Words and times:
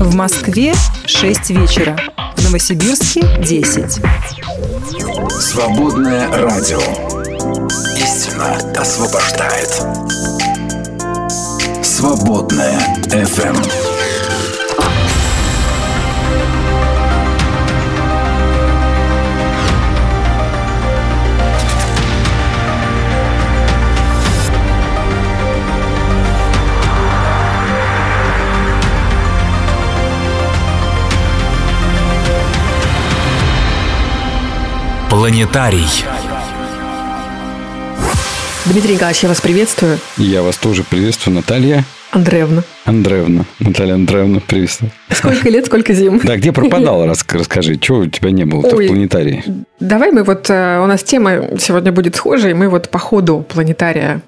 В 0.00 0.14
Москве 0.14 0.74
6 1.06 1.50
вечера. 1.50 1.98
В 2.36 2.44
Новосибирске 2.44 3.20
10. 3.40 4.00
Свободное 5.40 6.30
радио. 6.30 6.78
Истина 7.96 8.54
освобождает. 8.80 9.82
Свободное 11.82 12.78
FM. 13.08 13.87
Планетарий. 35.10 36.04
Дмитрий 38.66 38.92
Николаевич, 38.92 39.22
я 39.22 39.28
вас 39.30 39.40
приветствую. 39.40 39.98
Я 40.18 40.42
вас 40.42 40.58
тоже 40.58 40.84
приветствую, 40.84 41.34
Наталья. 41.36 41.84
Андреевна. 42.10 42.62
Андреевна. 42.84 43.46
Наталья 43.58 43.94
Андреевна, 43.94 44.40
приветствую. 44.40 44.90
Сколько 45.10 45.48
лет, 45.48 45.64
сколько 45.64 45.94
зим. 45.94 46.20
Да, 46.22 46.36
где 46.36 46.52
пропадала, 46.52 47.06
расскажи, 47.32 47.76
чего 47.76 48.00
у 48.00 48.06
тебя 48.06 48.32
не 48.32 48.44
было 48.44 48.60
в 48.60 48.70
планетарии? 48.70 49.42
Давай 49.80 50.10
мы 50.12 50.24
вот, 50.24 50.50
э, 50.50 50.78
у 50.82 50.86
нас 50.86 51.02
тема 51.02 51.58
сегодня 51.58 51.90
будет 51.90 52.14
схожая, 52.14 52.50
и 52.50 52.54
мы 52.54 52.68
вот 52.68 52.90
по 52.90 52.98
ходу 52.98 53.46
планетария 53.48 54.20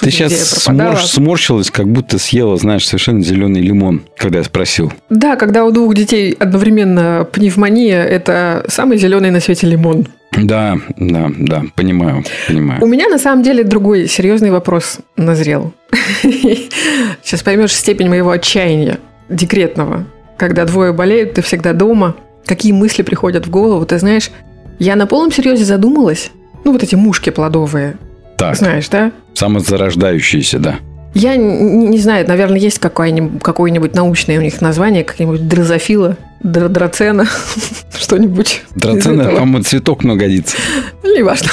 ты 0.00 0.10
сейчас 0.10 0.32
сморщ, 0.34 1.04
сморщилась, 1.04 1.70
как 1.70 1.88
будто 1.88 2.18
съела, 2.18 2.56
знаешь, 2.56 2.86
совершенно 2.86 3.22
зеленый 3.22 3.60
лимон, 3.60 4.02
когда 4.16 4.38
я 4.38 4.44
спросил. 4.44 4.92
Да, 5.10 5.36
когда 5.36 5.64
у 5.64 5.70
двух 5.70 5.94
детей 5.94 6.32
одновременно 6.38 7.26
пневмония, 7.30 8.02
это 8.02 8.64
самый 8.68 8.98
зеленый 8.98 9.30
на 9.30 9.40
свете 9.40 9.66
лимон. 9.66 10.06
Да, 10.36 10.76
да, 10.96 11.30
да, 11.38 11.62
понимаю, 11.76 12.24
понимаю. 12.48 12.82
У 12.82 12.86
меня 12.86 13.08
на 13.08 13.18
самом 13.18 13.42
деле 13.42 13.62
другой 13.62 14.08
серьезный 14.08 14.50
вопрос 14.50 14.98
назрел. 15.16 15.72
Сейчас 16.22 17.42
поймешь 17.42 17.72
степень 17.72 18.08
моего 18.08 18.30
отчаяния 18.30 18.98
декретного. 19.28 20.06
Когда 20.36 20.64
двое 20.64 20.92
болеют, 20.92 21.34
ты 21.34 21.42
всегда 21.42 21.72
дома. 21.72 22.16
Какие 22.46 22.72
мысли 22.72 23.02
приходят 23.02 23.46
в 23.46 23.50
голову, 23.50 23.86
ты 23.86 23.98
знаешь, 23.98 24.30
я 24.78 24.96
на 24.96 25.06
полном 25.06 25.32
серьезе 25.32 25.64
задумалась. 25.64 26.30
Ну, 26.64 26.72
вот 26.72 26.82
эти 26.82 26.94
мушки 26.94 27.30
плодовые. 27.30 27.96
Так. 28.36 28.56
Знаешь, 28.56 28.88
да? 28.88 29.12
Самозарождающиеся, 29.34 30.58
да. 30.58 30.76
Я 31.14 31.36
не, 31.36 31.88
не 31.88 31.98
знаю, 31.98 32.26
наверное, 32.26 32.58
есть 32.58 32.80
какое-нибудь, 32.80 33.40
какое-нибудь 33.40 33.94
научное 33.94 34.38
у 34.38 34.42
них 34.42 34.60
название, 34.60 35.04
какие-нибудь 35.04 35.46
дрозофила, 35.46 36.16
драцена, 36.42 37.26
что-нибудь. 37.98 38.62
Драцена, 38.74 39.24
по-моему, 39.24 39.62
цветок 39.62 40.02
но 40.02 40.16
годится. 40.16 40.56
Неважно. 41.04 41.50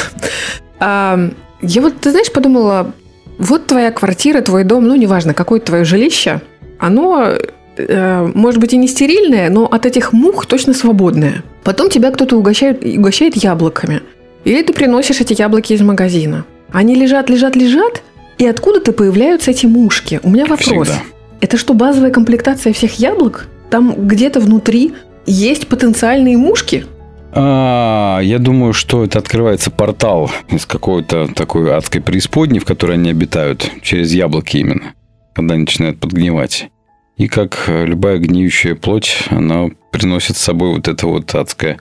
А, 0.80 1.30
я 1.62 1.82
вот, 1.82 2.02
ты 2.02 2.10
знаешь, 2.10 2.32
подумала, 2.32 2.92
вот 3.38 3.68
твоя 3.68 3.92
квартира, 3.92 4.42
твой 4.42 4.64
дом, 4.64 4.88
ну, 4.88 4.96
неважно, 4.96 5.36
какое 5.36 5.60
твое 5.60 5.84
жилище, 5.84 6.42
оно, 6.80 7.34
э, 7.78 8.32
может 8.34 8.60
быть, 8.60 8.74
и 8.74 8.78
не 8.78 8.88
стерильное, 8.88 9.50
но 9.52 9.66
от 9.66 9.86
этих 9.86 10.12
мух 10.12 10.48
точно 10.48 10.74
свободное. 10.74 11.44
Потом 11.64 11.92
тебя 11.92 12.10
кто-то 12.10 12.36
угощает, 12.36 12.84
угощает 12.84 13.36
яблоками. 13.36 14.02
Или 14.44 14.64
ты 14.64 14.74
приносишь 14.74 15.22
эти 15.22 15.40
яблоки 15.40 15.74
из 15.74 15.82
магазина. 15.82 16.46
Они 16.72 16.96
лежат, 16.96 17.30
лежат, 17.30 17.56
лежат, 17.56 18.02
и 18.38 18.46
откуда-то 18.46 18.94
появляются 18.94 19.52
эти 19.52 19.66
мушки. 19.66 20.20
У 20.24 20.30
меня 20.30 20.46
вопрос. 20.46 20.88
Всегда. 20.88 21.04
Это 21.42 21.58
что, 21.58 21.74
базовая 21.74 22.12
комплектация 22.12 22.74
всех 22.74 23.00
яблок? 23.00 23.48
Там 23.70 24.08
где-то 24.08 24.40
внутри 24.40 24.94
есть 25.26 25.68
потенциальные 25.68 26.38
мушки? 26.38 26.86
А, 27.34 28.20
я 28.22 28.40
думаю, 28.40 28.74
что 28.74 29.04
это 29.04 29.20
открывается 29.20 29.72
портал 29.72 30.32
из 30.50 30.66
какой-то 30.66 31.28
такой 31.34 31.74
адской 31.74 32.02
преисподней, 32.02 32.60
в 32.60 32.66
которой 32.66 32.94
они 32.94 33.10
обитают, 33.10 33.70
через 33.82 34.14
яблоки 34.14 34.58
именно, 34.58 34.94
когда 35.34 35.54
они 35.56 35.64
начинают 35.64 36.00
подгнивать. 36.00 36.70
И 37.18 37.28
как 37.28 37.66
любая 37.68 38.18
гниющая 38.18 38.76
плоть, 38.76 39.24
она 39.30 39.68
приносит 39.92 40.38
с 40.38 40.42
собой 40.42 40.76
вот 40.76 40.88
это 40.88 41.08
вот 41.08 41.34
адское 41.36 41.78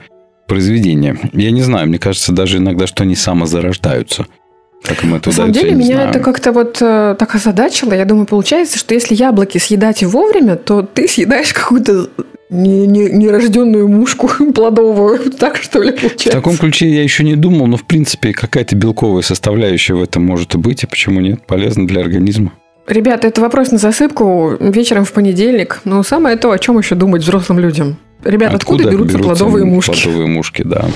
произведение. 0.46 1.18
Я 1.32 1.50
не 1.50 1.62
знаю, 1.62 1.88
мне 1.88 1.98
кажется 1.98 2.32
даже 2.32 2.58
иногда, 2.58 2.86
что 2.86 3.04
они 3.04 3.14
самозарождаются– 3.14 4.26
как 4.82 5.04
им 5.04 5.14
это 5.14 5.28
На 5.28 5.34
самом 5.34 5.52
деле, 5.52 5.74
меня 5.74 5.96
знаю. 5.96 6.10
это 6.10 6.20
как-то 6.20 6.52
вот 6.52 6.78
э, 6.80 7.14
так 7.18 7.34
озадачило. 7.34 7.92
Я 7.92 8.04
думаю, 8.04 8.26
получается, 8.26 8.78
что 8.78 8.94
если 8.94 9.14
яблоки 9.14 9.58
съедать 9.58 10.02
вовремя, 10.02 10.56
то 10.56 10.82
ты 10.82 11.06
съедаешь 11.06 11.52
какую-то 11.52 12.08
нерожденную 12.50 13.86
не, 13.86 13.92
не 13.92 13.98
мушку 13.98 14.28
плодовую. 14.54 15.30
Так 15.32 15.56
что 15.56 15.80
ли 15.80 15.92
получается? 15.92 16.30
В 16.30 16.32
таком 16.32 16.56
ключе 16.56 16.88
я 16.88 17.02
еще 17.02 17.24
не 17.24 17.36
думал, 17.36 17.66
но 17.66 17.76
в 17.76 17.84
принципе 17.84 18.32
какая-то 18.32 18.74
белковая 18.74 19.22
составляющая 19.22 19.94
в 19.94 20.02
этом 20.02 20.24
может 20.24 20.56
быть, 20.56 20.82
и 20.82 20.86
почему 20.86 21.20
нет? 21.20 21.46
Полезно 21.46 21.86
для 21.86 22.00
организма. 22.00 22.52
Ребята, 22.88 23.28
это 23.28 23.40
вопрос 23.40 23.70
на 23.70 23.78
засыпку 23.78 24.56
вечером 24.58 25.04
в 25.04 25.12
понедельник. 25.12 25.80
Но 25.84 26.02
самое 26.02 26.36
то, 26.36 26.50
о 26.50 26.58
чем 26.58 26.78
еще 26.78 26.96
думать 26.96 27.22
взрослым 27.22 27.60
людям. 27.60 27.98
Ребята, 28.24 28.56
откуда, 28.56 28.84
откуда 28.84 28.96
берутся, 28.96 29.18
берутся 29.18 29.44
плодовые 29.44 29.64
мушки? 29.64 29.90
Плодовые 29.92 30.26
мушки, 30.26 30.62
да. 30.62 30.86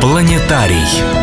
Планетарий. 0.00 1.19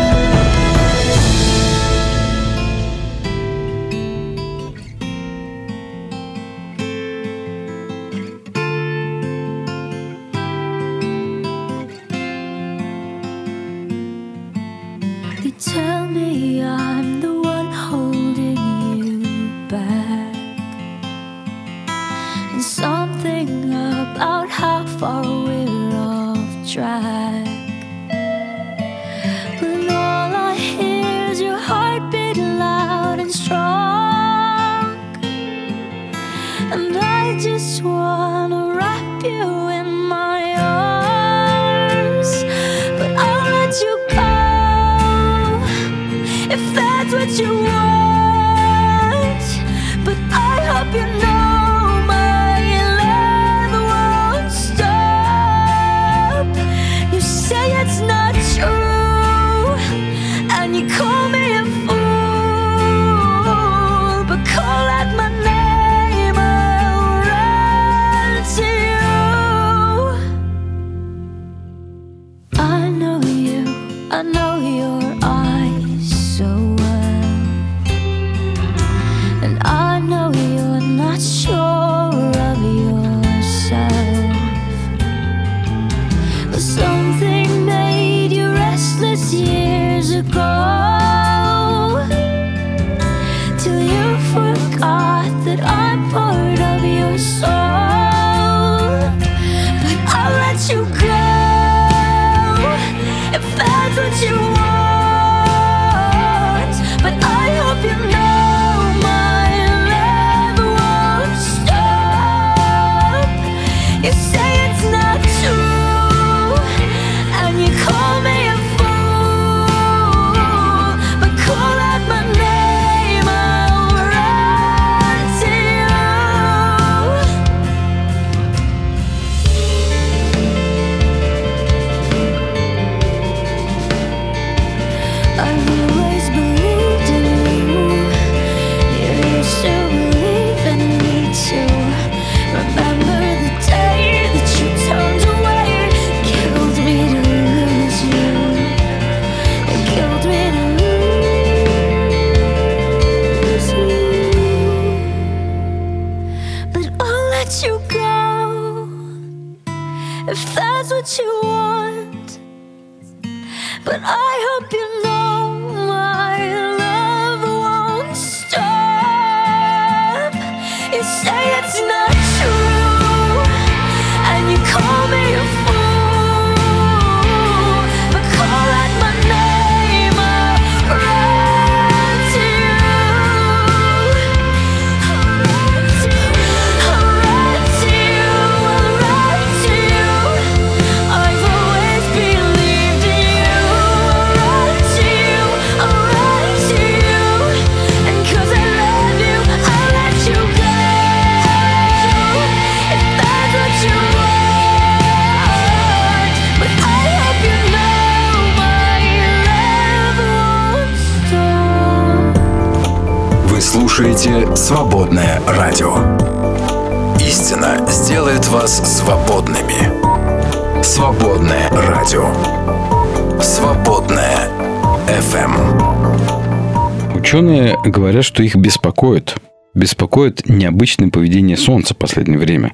Говорят, 228.18 228.26
что 228.26 228.42
их 228.42 228.56
беспокоит. 228.56 229.36
Беспокоит 229.74 230.48
необычное 230.48 231.08
поведение 231.08 231.56
Солнца 231.56 231.94
в 231.94 231.98
последнее 231.98 232.38
время. 232.38 232.72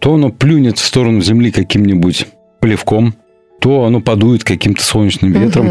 То 0.00 0.14
оно 0.14 0.30
плюнет 0.30 0.78
в 0.78 0.84
сторону 0.84 1.20
Земли 1.20 1.52
каким-нибудь 1.52 2.26
плевком, 2.60 3.14
то 3.60 3.84
оно 3.84 4.00
подует 4.00 4.42
каким-то 4.42 4.82
солнечным 4.82 5.32
ветром. 5.32 5.68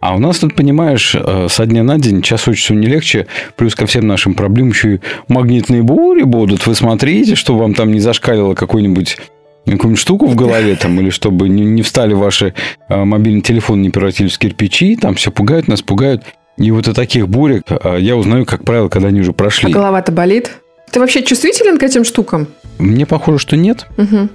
А 0.00 0.14
у 0.14 0.18
нас 0.18 0.40
тут, 0.40 0.54
понимаешь, 0.54 1.14
э, 1.14 1.46
со 1.48 1.66
дня 1.66 1.82
на 1.82 1.98
день 1.98 2.20
час 2.20 2.48
от 2.48 2.56
часу 2.56 2.74
не 2.74 2.88
легче. 2.88 3.26
Плюс 3.56 3.74
ко 3.74 3.86
всем 3.86 4.06
нашим 4.06 4.34
проблемам 4.34 4.72
еще 4.72 4.96
и 4.96 5.00
магнитные 5.28 5.82
бури 5.82 6.24
будут. 6.24 6.66
Вы 6.66 6.74
смотрите, 6.74 7.36
чтобы 7.36 7.60
вам 7.60 7.74
там 7.74 7.92
не 7.92 8.00
зашкалило 8.00 8.54
какой-нибудь 8.54 9.16
какую-нибудь 9.64 10.00
штуку 10.00 10.26
в 10.26 10.34
голове, 10.34 10.76
там, 10.76 10.98
или 11.00 11.10
чтобы 11.10 11.48
не, 11.48 11.64
не 11.64 11.82
встали 11.82 12.14
ваши 12.14 12.54
э, 12.88 13.04
мобильные 13.04 13.42
телефоны, 13.42 13.82
не 13.82 13.90
превратились 13.90 14.34
в 14.34 14.38
кирпичи, 14.38 14.96
там 14.96 15.14
все 15.14 15.30
пугают, 15.30 15.68
нас 15.68 15.82
пугают. 15.82 16.24
И 16.58 16.70
вот 16.70 16.88
о 16.88 16.94
таких 16.94 17.28
бурях 17.28 17.62
э, 17.68 17.98
я 18.00 18.16
узнаю, 18.16 18.44
как 18.44 18.64
правило, 18.64 18.88
когда 18.88 19.08
они 19.08 19.20
уже 19.20 19.30
А 19.30 19.34
прошли. 19.34 19.72
голова-то 19.72 20.12
болит? 20.12 20.50
Ты 20.90 21.00
вообще 21.00 21.22
чувствителен 21.22 21.78
к 21.78 21.82
этим 21.82 22.04
штукам? 22.04 22.48
Мне 22.78 23.06
похоже, 23.06 23.38
что 23.38 23.56
нет. 23.56 23.86
Мгм. 23.96 24.30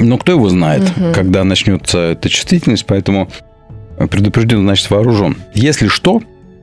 Но 0.00 0.18
кто 0.18 0.32
его 0.32 0.48
знает, 0.48 0.82
когда 1.14 1.42
начнется 1.44 1.98
эта 2.12 2.28
чувствительность, 2.28 2.84
поэтому 2.86 3.28
предупрежден, 4.10 4.60
значит 4.60 4.90
вооружен. 4.90 5.36
Если 5.54 5.88
что, 5.88 6.20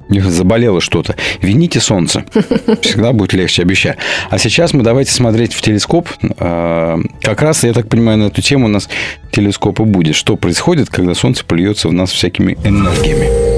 заболело 0.09 0.81
что-то, 0.81 1.15
вините 1.41 1.79
солнце. 1.79 2.25
Всегда 2.81 3.11
будет 3.11 3.33
легче, 3.33 3.63
обещаю. 3.63 3.95
А 4.29 4.37
сейчас 4.37 4.73
мы 4.73 4.83
давайте 4.83 5.11
смотреть 5.11 5.53
в 5.53 5.61
телескоп. 5.61 6.09
А, 6.37 6.99
Как 7.21 7.41
раз, 7.41 7.63
я 7.63 7.73
так 7.73 7.87
понимаю, 7.89 8.19
на 8.19 8.23
эту 8.25 8.41
тему 8.41 8.65
у 8.65 8.69
нас 8.69 8.87
телескоп 9.31 9.79
и 9.79 9.83
будет. 9.83 10.15
Что 10.15 10.35
происходит, 10.35 10.89
когда 10.89 11.15
солнце 11.15 11.43
плюется 11.43 11.87
в 11.87 11.93
нас 11.93 12.11
всякими 12.11 12.53
энергиями. 12.63 13.52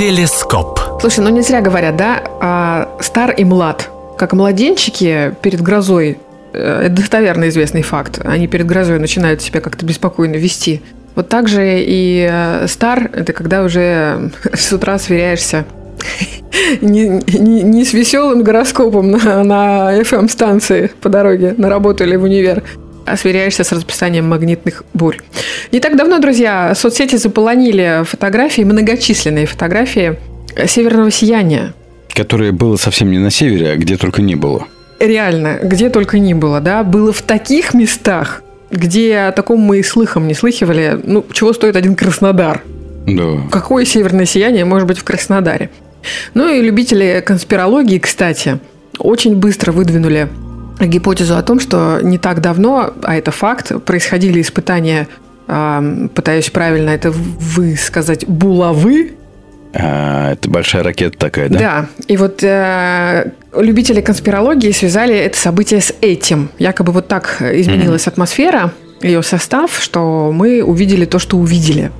Телескоп. 0.00 0.80
Слушай, 1.02 1.20
ну 1.20 1.28
не 1.28 1.42
зря 1.42 1.60
говорят, 1.60 1.94
да, 1.94 2.22
а, 2.40 2.88
стар 3.00 3.32
и 3.32 3.44
млад. 3.44 3.90
Как 4.16 4.32
младенчики 4.32 5.34
перед 5.42 5.60
грозой, 5.60 6.16
э, 6.54 6.84
это 6.86 6.94
достоверно 6.94 7.50
известный 7.50 7.82
факт, 7.82 8.18
они 8.24 8.48
перед 8.48 8.64
грозой 8.64 8.98
начинают 8.98 9.42
себя 9.42 9.60
как-то 9.60 9.84
беспокойно 9.84 10.36
вести. 10.36 10.80
Вот 11.16 11.28
так 11.28 11.48
же 11.48 11.82
и 11.82 12.26
э, 12.32 12.66
стар– 12.66 13.10
это 13.12 13.34
когда 13.34 13.62
уже 13.62 14.30
с 14.54 14.72
утра 14.72 14.98
сверяешься 14.98 15.66
не, 16.80 17.20
не- 17.38 17.62
не 17.62 17.84
с 17.84 17.92
веселым 17.92 18.42
гороскопом 18.42 19.10
на, 19.10 19.44
на 19.44 20.00
FM-станции 20.00 20.92
по 21.02 21.10
дороге 21.10 21.54
на 21.58 21.68
работу 21.68 22.04
или 22.04 22.16
в 22.16 22.22
универ, 22.22 22.62
сверяешься 23.16 23.64
с 23.64 23.72
расписанием 23.72 24.28
магнитных 24.28 24.84
бурь. 24.94 25.18
Не 25.72 25.80
так 25.80 25.96
давно, 25.96 26.18
друзья, 26.18 26.74
соцсети 26.74 27.16
заполонили 27.16 28.04
фотографии, 28.04 28.62
многочисленные 28.62 29.46
фотографии 29.46 30.18
северного 30.66 31.10
сияния. 31.10 31.74
Которое 32.14 32.52
было 32.52 32.76
совсем 32.76 33.10
не 33.10 33.18
на 33.18 33.30
севере, 33.30 33.70
а 33.70 33.76
где 33.76 33.96
только 33.96 34.22
не 34.22 34.34
было. 34.34 34.66
Реально, 34.98 35.58
где 35.62 35.88
только 35.88 36.18
ни 36.18 36.34
было, 36.34 36.60
да, 36.60 36.82
было 36.82 37.12
в 37.12 37.22
таких 37.22 37.72
местах, 37.72 38.42
где 38.70 39.16
о 39.16 39.32
таком 39.32 39.60
мы 39.60 39.78
и 39.78 39.82
слыхом 39.82 40.26
не 40.26 40.34
слыхивали. 40.34 40.98
Ну, 41.02 41.24
чего 41.32 41.52
стоит 41.52 41.76
один 41.76 41.94
Краснодар? 41.94 42.62
Да. 43.06 43.48
Какое 43.50 43.84
северное 43.84 44.26
сияние 44.26 44.64
может 44.64 44.86
быть 44.86 44.98
в 44.98 45.04
Краснодаре? 45.04 45.70
Ну 46.34 46.52
и 46.52 46.60
любители 46.60 47.22
конспирологии, 47.24 47.98
кстати, 47.98 48.58
очень 48.98 49.36
быстро 49.36 49.72
выдвинули 49.72 50.28
гипотезу 50.86 51.36
о 51.36 51.42
том, 51.42 51.60
что 51.60 52.00
не 52.02 52.18
так 52.18 52.40
давно, 52.40 52.92
а 53.02 53.16
это 53.16 53.30
факт, 53.30 53.84
происходили 53.84 54.40
испытания, 54.40 55.08
а, 55.46 55.82
пытаюсь 56.14 56.50
правильно 56.50 56.90
это 56.90 57.10
высказать, 57.10 58.26
булавы, 58.26 59.14
А, 59.72 60.32
это 60.32 60.50
большая 60.50 60.82
ракета 60.82 61.16
такая, 61.16 61.48
да? 61.48 61.58
да, 61.58 61.86
и 62.08 62.16
вот 62.16 62.42
э, 62.42 63.30
любители 63.56 64.00
конспирологии 64.00 64.72
связали 64.72 65.16
это 65.16 65.38
событие 65.38 65.80
с 65.80 65.94
этим. 66.00 66.50
Якобы 66.58 66.92
вот 66.92 67.06
так 67.06 67.40
изменилась 67.40 68.08
атмосфера, 68.08 68.72
ее 69.00 69.22
состав, 69.22 69.78
что 69.80 70.32
мы 70.32 70.62
увидели 70.62 71.04
то, 71.04 71.18
что 71.18 71.38
увидели. 71.38 71.92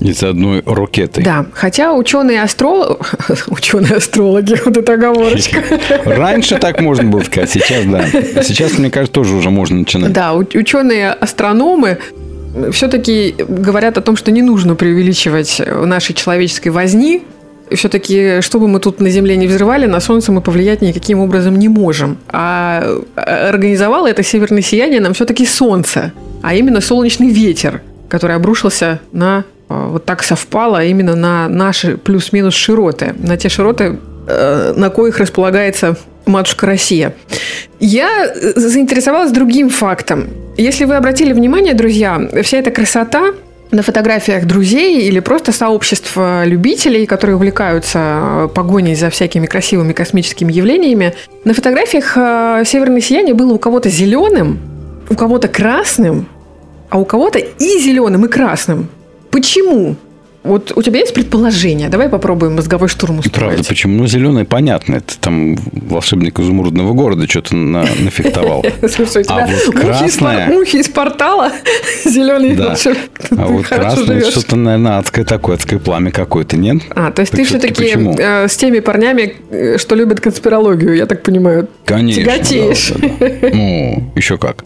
Из 0.00 0.22
одной 0.22 0.62
ракеты. 0.64 1.22
Да, 1.22 1.46
хотя 1.52 1.92
ученые 1.92 2.42
астрологи, 2.42 2.98
ученые 3.48 3.96
астрологи, 3.96 4.56
вот 4.64 4.76
эта 4.76 4.92
оговорочка. 4.92 5.62
Раньше 6.04 6.56
так 6.58 6.80
можно 6.80 7.10
было 7.10 7.22
сказать, 7.22 7.50
сейчас 7.50 7.84
да. 7.84 8.04
А 8.36 8.42
Сейчас, 8.42 8.78
мне 8.78 8.90
кажется, 8.90 9.12
тоже 9.12 9.34
уже 9.34 9.50
можно 9.50 9.78
начинать. 9.78 10.12
Да, 10.12 10.34
ученые 10.34 11.10
астрономы 11.10 11.98
все-таки 12.72 13.34
говорят 13.48 13.98
о 13.98 14.00
том, 14.00 14.16
что 14.16 14.30
не 14.30 14.42
нужно 14.42 14.74
преувеличивать 14.74 15.60
нашей 15.66 16.14
человеческой 16.14 16.68
возни. 16.68 17.22
Все-таки, 17.70 18.40
что 18.40 18.60
бы 18.60 18.68
мы 18.68 18.80
тут 18.80 19.00
на 19.00 19.10
Земле 19.10 19.36
не 19.36 19.46
взрывали, 19.46 19.84
на 19.86 20.00
Солнце 20.00 20.32
мы 20.32 20.40
повлиять 20.40 20.80
никаким 20.80 21.20
образом 21.20 21.58
не 21.58 21.68
можем. 21.68 22.18
А 22.28 23.02
организовало 23.16 24.06
это 24.06 24.22
северное 24.22 24.62
сияние 24.62 25.00
нам 25.00 25.12
все-таки 25.12 25.44
Солнце, 25.44 26.12
а 26.42 26.54
именно 26.54 26.80
солнечный 26.80 27.28
ветер, 27.28 27.82
который 28.08 28.36
обрушился 28.36 29.00
на 29.12 29.44
вот 29.68 30.04
так 30.04 30.22
совпало 30.22 30.84
именно 30.84 31.14
на 31.14 31.48
наши 31.48 31.96
плюс-минус 31.96 32.54
широты, 32.54 33.14
на 33.18 33.36
те 33.36 33.48
широты, 33.48 33.98
э, 34.26 34.72
на 34.76 34.90
коих 34.90 35.18
располагается 35.18 35.96
матушка 36.26 36.66
Россия. 36.66 37.14
Я 37.80 38.26
э, 38.26 38.52
заинтересовалась 38.56 39.32
другим 39.32 39.70
фактом. 39.70 40.28
Если 40.56 40.84
вы 40.84 40.96
обратили 40.96 41.32
внимание, 41.32 41.74
друзья, 41.74 42.20
вся 42.42 42.58
эта 42.58 42.70
красота 42.70 43.32
на 43.70 43.82
фотографиях 43.82 44.46
друзей 44.46 45.06
или 45.08 45.20
просто 45.20 45.52
сообщества 45.52 46.44
любителей, 46.44 47.06
которые 47.06 47.36
увлекаются 47.36 47.98
э, 47.98 48.48
погоней 48.54 48.94
за 48.94 49.10
всякими 49.10 49.46
красивыми 49.46 49.92
космическими 49.92 50.52
явлениями, 50.52 51.14
на 51.44 51.54
фотографиях 51.54 52.16
э, 52.16 52.62
северное 52.66 53.00
сияние 53.00 53.34
было 53.34 53.52
у 53.52 53.58
кого-то 53.58 53.88
зеленым, 53.88 54.58
у 55.10 55.14
кого-то 55.14 55.48
красным, 55.48 56.28
а 56.88 56.98
у 56.98 57.04
кого-то 57.04 57.38
и 57.38 57.78
зеленым, 57.80 58.24
и 58.24 58.28
красным. 58.28 58.88
Почему? 59.30 59.96
Вот 60.44 60.72
у 60.76 60.82
тебя 60.82 61.00
есть 61.00 61.12
предположение? 61.12 61.88
Давай 61.90 62.08
попробуем 62.08 62.54
мозговой 62.54 62.88
штурм 62.88 63.18
устроить. 63.18 63.34
Правда, 63.54 63.68
почему? 63.68 63.98
Ну, 63.98 64.06
зеленый, 64.06 64.44
понятно. 64.46 64.94
Это 64.94 65.18
там 65.18 65.56
волшебник 65.72 66.38
изумрудного 66.38 66.92
города 66.94 67.28
что-то 67.28 67.54
на, 67.56 67.80
нафектовал. 67.82 68.64
Слушай, 68.88 69.24
у 69.28 69.32
А 69.32 69.46
тебя 69.46 69.46
вот 69.46 69.50
мухи, 69.50 69.66
из, 69.66 69.66
пор- 69.72 69.80
красное- 69.82 70.46
мухи 70.48 70.76
из 70.76 70.88
портала, 70.88 71.52
зеленый 72.04 72.54
Да. 72.54 72.68
волшебник. 72.68 73.10
А 73.32 73.46
вот 73.46 73.66
красное, 73.66 74.20
что-то, 74.22 74.56
наверное, 74.56 74.98
адское 74.98 75.24
такое, 75.26 75.56
адское 75.56 75.80
пламя 75.80 76.12
какое-то, 76.12 76.56
нет? 76.56 76.82
А, 76.94 77.10
то 77.10 77.20
есть 77.20 77.32
ты 77.32 77.44
все-таки 77.44 77.74
почему? 77.74 78.16
с 78.18 78.56
теми 78.56 78.78
парнями, 78.78 79.34
э, 79.50 79.76
что 79.76 79.96
любят 79.96 80.20
конспирологию, 80.20 80.94
я 80.94 81.06
так 81.06 81.24
понимаю. 81.24 81.68
Конечно. 81.84 82.22
Тяготеешь. 82.24 82.92
Ну, 83.52 84.12
еще 84.14 84.38
как. 84.38 84.64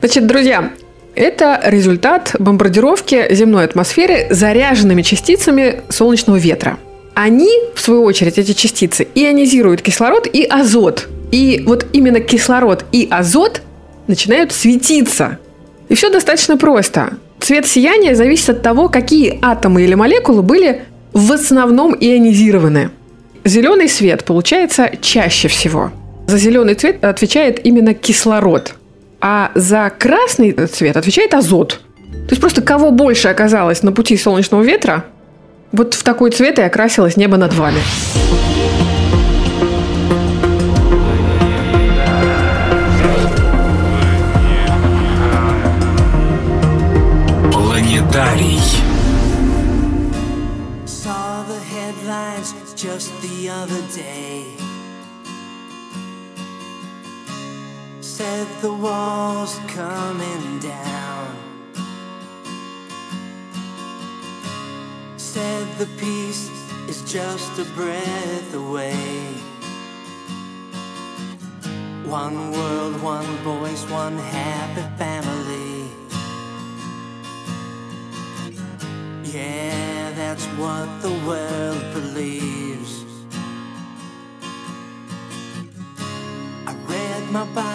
Значит, 0.00 0.26
друзья, 0.26 0.72
это 1.14 1.60
результат 1.64 2.34
бомбардировки 2.38 3.34
земной 3.34 3.64
атмосферы 3.64 4.26
заряженными 4.30 5.02
частицами 5.02 5.82
солнечного 5.88 6.36
ветра. 6.36 6.78
Они, 7.14 7.50
в 7.74 7.80
свою 7.80 8.04
очередь, 8.04 8.38
эти 8.38 8.52
частицы, 8.52 9.06
ионизируют 9.14 9.82
кислород 9.82 10.26
и 10.32 10.44
азот. 10.44 11.08
И 11.30 11.62
вот 11.66 11.86
именно 11.92 12.20
кислород 12.20 12.84
и 12.92 13.06
азот 13.10 13.62
начинают 14.06 14.52
светиться. 14.52 15.38
И 15.88 15.94
все 15.94 16.10
достаточно 16.10 16.56
просто. 16.56 17.18
Цвет 17.40 17.66
сияния 17.66 18.14
зависит 18.14 18.48
от 18.48 18.62
того, 18.62 18.88
какие 18.88 19.38
атомы 19.42 19.82
или 19.82 19.94
молекулы 19.94 20.42
были 20.42 20.84
в 21.12 21.32
основном 21.32 21.94
ионизированы. 21.94 22.90
Зеленый 23.44 23.88
свет 23.88 24.24
получается 24.24 24.90
чаще 25.00 25.48
всего. 25.48 25.90
За 26.26 26.38
зеленый 26.38 26.74
цвет 26.74 27.04
отвечает 27.04 27.64
именно 27.66 27.92
кислород, 27.92 28.74
а 29.22 29.52
за 29.54 29.90
красный 29.96 30.52
цвет 30.66 30.96
отвечает 30.96 31.32
азот. 31.32 31.80
То 32.10 32.30
есть 32.30 32.40
просто 32.40 32.60
кого 32.60 32.90
больше 32.90 33.28
оказалось 33.28 33.82
на 33.82 33.92
пути 33.92 34.16
солнечного 34.16 34.62
ветра, 34.62 35.04
вот 35.70 35.94
в 35.94 36.02
такой 36.02 36.30
цвет 36.32 36.58
и 36.58 36.62
окрасилось 36.62 37.16
небо 37.16 37.36
над 37.36 37.54
вами. 37.54 37.78
Планетарий. 47.52 48.81
Said 58.22 58.46
the 58.60 58.72
wall's 58.72 59.58
coming 59.66 60.60
down. 60.60 61.36
Said 65.16 65.66
the 65.76 65.88
peace 65.98 66.48
is 66.88 67.02
just 67.12 67.58
a 67.58 67.64
breath 67.74 68.54
away. 68.54 68.94
One 72.06 72.52
world, 72.52 73.02
one 73.02 73.26
voice, 73.38 73.82
one 73.90 74.16
happy 74.16 74.86
family. 75.02 75.90
Yeah, 79.24 80.12
that's 80.12 80.44
what 80.60 80.88
the 81.02 81.14
world 81.26 81.82
believes. 81.92 83.04
I 86.68 86.72
read 86.86 87.32
my 87.32 87.44
Bible 87.52 87.71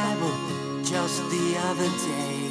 other 1.57 1.89
day. 2.05 2.49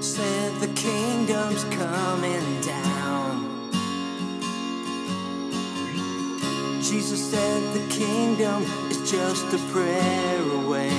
Said 0.00 0.52
the 0.60 0.72
kingdom's 0.74 1.64
coming 1.64 2.60
down. 2.60 2.92
Jesus 6.82 7.30
said 7.30 7.62
the 7.74 7.86
kingdom 7.88 8.62
is 8.90 9.10
just 9.10 9.52
a 9.54 9.58
prayer 9.72 10.42
away. 10.64 10.90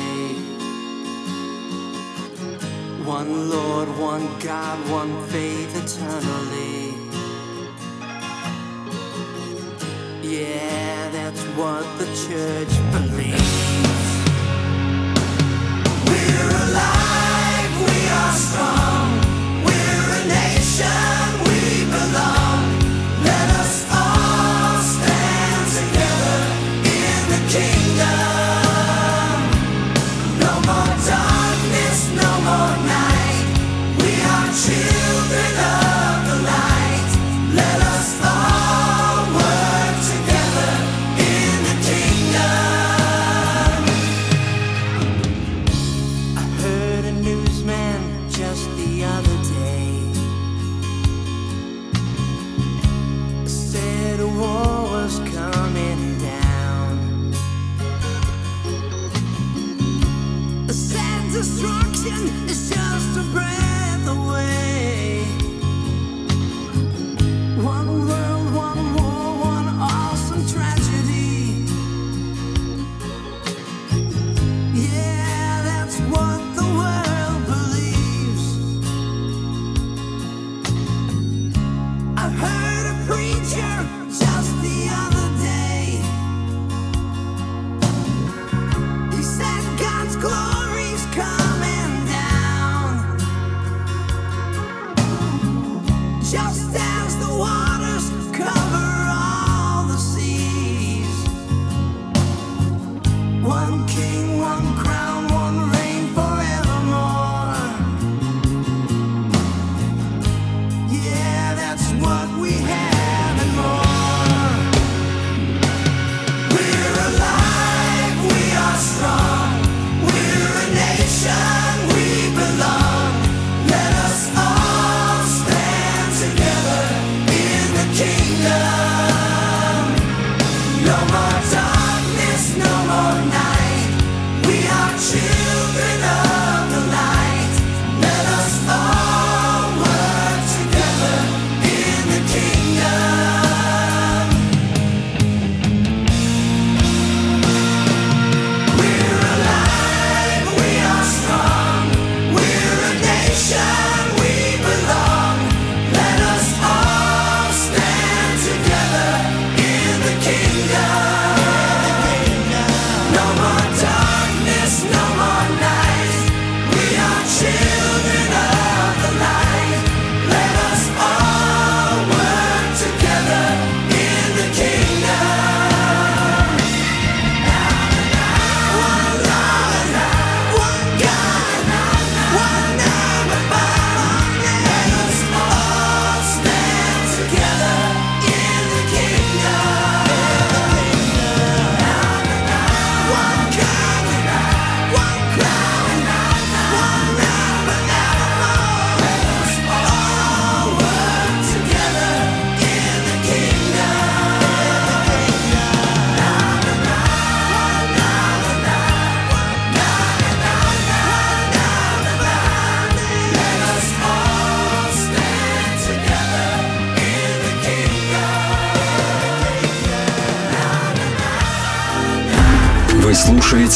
One 3.06 3.50
Lord, 3.50 3.90
one 4.00 4.28
God, 4.40 4.78
one 4.90 5.22
faith 5.28 5.76
eternally. 5.76 6.96
Yeah, 10.22 11.10
that's 11.12 11.44
what 11.58 11.84
the 12.00 12.06
church 12.28 12.74
believes. 12.94 13.93
We're 16.44 16.50
alive, 16.50 17.72
we 17.88 18.10
are 18.10 18.34
strong. 18.34 18.83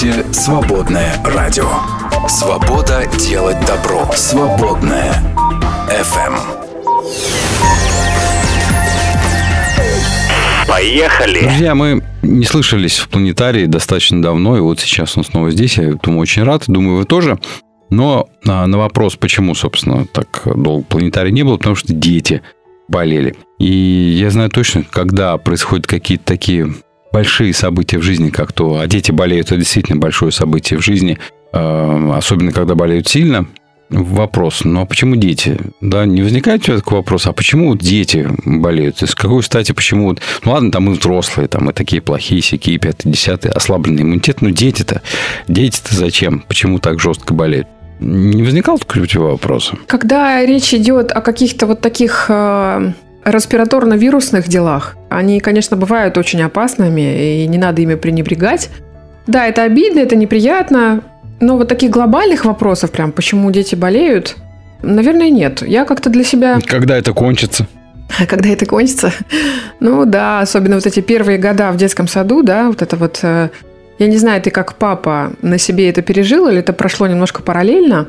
Слушаете 0.07 0.33
«Свободное 0.33 1.15
радио». 1.23 1.69
Свобода 2.27 3.03
делать 3.19 3.57
добро. 3.65 4.09
«Свободное 4.15 5.13
FM. 5.89 6.33
Поехали! 10.67 11.41
Друзья, 11.41 11.75
мы 11.75 12.03
не 12.21 12.45
слышались 12.45 12.97
в 12.97 13.09
планетарии 13.09 13.65
достаточно 13.65 14.21
давно, 14.21 14.57
и 14.57 14.61
вот 14.61 14.79
сейчас 14.79 15.17
он 15.17 15.23
снова 15.23 15.51
здесь. 15.51 15.77
Я 15.77 15.93
думаю, 15.95 16.21
очень 16.21 16.43
рад. 16.43 16.63
Думаю, 16.67 16.97
вы 16.97 17.05
тоже. 17.05 17.39
Но 17.89 18.27
а, 18.45 18.67
на 18.67 18.77
вопрос, 18.77 19.15
почему, 19.15 19.55
собственно, 19.55 20.05
так 20.05 20.43
долго 20.45 20.83
планетарий 20.83 21.31
не 21.31 21.43
было, 21.43 21.57
потому 21.57 21.75
что 21.75 21.93
дети 21.93 22.41
болели. 22.89 23.35
И 23.59 23.71
я 24.19 24.29
знаю 24.29 24.49
точно, 24.49 24.83
когда 24.83 25.37
происходят 25.37 25.87
какие-то 25.87 26.25
такие 26.25 26.73
большие 27.17 27.51
события 27.51 27.97
в 27.97 28.03
жизни, 28.03 28.29
как 28.29 28.53
то, 28.53 28.79
а 28.79 28.85
дети 28.85 29.11
болеют, 29.11 29.47
это 29.47 29.57
действительно 29.57 29.97
большое 29.97 30.31
событие 30.31 30.77
в 30.77 30.83
жизни, 30.83 31.17
э, 31.51 32.11
особенно 32.15 32.51
когда 32.51 32.75
болеют 32.75 33.07
сильно, 33.07 33.47
вопрос, 33.89 34.61
ну 34.63 34.81
а 34.81 34.85
почему 34.85 35.15
дети? 35.15 35.57
Да, 35.81 36.05
не 36.05 36.21
возникает 36.21 36.61
у 36.61 36.65
тебя 36.65 36.75
такой 36.75 36.99
вопрос, 36.99 37.25
а 37.25 37.33
почему 37.33 37.69
вот 37.69 37.79
дети 37.79 38.29
болеют? 38.45 39.01
С 39.01 39.15
какой 39.15 39.41
стати, 39.41 39.71
почему 39.71 40.09
вот, 40.09 40.21
ну 40.45 40.51
ладно, 40.51 40.71
там 40.71 40.91
и 40.91 40.93
взрослые, 40.93 41.47
там 41.47 41.67
и 41.71 41.73
такие 41.73 42.03
плохие, 42.03 42.43
сякие, 42.43 42.77
пятые, 42.77 43.13
десятые, 43.13 43.51
ослабленный 43.51 44.03
иммунитет, 44.03 44.43
но 44.43 44.51
дети-то, 44.51 45.01
дети-то 45.47 45.95
зачем? 45.95 46.43
Почему 46.47 46.77
так 46.77 46.99
жестко 46.99 47.33
болеют? 47.33 47.67
Не 47.99 48.43
возникал 48.43 48.77
такого 48.77 49.05
у 49.05 49.07
тебя 49.07 49.21
вопроса? 49.23 49.75
Когда 49.87 50.45
речь 50.45 50.71
идет 50.71 51.11
о 51.11 51.21
каких-то 51.21 51.65
вот 51.65 51.81
таких 51.81 52.27
э, 52.29 52.93
респираторно-вирусных 53.27 54.47
делах, 54.47 54.95
они, 55.09 55.39
конечно, 55.39 55.77
бывают 55.77 56.17
очень 56.17 56.41
опасными, 56.41 57.41
и 57.43 57.47
не 57.47 57.57
надо 57.57 57.81
ими 57.81 57.95
пренебрегать. 57.95 58.69
Да, 59.27 59.45
это 59.45 59.63
обидно, 59.63 59.99
это 59.99 60.15
неприятно, 60.15 61.01
но 61.39 61.57
вот 61.57 61.67
таких 61.67 61.91
глобальных 61.91 62.45
вопросов, 62.45 62.91
прям, 62.91 63.11
почему 63.11 63.51
дети 63.51 63.75
болеют, 63.75 64.37
наверное, 64.81 65.29
нет. 65.29 65.61
Я 65.61 65.85
как-то 65.85 66.09
для 66.09 66.23
себя... 66.23 66.59
Когда 66.65 66.97
это 66.97 67.13
кончится? 67.13 67.67
Когда 68.27 68.49
это 68.49 68.65
кончится? 68.65 69.11
Ну 69.79 70.05
да, 70.05 70.39
особенно 70.39 70.75
вот 70.75 70.85
эти 70.85 71.01
первые 71.01 71.37
года 71.37 71.71
в 71.71 71.77
детском 71.77 72.07
саду, 72.07 72.41
да, 72.43 72.67
вот 72.67 72.81
это 72.81 72.95
вот... 72.95 73.19
э, 73.21 73.49
Я 73.99 74.07
не 74.07 74.17
знаю, 74.17 74.41
ты 74.41 74.49
как 74.49 74.75
папа 74.75 75.33
на 75.41 75.57
себе 75.57 75.89
это 75.89 76.01
пережил 76.01 76.47
или 76.47 76.59
это 76.59 76.71
прошло 76.73 77.07
немножко 77.07 77.41
параллельно? 77.41 78.07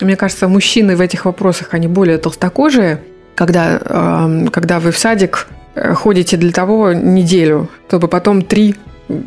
Мне 0.00 0.16
кажется, 0.16 0.46
мужчины 0.46 0.94
в 0.94 1.00
этих 1.00 1.24
вопросах, 1.24 1.68
они 1.72 1.88
более 1.88 2.18
толстокожие, 2.18 3.00
когда, 3.38 3.80
эм, 3.84 4.48
когда 4.48 4.80
вы 4.80 4.90
в 4.90 4.98
садик 4.98 5.46
э, 5.76 5.94
ходите 5.94 6.36
для 6.36 6.50
того 6.50 6.92
неделю, 6.92 7.68
чтобы 7.86 8.08
потом 8.08 8.42
три 8.42 8.74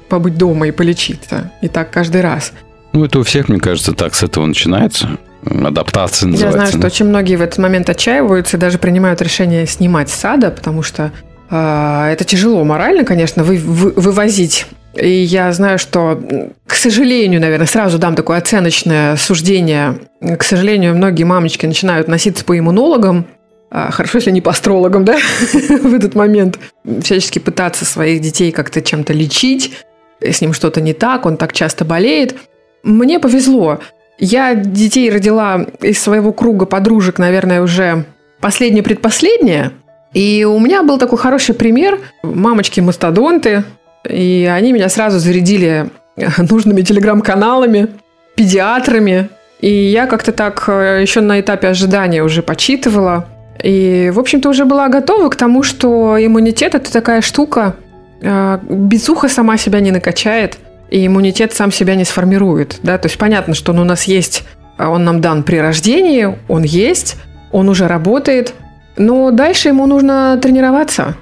побыть 0.10 0.38
дома 0.38 0.68
и 0.68 0.72
полечиться. 0.72 1.50
И 1.62 1.70
так 1.70 1.92
каждый 1.92 2.20
раз. 2.20 2.52
Ну, 2.92 3.06
это 3.06 3.20
у 3.20 3.24
всех, 3.24 3.48
мне 3.48 3.58
кажется, 3.60 3.94
так 3.94 4.14
с 4.14 4.22
этого 4.22 4.46
начинается. 4.46 5.18
Адаптация 5.46 6.28
Я 6.28 6.32
называется. 6.34 6.58
знаю, 6.58 6.72
что 6.74 6.88
очень 6.88 7.06
многие 7.06 7.38
в 7.38 7.42
этот 7.42 7.58
момент 7.58 7.90
отчаиваются 7.90 8.58
и 8.58 8.60
даже 8.60 8.80
принимают 8.80 9.22
решение 9.22 9.66
снимать 9.66 10.10
с 10.10 10.14
сада, 10.14 10.52
потому 10.52 10.84
что 10.84 11.12
э, 11.50 12.10
это 12.12 12.26
тяжело 12.26 12.66
морально, 12.66 13.06
конечно, 13.06 13.46
вы, 13.46 13.60
вы- 13.60 13.94
вывозить. 13.96 14.68
И 14.94 15.10
я 15.10 15.54
знаю, 15.54 15.80
что, 15.80 16.22
к 16.68 16.74
сожалению, 16.74 17.40
наверное, 17.40 17.66
сразу 17.66 17.98
дам 17.98 18.14
такое 18.16 18.40
оценочное 18.40 19.16
суждение. 19.16 20.00
К 20.38 20.44
сожалению, 20.44 20.98
многие 20.98 21.24
мамочки 21.24 21.66
начинают 21.66 22.10
носиться 22.10 22.44
по 22.44 22.60
иммунологам, 22.60 23.26
хорошо, 23.72 24.18
если 24.18 24.32
не 24.32 24.42
по 24.42 24.52
астрологам, 24.52 25.06
да, 25.06 25.18
в 25.54 25.94
этот 25.94 26.16
момент. 26.16 26.60
Всячески 27.02 27.40
пытаться 27.40 27.86
своих 27.86 28.22
детей 28.22 28.52
как-то 28.52 28.82
чем-то 28.82 29.14
лечить, 29.14 29.74
с 30.22 30.42
ним 30.42 30.54
что-то 30.54 30.82
не 30.82 30.94
так, 30.94 31.26
он 31.26 31.38
так 31.38 31.54
часто 31.54 31.86
болеет. 31.86 32.36
Мне 32.84 33.20
повезло. 33.20 33.80
Я 34.20 34.54
детей 34.54 35.10
родила 35.10 35.66
из 35.82 36.00
своего 36.00 36.32
круга 36.32 36.66
подружек, 36.66 37.18
наверное, 37.18 37.62
уже 37.62 38.06
последнее-предпоследнее. 38.40 39.72
И 40.14 40.46
у 40.46 40.60
меня 40.60 40.84
был 40.84 40.98
такой 40.98 41.18
хороший 41.18 41.56
пример. 41.56 42.00
Мамочки-мастодонты. 42.24 43.64
И 44.08 44.50
они 44.52 44.74
меня 44.74 44.90
сразу 44.90 45.20
зарядили 45.20 45.90
нужными 46.38 46.82
телеграм-каналами, 46.82 47.88
педиатрами. 48.36 49.30
И 49.60 49.72
я 49.72 50.08
как-то 50.08 50.32
так 50.32 50.66
э, 50.68 51.00
еще 51.02 51.22
на 51.22 51.40
этапе 51.40 51.68
ожидания 51.68 52.24
уже 52.24 52.42
почитывала. 52.42 53.28
И, 53.64 54.12
в 54.14 54.20
общем-то, 54.20 54.50
уже 54.50 54.66
была 54.66 54.88
готова 54.90 55.30
к 55.30 55.36
тому, 55.36 55.64
что 55.64 56.18
иммунитет– 56.20 56.76
это 56.76 56.92
такая 56.92 57.22
штука, 57.22 57.76
э, 58.22 58.60
безуха 58.70 59.30
сама 59.30 59.58
себя 59.58 59.80
не 59.80 59.92
накачает, 59.92 60.58
и 60.90 61.06
иммунитет 61.06 61.54
сам 61.54 61.72
себя 61.72 61.96
не 61.96 62.04
сформирует. 62.04 62.80
Да? 62.84 62.98
То 62.98 63.08
есть 63.08 63.18
понятно, 63.18 63.54
что 63.54 63.72
он 63.72 63.80
у 63.80 63.84
нас 63.84 64.04
есть, 64.04 64.44
а 64.78 64.90
он 64.90 65.04
нам 65.06 65.22
дан 65.22 65.44
при 65.44 65.58
рождении, 65.58 66.38
он 66.48 66.64
есть, 66.64 67.18
он 67.52 67.70
уже 67.70 67.88
работает, 67.88 68.54
но 68.98 69.32
дальше 69.32 69.70
ему 69.70 69.86
нужно 69.86 70.38
тренироваться. 70.42 71.16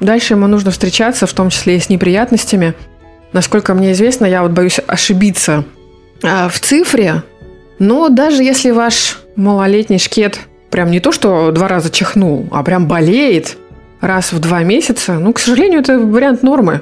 Дальше 0.00 0.34
ему 0.34 0.46
нужно 0.46 0.70
встречаться, 0.70 1.26
в 1.26 1.32
том 1.32 1.50
числе 1.50 1.76
и 1.76 1.80
с 1.80 1.88
неприятностями. 1.88 2.74
Насколько 3.32 3.74
мне 3.74 3.92
известно, 3.92 4.26
я 4.26 4.42
вот 4.42 4.52
боюсь 4.52 4.80
ошибиться 4.86 5.64
а, 6.22 6.48
в 6.48 6.58
цифре, 6.60 7.22
но 7.78 8.08
даже 8.08 8.42
если 8.42 8.70
ваш 8.70 9.20
малолетний 9.36 9.98
шкет 9.98 10.40
прям 10.74 10.90
не 10.90 10.98
то, 10.98 11.12
что 11.12 11.52
два 11.52 11.68
раза 11.68 11.88
чихнул, 11.88 12.48
а 12.50 12.64
прям 12.64 12.88
болеет 12.88 13.58
раз 14.00 14.32
в 14.32 14.40
два 14.40 14.64
месяца, 14.64 15.20
ну, 15.20 15.32
к 15.32 15.38
сожалению, 15.38 15.78
это 15.78 16.00
вариант 16.00 16.42
нормы. 16.42 16.80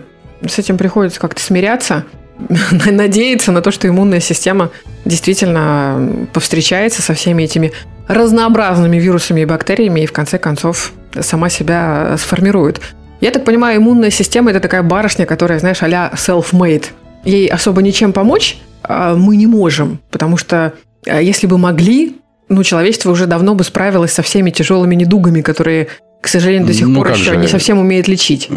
С 0.48 0.58
этим 0.58 0.78
приходится 0.78 1.20
как-то 1.20 1.42
смиряться, 1.42 2.06
надеяться 2.86 3.52
на 3.52 3.60
то, 3.60 3.70
что 3.70 3.86
иммунная 3.86 4.20
система 4.20 4.70
действительно 5.04 6.26
повстречается 6.32 7.02
со 7.02 7.12
всеми 7.12 7.42
этими 7.42 7.72
разнообразными 8.08 8.96
вирусами 8.96 9.42
и 9.42 9.44
бактериями 9.44 10.00
и 10.00 10.06
в 10.06 10.12
конце 10.12 10.38
концов 10.38 10.94
сама 11.20 11.50
себя 11.50 12.16
сформирует. 12.16 12.80
Я 13.20 13.30
так 13.30 13.44
понимаю, 13.44 13.76
иммунная 13.76 14.08
система 14.08 14.52
это 14.52 14.60
такая 14.60 14.82
барышня, 14.82 15.26
которая, 15.26 15.58
знаешь, 15.58 15.82
а-ля 15.82 16.10
self-made. 16.14 16.86
Ей 17.26 17.46
особо 17.46 17.82
ничем 17.82 18.14
помочь 18.14 18.56
а, 18.82 19.14
мы 19.14 19.36
не 19.36 19.46
можем, 19.46 19.98
потому 20.10 20.38
что 20.38 20.72
а, 21.06 21.20
если 21.20 21.46
бы 21.46 21.58
могли, 21.58 22.21
ну, 22.52 22.62
человечество 22.64 23.10
уже 23.10 23.26
давно 23.26 23.54
бы 23.54 23.64
справилось 23.64 24.12
со 24.12 24.22
всеми 24.22 24.50
тяжелыми 24.50 24.94
недугами, 24.94 25.40
которые, 25.40 25.88
к 26.20 26.28
сожалению, 26.28 26.66
до 26.66 26.74
сих 26.74 26.86
Ну, 26.86 26.96
пор 26.96 27.10
еще 27.12 27.32
же. 27.32 27.36
не 27.36 27.48
совсем 27.48 27.78
умеет 27.78 28.08
лечить. 28.08 28.48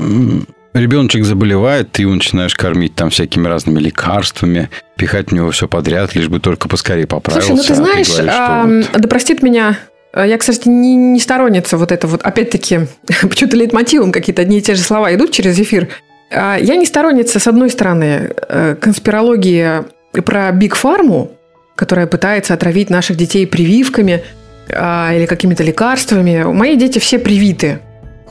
Ребеночек 0.73 1.23
заболевает, 1.23 1.91
ты 1.93 2.01
его 2.01 2.13
начинаешь 2.13 2.53
кормить 2.53 2.95
там 2.95 3.09
всякими 3.09 3.47
разными 3.47 3.79
лекарствами, 3.79 4.69
пихать 4.97 5.29
в 5.29 5.31
него 5.33 5.51
все 5.51 5.69
подряд, 5.69 6.15
лишь 6.15 6.27
бы 6.27 6.39
только 6.41 6.67
поскорее 6.67 7.07
поправился. 7.07 7.47
Слушай, 7.55 7.61
ну 7.61 7.63
ты 7.67 7.73
а 7.73 7.75
знаешь, 7.85 8.09
говоришь, 8.09 8.31
ам, 8.37 8.81
вот- 8.81 9.01
да 9.01 9.07
простит 9.07 9.41
меня, 9.41 9.79
а, 10.11 10.25
я, 10.27 10.37
кстати, 10.37 10.67
не, 10.67 10.95
не 10.97 11.19
сторонница 11.21 11.77
вот 11.77 11.93
это 11.93 12.07
вот, 12.07 12.21
опять-таки, 12.21 12.81
почему-то 13.21 13.55
лейтмотивом 13.55 14.11
какие-то 14.11 14.41
одни 14.41 14.57
и 14.57 14.61
те 14.61 14.75
же 14.75 14.81
слова 14.81 15.13
идут 15.15 15.31
через 15.31 15.57
эфир. 15.57 15.87
А, 16.29 16.57
Я 16.57 16.75
не 16.75 16.85
сторонница, 16.85 17.39
с 17.39 17.47
одной 17.47 17.69
стороны, 17.69 18.31
э, 18.49 18.75
конспирологии 18.79 19.83
про 20.25 20.51
Биг 20.51 20.75
Фарму, 20.75 21.31
которая 21.75 22.07
пытается 22.07 22.53
отравить 22.53 22.89
наших 22.89 23.17
детей 23.17 23.45
прививками 23.45 24.23
а, 24.69 25.11
или 25.13 25.25
какими-то 25.25 25.63
лекарствами. 25.63 26.43
Мои 26.43 26.75
дети 26.77 26.99
все 26.99 27.19
привиты. 27.19 27.79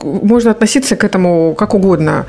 Можно 0.01 0.51
относиться 0.51 0.95
к 0.95 1.03
этому 1.03 1.55
как 1.55 1.73
угодно. 1.73 2.25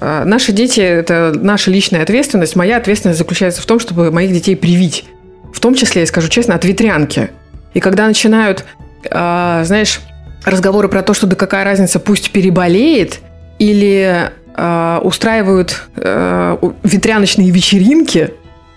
А, 0.00 0.24
Наши 0.24 0.52
дети– 0.52 0.80
это 0.80 1.32
наша 1.34 1.70
личная 1.70 2.02
ответственность. 2.02 2.56
Моя 2.56 2.78
ответственность 2.78 3.18
заключается 3.18 3.62
в 3.62 3.66
том, 3.66 3.78
чтобы 3.78 4.10
моих 4.10 4.32
детей 4.32 4.56
привить. 4.56 5.04
В 5.52 5.60
том 5.60 5.74
числе, 5.74 6.02
я 6.02 6.06
скажу 6.06 6.28
честно, 6.28 6.54
от 6.54 6.64
ветрянки. 6.64 7.30
И 7.74 7.80
когда 7.80 8.06
начинают, 8.06 8.64
а, 9.10 9.62
знаешь, 9.64 10.00
разговоры 10.44 10.88
про 10.88 11.02
то, 11.02 11.12
что 11.14 11.26
да 11.26 11.36
какая 11.36 11.64
разница, 11.64 11.98
пусть 12.00 12.30
переболеет, 12.30 13.20
или 13.58 14.30
а, 14.54 15.00
устраивают 15.02 15.84
у- 15.96 16.72
ветряночные 16.82 17.50
вечеринки, 17.50 18.32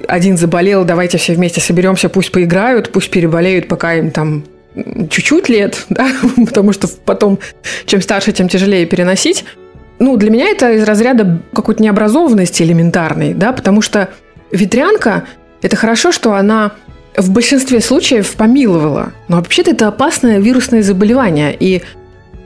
один 0.08 0.38
заболел, 0.38 0.86
давайте 0.86 1.18
все 1.18 1.34
вместе 1.34 1.62
соберемся, 1.62 2.10
пусть 2.10 2.32
поиграют, 2.32 2.92
пусть 2.92 3.10
переболеют, 3.10 3.68
пока 3.68 3.96
им 3.96 4.12
там 4.12 4.44
чуть-чуть 5.10 5.50
лет, 5.50 5.86
да, 5.90 6.10
потому 6.46 6.74
что 6.74 6.88
потом, 6.88 7.40
чем 7.86 8.02
старше, 8.02 8.32
тем 8.32 8.48
тяжелее 8.48 8.86
переносить. 8.86 9.46
Ну, 10.00 10.16
для 10.16 10.30
меня 10.30 10.48
это 10.48 10.72
из 10.72 10.84
разряда 10.84 11.42
какой-то 11.54 11.84
необразованности 11.84 12.64
элементарной, 12.64 13.34
да, 13.34 13.52
потому 13.52 13.82
что 13.82 14.10
ветрянка– 14.52 15.26
это 15.62 15.76
хорошо, 15.76 16.12
что 16.12 16.34
она 16.34 16.72
в 17.18 17.32
большинстве 17.32 17.82
случаев 17.82 18.34
помиловала. 18.36 19.12
Но 19.28 19.38
вообще-то 19.38 19.72
это 19.72 19.88
опасное 19.90 20.40
вирусное 20.40 20.84
заболевание, 20.84 21.56
и 21.60 21.82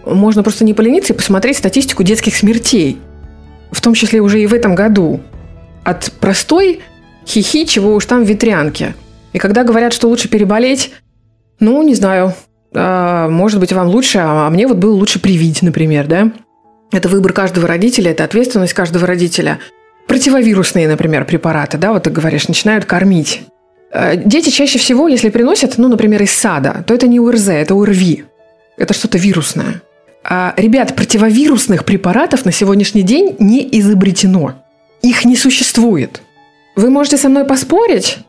можно 0.05 0.41
просто 0.41 0.65
не 0.65 0.73
полениться 0.73 1.13
и 1.13 1.15
посмотреть 1.15 1.57
статистику 1.57 2.01
детских 2.01 2.35
смертей, 2.35 2.99
в 3.71 3.81
том 3.81 3.93
числе 3.93 4.19
уже 4.19 4.41
и 4.41 4.47
в 4.47 4.53
этом 4.53 4.73
году, 4.73 5.21
от 5.83 6.11
простой 6.19 6.81
хихи, 7.25 7.65
чего 7.65 7.95
уж 7.95 8.05
там 8.05 8.23
в 8.23 8.27
ветрянке. 8.27 8.95
И 9.33 9.39
когда 9.39 9.63
говорят, 9.63 9.93
что 9.93 10.07
лучше 10.07 10.29
переболеть, 10.29 10.91
ну, 11.59 11.81
не 11.83 11.95
знаю, 11.95 12.33
а, 12.73 13.29
может 13.29 13.59
быть, 13.59 13.73
вам 13.73 13.87
лучше, 13.87 14.19
а 14.19 14.49
мне 14.49 14.67
вот 14.67 14.77
было 14.77 14.93
лучше 14.95 15.19
привить, 15.19 15.61
например, 15.61 16.07
да? 16.07 16.31
Это 16.91 17.09
выбор 17.09 17.33
каждого 17.33 17.67
родителя, 17.67 18.11
это 18.11 18.23
ответственность 18.23 18.73
каждого 18.73 19.07
родителя. 19.07 19.59
противовирусные, 20.07 20.87
например, 20.87 21.25
препараты, 21.25 21.77
да, 21.77 21.93
вот 21.93 22.03
ты 22.03 22.09
говоришь, 22.09 22.47
начинают 22.49 22.85
кормить. 22.85 23.43
Э, 23.91 24.17
Дети 24.17 24.49
чаще 24.49 24.77
всего, 24.77 25.07
если 25.07 25.29
приносят, 25.29 25.77
ну, 25.77 25.87
например, 25.87 26.21
из 26.23 26.31
сада, 26.31 26.83
то 26.85 26.93
это 26.93 27.07
не 27.07 27.19
УРЗ, 27.19 27.47
это 27.49 27.73
ОРВИ. 27.73 28.25
Это 28.77 28.93
что-то 28.93 29.17
вирусное. 29.17 29.81
А, 30.23 30.53
ребят, 30.57 30.95
противовирусных 30.95 31.85
препаратов 31.85 32.45
на 32.45 32.51
сегодняшний 32.51 33.03
день 33.03 33.35
не 33.39 33.67
изобретено. 33.79 34.55
Их 35.01 35.25
не 35.25 35.35
существует. 35.35 36.21
Вы 36.75 36.89
можете 36.89 37.17
со 37.17 37.29
мной 37.29 37.45
поспорить? 37.45 38.19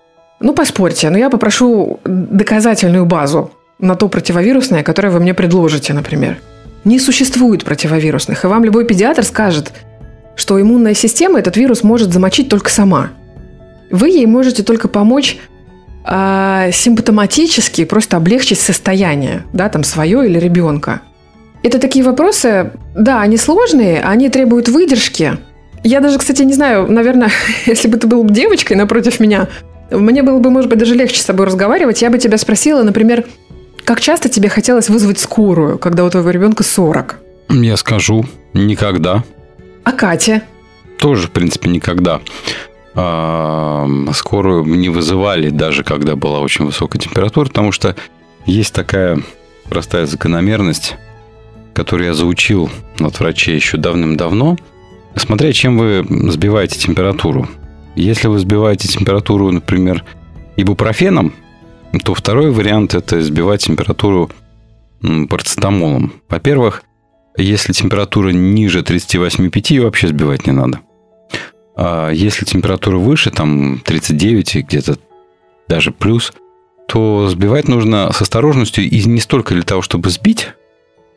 Ну, 0.41 0.53
поспорьте, 0.55 1.11
но 1.11 1.19
я 1.19 1.31
попрошу 1.31 2.01
доказательную 2.05 3.07
базу 3.07 3.53
на 3.79 3.95
то 3.95 4.09
противовирусное, 4.09 4.83
которое 4.83 5.11
вы 5.11 5.21
мне 5.21 5.35
предложите, 5.35 5.93
например. 5.95 6.39
Не 6.85 6.99
существует 6.99 7.65
противовирусных, 7.65 8.45
и 8.45 8.47
вам 8.47 8.65
любой 8.65 8.85
педиатр 8.85 9.25
скажет, 9.25 9.73
что 10.37 10.61
иммунная 10.61 10.95
система 10.95 11.39
этот 11.39 11.57
вирус 11.57 11.83
может 11.83 12.13
замочить 12.13 12.49
только 12.49 12.71
сама. 12.71 13.11
Вы 13.91 14.11
ей 14.11 14.27
можете 14.27 14.63
только 14.63 14.89
помочь 14.89 15.39
а, 16.05 16.71
симптоматически, 16.73 17.85
просто 17.85 18.19
облегчить 18.19 18.61
состояние, 18.61 19.45
да, 19.53 19.69
там 19.71 19.85
свое 19.85 20.27
или 20.27 20.39
ребенка. 20.39 21.01
Это 21.63 21.79
такие 21.79 22.05
вопросы, 22.05 22.73
да, 22.95 23.23
они 23.23 23.39
сложные, 23.39 24.03
они 24.03 24.29
требуют 24.29 24.69
выдержки. 24.69 25.39
Я 25.85 26.01
даже, 26.01 26.19
кстати, 26.19 26.43
не 26.43 26.55
знаю, 26.55 26.91
наверное, 26.91 27.31
если 27.67 27.89
бы 27.89 27.99
ты 27.99 28.07
был 28.07 28.25
девочкой 28.25 28.77
напротив 28.77 29.21
меня, 29.21 29.49
мне 29.91 30.23
было 30.23 30.39
бы, 30.39 30.51
может 30.51 30.71
быть, 30.71 30.79
даже 30.79 30.95
легче 30.95 31.21
с 31.21 31.25
тобой 31.25 31.47
разговаривать. 31.47 32.03
Я 32.03 32.11
бы 32.11 32.19
тебя 32.19 32.39
спросила, 32.39 32.83
например, 32.83 33.25
как 33.85 34.01
часто 34.01 34.31
тебе 34.31 34.49
хотелось 34.49 34.89
вызвать 34.89 35.19
скорую, 35.19 35.79
когда 35.79 36.05
у 36.05 36.11
твоего 36.11 36.31
ребенка 36.31 36.63
40? 36.63 37.21
Я 37.51 37.77
скажу, 37.77 38.25
никогда. 38.55 39.23
А 39.85 39.93
Катя? 39.93 40.43
Тоже, 40.99 41.29
в 41.29 41.31
принципе, 41.33 41.69
никогда. 41.69 42.23
А, 42.95 43.87
Скорую 44.15 44.65
не 44.65 44.89
вызывали, 44.89 45.51
даже 45.51 45.85
когда 45.85 46.17
была 46.17 46.41
очень 46.41 46.65
высокая 46.65 46.99
температура, 46.99 47.47
потому 47.47 47.73
что 47.73 47.95
есть 48.47 48.73
такая 48.73 49.19
простая 49.69 50.07
закономерность, 50.07 50.97
которую 51.75 52.09
я 52.09 52.15
заучил 52.15 52.71
от 53.01 53.21
врачей 53.21 53.55
еще 53.55 53.77
давным-давно. 53.77 54.57
Смотря 55.17 55.53
чем 55.53 55.79
вы 55.79 56.05
сбиваете 56.31 56.79
температуру. 56.79 57.49
Если 57.95 58.27
вы 58.29 58.39
сбиваете 58.39 58.89
температуру, 58.89 59.51
например, 59.51 60.05
ибупрофеном, 60.57 61.33
то 62.05 62.15
второй 62.15 62.51
вариант– 62.51 62.95
это 62.97 63.21
сбивать 63.23 63.65
температуру 63.65 64.31
парацетамолом. 65.01 66.15
Во-первых, 66.29 66.83
если 67.37 67.73
температура 67.73 68.31
ниже 68.31 68.81
38,5, 68.81 69.67
ее 69.71 69.83
вообще 69.83 70.09
сбивать 70.09 70.47
не 70.47 70.53
надо. 70.53 70.81
А 71.77 72.11
если 72.11 72.45
температура 72.45 72.97
выше, 72.97 73.31
там 73.31 73.81
39 73.85 74.57
и 74.57 74.63
где-то 74.63 74.99
даже 75.69 75.91
плюс, 75.91 76.33
то 76.87 77.29
сбивать 77.29 77.69
нужно 77.69 78.13
с 78.13 78.21
осторожностью 78.23 78.85
и 78.85 79.05
не 79.05 79.21
столько 79.21 79.55
для 79.55 79.63
того, 79.63 79.83
чтобы 79.83 80.11
сбить 80.11 80.51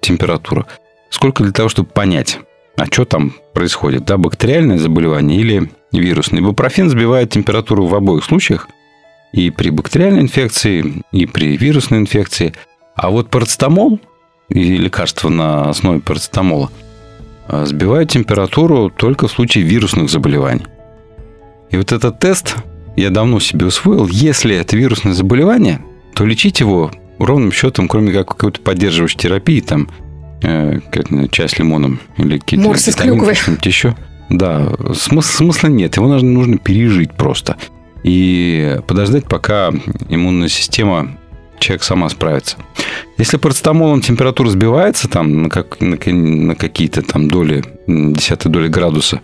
температуру, 0.01 0.65
сколько 1.09 1.43
для 1.43 1.51
того, 1.51 1.69
чтобы 1.69 1.89
понять, 1.89 2.39
а 2.77 2.85
что 2.85 3.05
там 3.05 3.33
происходит, 3.53 4.05
да, 4.05 4.17
бактериальное 4.17 4.77
заболевание 4.77 5.39
или 5.39 5.71
вирусный. 5.91 6.39
Ибупрофен 6.39 6.89
сбивает 6.89 7.31
температуру 7.31 7.87
в 7.87 7.95
обоих 7.95 8.23
случаях, 8.23 8.69
и 9.33 9.49
при 9.49 9.71
бактериальной 9.71 10.21
инфекции, 10.21 11.03
и 11.11 11.25
при 11.25 11.57
вирусной 11.57 11.99
инфекции. 11.99 12.53
А 12.95 13.09
вот 13.09 13.29
парацетамол 13.29 13.99
и 14.49 14.77
лекарства 14.77 15.29
на 15.29 15.69
основе 15.69 15.99
парацетамола 15.99 16.71
а, 17.47 17.65
сбивают 17.65 18.11
температуру 18.11 18.89
только 18.89 19.27
в 19.27 19.31
случае 19.31 19.63
вирусных 19.63 20.09
заболеваний. 20.09 20.65
И 21.71 21.77
вот 21.77 21.91
этот 21.91 22.19
тест 22.19 22.57
я 22.95 23.09
давно 23.09 23.39
себе 23.39 23.65
усвоил. 23.65 24.07
Если 24.07 24.55
это 24.55 24.77
вирусное 24.77 25.13
заболевание, 25.13 25.81
то 26.13 26.25
лечить 26.25 26.59
его 26.59 26.91
ровным 27.19 27.51
счетом, 27.51 27.87
кроме 27.87 28.13
как 28.13 28.29
какой-то 28.29 28.61
поддерживающей 28.61 29.17
терапии, 29.17 29.61
там, 29.61 29.89
э, 30.41 30.79
как, 30.91 31.07
чай 31.31 31.49
с 31.49 31.57
лимоном 31.57 31.99
или 32.17 32.37
какие-то 32.37 32.65
Морс 32.65 32.87
из 32.87 32.95
витамины, 32.95 33.17
клюквы. 33.17 33.35
что-нибудь 33.35 33.65
еще. 33.65 33.95
Да, 34.29 34.69
смысла, 34.93 35.37
смысла 35.37 35.67
нет. 35.67 35.95
Его 35.97 36.07
нужно, 36.07 36.29
нужно 36.29 36.57
пережить 36.57 37.13
просто. 37.13 37.55
И 38.03 38.79
подождать, 38.87 39.25
пока 39.25 39.71
иммунная 40.09 40.49
система 40.49 41.17
человек 41.59 41.83
сама 41.83 42.09
справится. 42.09 42.57
Если 43.17 43.37
парацетамолом 43.37 44.01
температура 44.01 44.49
сбивается 44.49 45.07
там 45.07 45.43
на, 45.43 45.49
как, 45.49 45.79
на, 45.81 45.97
на 45.97 46.55
какие-то 46.55 47.01
там 47.01 47.29
доли, 47.29 47.63
десятой 47.87 48.49
доли 48.49 48.67
градуса, 48.67 49.21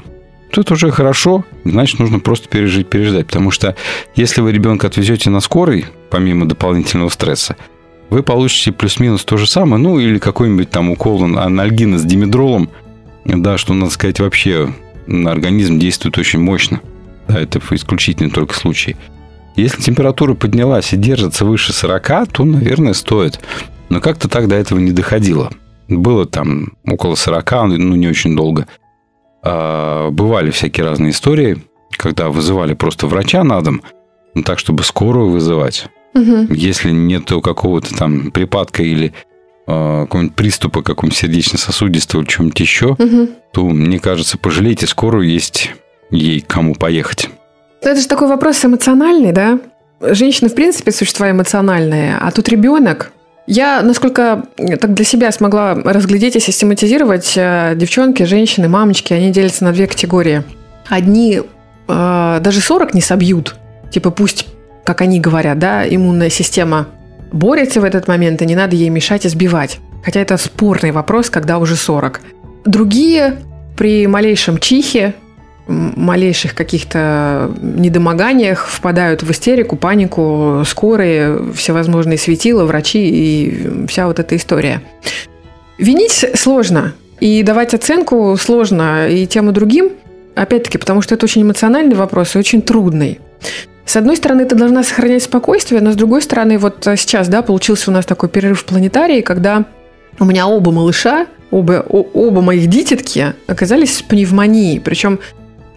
то 0.51 0.61
это 0.61 0.73
уже 0.73 0.91
хорошо, 0.91 1.45
значит, 1.65 1.99
нужно 1.99 2.19
просто 2.19 2.47
пережить, 2.47 2.87
переждать. 2.87 3.27
Потому 3.27 3.51
что 3.51 3.75
если 4.15 4.41
вы 4.41 4.51
ребенка 4.51 4.87
отвезете 4.87 5.29
на 5.29 5.39
скорой, 5.39 5.85
помимо 6.09 6.47
дополнительного 6.47 7.09
стресса, 7.09 7.55
вы 8.13 8.21
получите 8.21 8.71
плюс-минус 8.71 9.25
то 9.25 9.37
же 9.37 9.47
самое, 9.47 9.81
ну, 9.81 9.97
или 9.97 10.19
какой-нибудь 10.19 10.69
там 10.69 10.91
укол 10.91 11.23
анальгина 11.23 11.97
с 11.97 12.03
димедролом, 12.03 12.69
да, 13.25 13.57
что, 13.57 13.73
надо 13.73 13.91
сказать, 13.91 14.19
вообще 14.19 14.69
на 15.07 15.31
организм 15.31 15.79
действует 15.79 16.19
очень 16.19 16.39
мощно. 16.39 16.79
Да, 17.27 17.39
это 17.39 17.59
исключительно 17.71 18.29
только 18.29 18.53
случай. 18.53 18.97
Если 19.55 19.81
температура 19.81 20.35
поднялась 20.35 20.93
и 20.93 20.97
держится 20.97 21.43
выше 21.43 21.73
40, 21.73 22.27
то, 22.31 22.45
наверное, 22.45 22.93
стоит. 22.93 23.39
Но 23.89 23.99
как-то 23.99 24.29
так 24.29 24.47
до 24.47 24.55
этого 24.57 24.77
не 24.77 24.91
доходило. 24.91 25.49
Было 25.87 26.27
там 26.27 26.73
около 26.85 27.15
40, 27.15 27.51
ну, 27.79 27.95
не 27.95 28.07
очень 28.07 28.35
долго. 28.35 28.67
А, 29.41 30.11
бывали 30.11 30.51
всякие 30.51 30.85
разные 30.85 31.13
истории, 31.13 31.63
когда 31.97 32.29
вызывали 32.29 32.75
просто 32.75 33.07
врача 33.07 33.43
на 33.43 33.59
дом, 33.61 33.81
ну, 34.35 34.43
так, 34.43 34.59
чтобы 34.59 34.83
скорую 34.83 35.31
вызывать. 35.31 35.87
Если 36.13 36.91
нет 36.91 37.25
какого-то 37.25 37.95
там 37.95 38.31
припадка 38.31 38.83
или 38.83 39.13
а, 39.65 40.03
какого-нибудь 40.03 40.35
приступа 40.35 40.81
какого-нибудь 40.81 41.17
сердечно-сосудистого 41.17 42.21
или 42.21 42.27
чего-нибудь 42.27 42.59
еще, 42.59 42.97
то, 43.51 43.69
мне 43.69 43.99
кажется, 43.99 44.37
пожалейте 44.37 44.87
скорую, 44.87 45.27
есть 45.29 45.71
ей 46.11 46.41
кому 46.41 46.75
поехать. 46.75 47.29
Ну, 47.83 47.91
Это 47.91 47.99
же 47.99 48.07
такой 48.07 48.27
вопрос 48.27 48.63
эмоциональный, 48.63 49.31
да? 49.31 49.59
Женщины, 50.01 50.49
в 50.49 50.55
принципе, 50.55 50.91
существа 50.91 51.31
эмоциональные, 51.31 52.17
а 52.19 52.31
тут 52.31 52.49
ребенок. 52.49 53.11
Я, 53.45 53.81
насколько 53.81 54.45
так 54.79 54.93
для 54.93 55.05
себя 55.05 55.31
смогла 55.31 55.75
разглядеть 55.75 56.35
и 56.37 56.39
систематизировать, 56.39 57.33
э, 57.35 57.73
девчонки, 57.75 58.23
женщины, 58.23 58.69
мамочки, 58.69 59.11
они 59.11 59.31
делятся 59.31 59.65
на 59.65 59.73
две 59.73 59.87
категории. 59.87 60.43
Одни 60.87 61.41
э, 61.87 62.39
даже 62.41 62.61
40 62.61 62.93
не 62.93 63.01
собьют. 63.01 63.55
Типа 63.91 64.11
пусть, 64.11 64.47
как 64.83 65.01
они 65.01 65.19
говорят, 65.19 65.59
да, 65.59 65.87
иммунная 65.87 66.29
система 66.29 66.87
борется 67.31 67.81
в 67.81 67.83
этот 67.83 68.07
момент, 68.07 68.41
и 68.41 68.45
не 68.45 68.55
надо 68.55 68.75
ей 68.75 68.89
мешать 68.89 69.25
и 69.25 69.29
сбивать. 69.29 69.79
Хотя 70.03 70.19
это 70.19 70.37
спорный 70.37 70.91
вопрос, 70.91 71.29
когда 71.29 71.57
уже 71.57 71.75
40. 71.75 72.21
Другие 72.65 73.37
при 73.77 74.05
малейшем 74.07 74.57
чихе, 74.57 75.13
малейших 75.67 76.55
каких-то 76.55 77.51
недомоганиях 77.61 78.67
впадают 78.67 79.23
в 79.23 79.31
истерику, 79.31 79.77
панику, 79.77 80.63
скорые, 80.65 81.53
всевозможные 81.53 82.17
светила, 82.17 82.65
врачи 82.65 83.09
и 83.09 83.85
вся 83.87 84.07
вот 84.07 84.19
эта 84.19 84.35
история. 84.35 84.81
Винить 85.77 86.25
сложно, 86.35 86.93
и 87.19 87.41
давать 87.41 87.73
оценку 87.73 88.35
сложно 88.37 89.07
и 89.07 89.25
тем 89.25 89.49
и 89.49 89.53
другим, 89.53 89.91
опять-таки, 90.35 90.77
потому 90.77 91.01
что 91.01 91.15
это 91.15 91.25
очень 91.25 91.43
эмоциональный 91.43 91.95
вопрос 91.95 92.35
и 92.35 92.39
очень 92.39 92.61
трудный. 92.61 93.19
С 93.85 93.95
одной 93.97 94.15
стороны, 94.15 94.45
ты 94.45 94.55
должна 94.55 94.83
сохранять 94.83 95.23
спокойствие, 95.23 95.81
но 95.81 95.91
с 95.91 95.95
другой 95.95 96.21
стороны, 96.21 96.57
вот 96.57 96.87
а, 96.87 96.95
сейчас, 96.95 97.27
да, 97.27 97.41
получился 97.41 97.91
у 97.91 97.93
нас 97.93 98.05
такой 98.05 98.29
перерыв 98.29 98.61
в 98.61 98.65
планетарии, 98.65 99.21
когда 99.21 99.65
у 100.19 100.25
меня 100.25 100.47
оба 100.47 100.71
малыша, 100.71 101.27
оба, 101.51 101.85
о- 101.87 102.07
оба 102.13 102.41
моих 102.41 102.67
дитятки 102.67 103.33
оказались 103.47 103.97
с 103.97 104.01
пневмонией, 104.01 104.79
причем, 104.79 105.19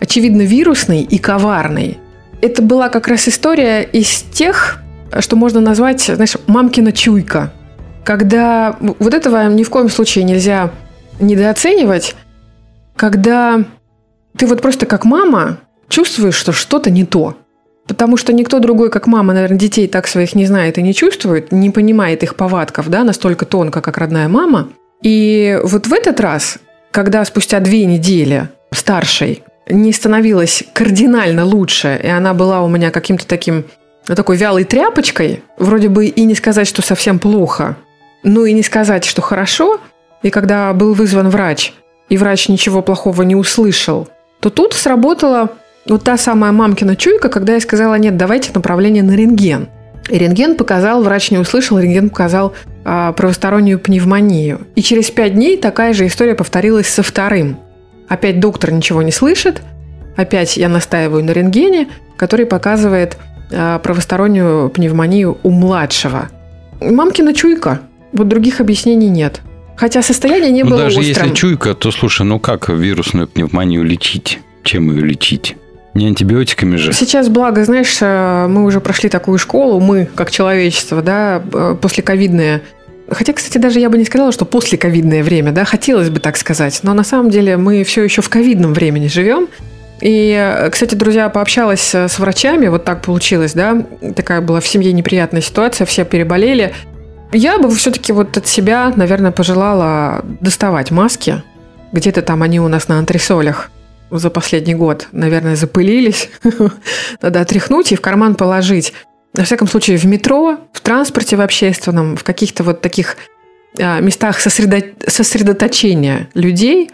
очевидно, 0.01 0.43
вирусной 0.43 1.03
и 1.03 1.19
коварной. 1.19 1.99
Это 2.41 2.63
была 2.63 2.89
как 2.91 3.09
раз 3.09 3.29
история 3.29 3.83
из 3.83 4.23
тех, 4.33 4.79
что 5.19 5.37
можно 5.37 5.61
назвать, 5.61 6.03
знаешь, 6.03 6.37
мамкина 6.47 6.93
чуйка. 6.93 7.53
Когда 8.05 8.77
вот 8.81 9.15
этого 9.15 9.49
ни 9.49 9.65
в 9.65 9.71
коем 9.71 9.89
случае 9.89 10.25
нельзя 10.25 10.71
недооценивать, 11.19 12.15
когда 12.95 13.65
ты 14.37 14.47
вот 14.47 14.63
просто 14.63 14.87
как 14.87 15.05
мама 15.05 15.59
чувствуешь, 15.89 16.35
что 16.37 16.53
что-то 16.53 16.91
не 16.91 17.05
то. 17.05 17.37
Потому 17.87 18.17
что 18.17 18.33
никто 18.33 18.59
другой, 18.59 18.91
как 18.91 19.07
мама, 19.07 19.33
наверное, 19.33 19.59
детей 19.59 19.87
так 19.87 20.09
своих 20.09 20.35
не 20.35 20.47
знает 20.47 20.79
и 20.79 20.83
не 20.83 20.93
чувствует, 20.93 21.53
не 21.53 21.71
понимает 21.71 22.23
их 22.23 22.35
повадков, 22.35 22.89
да, 22.89 23.05
настолько 23.05 23.45
тонко, 23.45 23.81
как 23.81 23.99
родная 23.99 24.29
мама. 24.29 24.69
И 25.03 25.59
вот 25.63 25.87
в 25.87 25.93
этот 25.93 26.19
раз, 26.21 26.59
когда 26.91 27.25
спустя 27.25 27.61
две 27.61 27.85
недели 27.85 28.49
старшей 28.73 29.45
не 29.69 29.93
становилась 29.93 30.65
кардинально 30.73 31.45
лучше, 31.45 32.01
и 32.03 32.09
она 32.09 32.35
была 32.35 32.63
у 32.63 32.69
меня 32.69 32.91
каким-то 32.91 33.27
таким, 33.27 33.65
ну, 34.09 34.15
такой 34.15 34.37
вялой 34.37 34.65
тряпочкой, 34.65 35.43
вроде 35.59 35.89
бы 35.89 36.07
и 36.07 36.25
не 36.25 36.35
сказать, 36.35 36.67
что 36.67 36.83
совсем 36.83 37.19
плохо, 37.19 37.77
ну 38.23 38.45
и 38.45 38.53
не 38.53 38.63
сказать, 38.63 39.05
что 39.05 39.23
хорошо, 39.23 39.81
и 40.23 40.31
когда 40.31 40.73
был 40.73 40.95
вызван 40.95 41.29
врач, 41.29 41.73
и 42.09 42.17
врач 42.17 42.49
ничего 42.49 42.83
плохого 42.83 43.23
не 43.23 43.37
услышал, 43.37 44.09
то 44.41 44.51
тут 44.51 44.75
сработала 44.75 45.51
вот 45.89 46.05
та 46.05 46.17
самая 46.17 46.53
мамкина 46.53 46.97
чуйка, 46.97 47.29
когда 47.29 47.55
я 47.55 47.61
сказала, 47.61 47.95
нет, 47.97 48.17
давайте 48.17 48.51
направление 48.55 49.03
на 49.03 49.13
рентген. 49.13 49.69
И 50.09 50.19
рентген 50.19 50.57
показал, 50.57 51.03
врач 51.03 51.31
не 51.31 51.39
услышал, 51.39 51.79
рентген 51.79 52.11
показал 52.11 52.55
а, 52.85 53.13
правостороннюю 53.13 53.79
пневмонию. 53.79 54.67
И 54.77 54.83
через 54.83 55.11
пять 55.11 55.35
дней 55.35 55.57
такая 55.57 55.93
же 55.93 56.07
история 56.07 56.35
повторилась 56.35 56.89
со 56.89 57.03
вторым. 57.03 57.59
Опять 58.09 58.39
доктор 58.39 58.71
ничего 58.71 59.03
не 59.03 59.11
слышит, 59.11 59.63
опять 60.17 60.57
я 60.57 60.69
настаиваю 60.69 61.25
на 61.25 61.33
рентгене, 61.33 61.89
который 62.17 62.47
показывает 62.47 63.17
а, 63.53 63.79
правостороннюю 63.81 64.71
пневмонию 64.71 65.39
у 65.43 65.51
младшего. 65.51 66.29
Мамкина 66.81 67.35
чуйка. 67.35 67.81
Вот 68.13 68.29
других 68.29 68.61
объяснений 68.61 69.09
нет. 69.09 69.41
Хотя 69.77 70.03
состояние 70.03 70.51
не 70.53 70.63
Ну, 70.63 70.71
было 70.71 70.85
даже 70.85 71.01
острым. 71.01 71.25
если 71.25 71.35
чуйка, 71.35 71.75
то 71.75 71.91
слушай, 71.91 72.25
ну 72.25 72.39
как 72.39 72.69
вирусную 72.69 73.27
пневмонию 73.29 73.83
лечить? 73.83 74.39
Чем 74.63 74.91
ее 74.91 75.05
лечить? 75.05 75.57
Не 75.97 76.09
антибиотиками 76.09 76.77
же. 76.77 76.93
Сейчас, 76.93 77.31
благо, 77.31 77.65
знаешь, 77.65 77.97
э, 78.03 78.47
мы 78.49 78.65
уже 78.65 78.81
прошли 78.81 79.09
такую 79.09 79.39
школу, 79.39 79.81
мы, 79.81 80.07
как 80.15 80.31
человечество, 80.31 81.01
да, 81.01 81.43
э, 81.51 81.75
после 81.81 82.03
ковидное. 82.03 82.61
Хотя, 83.11 83.33
кстати, 83.33 83.57
даже 83.57 83.81
я 83.81 83.89
бы 83.89 83.97
не 83.97 84.05
сказала, 84.05 84.31
что 84.31 84.45
после 84.45 84.77
ковидное 84.77 85.23
время, 85.23 85.53
да, 85.53 85.65
хотелось 85.65 86.11
бы 86.11 86.21
так 86.21 86.37
сказать. 86.37 86.81
Но 86.83 86.93
на 86.93 87.03
самом 87.03 87.31
деле 87.31 87.57
мы 87.57 87.83
все 87.83 88.05
еще 88.05 88.21
в 88.21 88.29
ковидном 88.29 88.75
времени 88.75 89.07
живем. 89.07 89.49
И, 90.03 90.37
э, 90.39 90.69
кстати, 90.69 90.95
друзья, 90.95 91.31
пообщалась 91.31 91.95
с 91.95 92.19
врачами, 92.19 92.69
вот 92.69 92.85
так 92.85 93.01
получилось, 93.01 93.55
да, 93.55 93.83
такая 94.15 94.43
была 94.43 94.61
в 94.61 94.67
семье 94.67 94.93
неприятная 94.93 95.41
ситуация, 95.41 95.87
все 95.87 96.05
переболели. 96.05 96.75
Я 97.33 97.59
бы 97.59 97.75
все-таки 97.75 98.13
вот 98.13 98.37
от 98.37 98.47
себя, 98.47 98.93
наверное, 98.97 99.31
пожелала 99.31 100.23
доставать 100.43 100.91
маски. 100.91 101.43
Где-то 101.93 102.21
там 102.21 102.43
они 102.43 102.61
у 102.61 102.69
нас 102.69 102.89
на 102.89 102.99
антресолях 102.99 103.71
за 104.11 104.31
последний 104.31 104.75
год, 104.75 105.09
наверное, 105.13 105.57
запылились. 105.57 106.31
Надо 107.23 107.41
отряхнуть 107.41 107.93
и 107.93 107.97
в 107.97 108.01
карман 108.01 108.35
положить. 108.35 108.93
На 109.35 109.45
всяком 109.45 109.69
случае, 109.69 109.99
в 109.99 110.05
метро, 110.05 110.59
в 110.73 110.81
транспорте 110.81 111.37
в 111.37 111.41
общественном, 111.41 112.17
в 112.17 112.25
каких-то 112.25 112.63
вот 112.63 112.81
таких 112.81 113.17
а, 113.79 114.01
местах 114.01 114.39
сосредо- 114.45 114.95
сосредоточения 115.07 116.29
людей, 116.35 116.91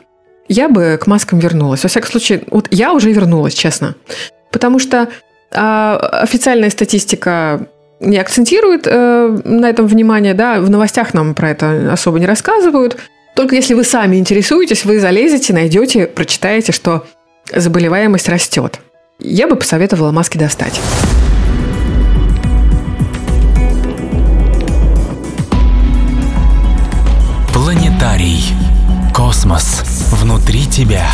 я 0.49 0.69
бы 0.69 0.99
к 1.01 1.07
маскам 1.07 1.39
вернулась. 1.39 1.83
Во 1.83 1.89
всяком 1.89 2.11
случае, 2.11 2.43
вот 2.51 2.69
я 2.71 2.93
уже 2.93 3.13
вернулась, 3.13 3.55
честно. 3.55 3.95
Потому 4.51 4.79
что 4.79 5.09
а, 5.53 5.97
официальная 6.23 6.71
статистика 6.71 7.67
не 8.03 8.19
акцентирует 8.19 8.87
э, 8.87 9.39
на 9.45 9.71
этом 9.71 9.87
внимание, 9.87 10.35
да, 10.35 10.61
в 10.61 10.69
новостях 10.69 11.15
нам 11.15 11.35
про 11.35 11.51
это 11.51 11.93
особо 11.93 12.19
не 12.19 12.27
рассказывают. 12.27 12.97
Только 13.35 13.57
если 13.57 13.75
вы 13.75 13.85
сами 13.85 14.17
интересуетесь, 14.17 14.85
вы 14.85 15.01
залезете, 15.01 15.53
найдете, 15.53 16.07
прочитаете, 16.07 16.73
что 16.73 17.07
заболеваемость 17.51 18.29
растет. 18.29 18.79
Я 19.19 19.47
бы 19.47 19.57
посоветовала 19.57 20.11
маски 20.13 20.37
достать. 20.37 20.81
Планетарий. 27.53 28.45
Космос 29.15 29.83
внутри 30.11 30.67
тебя. 30.67 31.07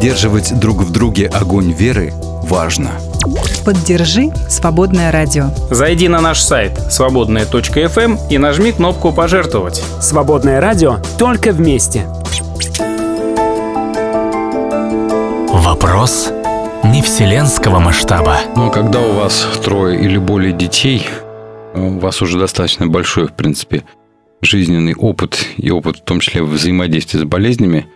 Поддерживать 0.00 0.58
друг 0.58 0.78
в 0.78 0.90
друге 0.92 1.26
огонь 1.26 1.72
веры 1.72 2.14
важно. 2.44 2.92
Поддержи 3.66 4.30
«Свободное 4.48 5.12
радио». 5.12 5.50
Зайди 5.70 6.08
на 6.08 6.22
наш 6.22 6.40
сайт 6.40 6.72
свободная.фм 6.90 8.16
и 8.30 8.38
нажми 8.38 8.72
кнопку 8.72 9.12
«Пожертвовать». 9.12 9.84
Свободное 10.00 10.58
радио 10.58 11.00
только 11.18 11.52
вместе. 11.52 12.06
Вопрос 15.52 16.32
не 16.82 17.02
вселенского 17.02 17.78
масштаба. 17.78 18.38
Но 18.56 18.70
когда 18.70 19.00
у 19.00 19.12
вас 19.12 19.46
трое 19.62 20.00
или 20.00 20.16
более 20.16 20.54
детей, 20.54 21.06
у 21.74 21.98
вас 21.98 22.22
уже 22.22 22.38
достаточно 22.38 22.86
большой, 22.86 23.26
в 23.26 23.34
принципе, 23.34 23.82
жизненный 24.40 24.94
опыт 24.94 25.46
и 25.58 25.70
опыт, 25.70 25.98
в 25.98 26.04
том 26.04 26.20
числе 26.20 26.42
взаимодействия 26.42 27.20
с 27.20 27.24
болезнями, 27.24 27.86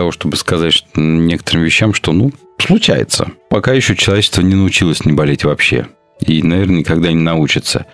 того, 0.00 0.12
чтобы 0.12 0.38
сказать 0.38 0.86
некоторым 0.94 1.62
вещам, 1.62 1.92
что, 1.92 2.12
ну, 2.12 2.32
случается. 2.58 3.32
Пока 3.50 3.74
еще 3.74 3.94
человечество 3.94 4.40
не 4.40 4.54
научилось 4.54 5.04
не 5.04 5.12
болеть 5.12 5.44
вообще. 5.44 5.88
И, 6.20 6.42
наверное, 6.42 6.78
никогда 6.78 7.12
не 7.12 7.20
научится. 7.20 7.84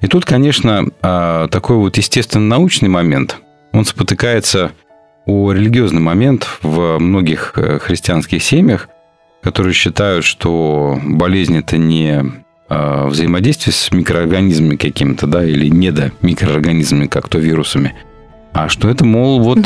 И 0.00 0.06
тут, 0.06 0.24
конечно, 0.24 0.86
а, 1.02 1.48
такой 1.48 1.76
вот 1.76 1.98
естественно 1.98 2.46
научный 2.46 2.88
момент, 2.88 3.36
он 3.72 3.84
спотыкается 3.84 4.72
о 5.26 5.52
религиозный 5.52 6.00
момент 6.00 6.48
в 6.62 6.98
многих 6.98 7.52
э, 7.56 7.78
христианских 7.78 8.42
семьях, 8.42 8.88
которые 9.42 9.74
считают, 9.74 10.24
что 10.24 10.98
болезнь 11.04 11.58
это 11.58 11.76
не 11.76 12.24
а, 12.70 13.06
взаимодействие 13.06 13.74
с 13.74 13.92
микроорганизмами 13.92 14.76
какими-то, 14.76 15.26
да, 15.26 15.44
или 15.44 15.68
недомикроорганизмами, 15.68 17.06
как 17.06 17.28
то 17.28 17.38
вирусами, 17.38 17.94
а 18.52 18.68
что 18.68 18.88
это, 18.88 19.04
мол, 19.04 19.40
вот 19.40 19.58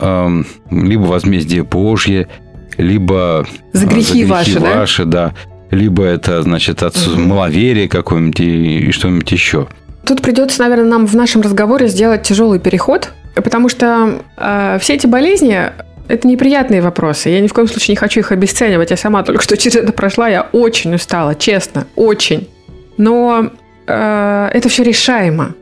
эм, 0.00 0.46
либо 0.70 1.02
возмездие 1.02 1.62
Божье, 1.62 2.28
либо 2.76 3.46
За 3.72 3.86
а, 3.86 3.88
грехи 3.88 4.24
ваши, 4.24 4.58
да? 4.58 4.74
ваши, 4.76 5.04
да, 5.04 5.34
либо 5.70 6.04
это, 6.04 6.42
значит, 6.42 6.82
от 6.82 6.96
маловерия 7.16 7.88
какое-нибудь 7.88 8.40
и, 8.40 8.78
и 8.88 8.92
что-нибудь 8.92 9.30
еще. 9.30 9.68
Тут 10.04 10.20
придется, 10.20 10.60
наверное, 10.60 10.86
нам 10.86 11.06
в 11.06 11.14
нашем 11.14 11.40
разговоре 11.40 11.88
сделать 11.88 12.22
тяжелый 12.22 12.58
переход, 12.58 13.12
потому 13.34 13.68
что 13.68 14.20
э, 14.36 14.78
все 14.80 14.94
эти 14.94 15.06
болезни 15.06 15.70
это 16.08 16.28
неприятные 16.28 16.82
вопросы. 16.82 17.30
Я 17.30 17.40
ни 17.40 17.46
в 17.46 17.54
коем 17.54 17.66
случае 17.68 17.92
не 17.92 17.96
хочу 17.96 18.20
их 18.20 18.32
обесценивать. 18.32 18.90
Я 18.90 18.96
сама 18.96 19.22
только 19.22 19.42
что 19.42 19.56
через 19.56 19.76
это 19.76 19.92
прошла. 19.92 20.28
Я 20.28 20.42
очень 20.52 20.94
устала, 20.94 21.34
честно, 21.34 21.86
очень. 21.96 22.48
Но 22.96 23.50
э, 23.86 24.50
это 24.52 24.68
все 24.68 24.82
решаемо. 24.82 25.54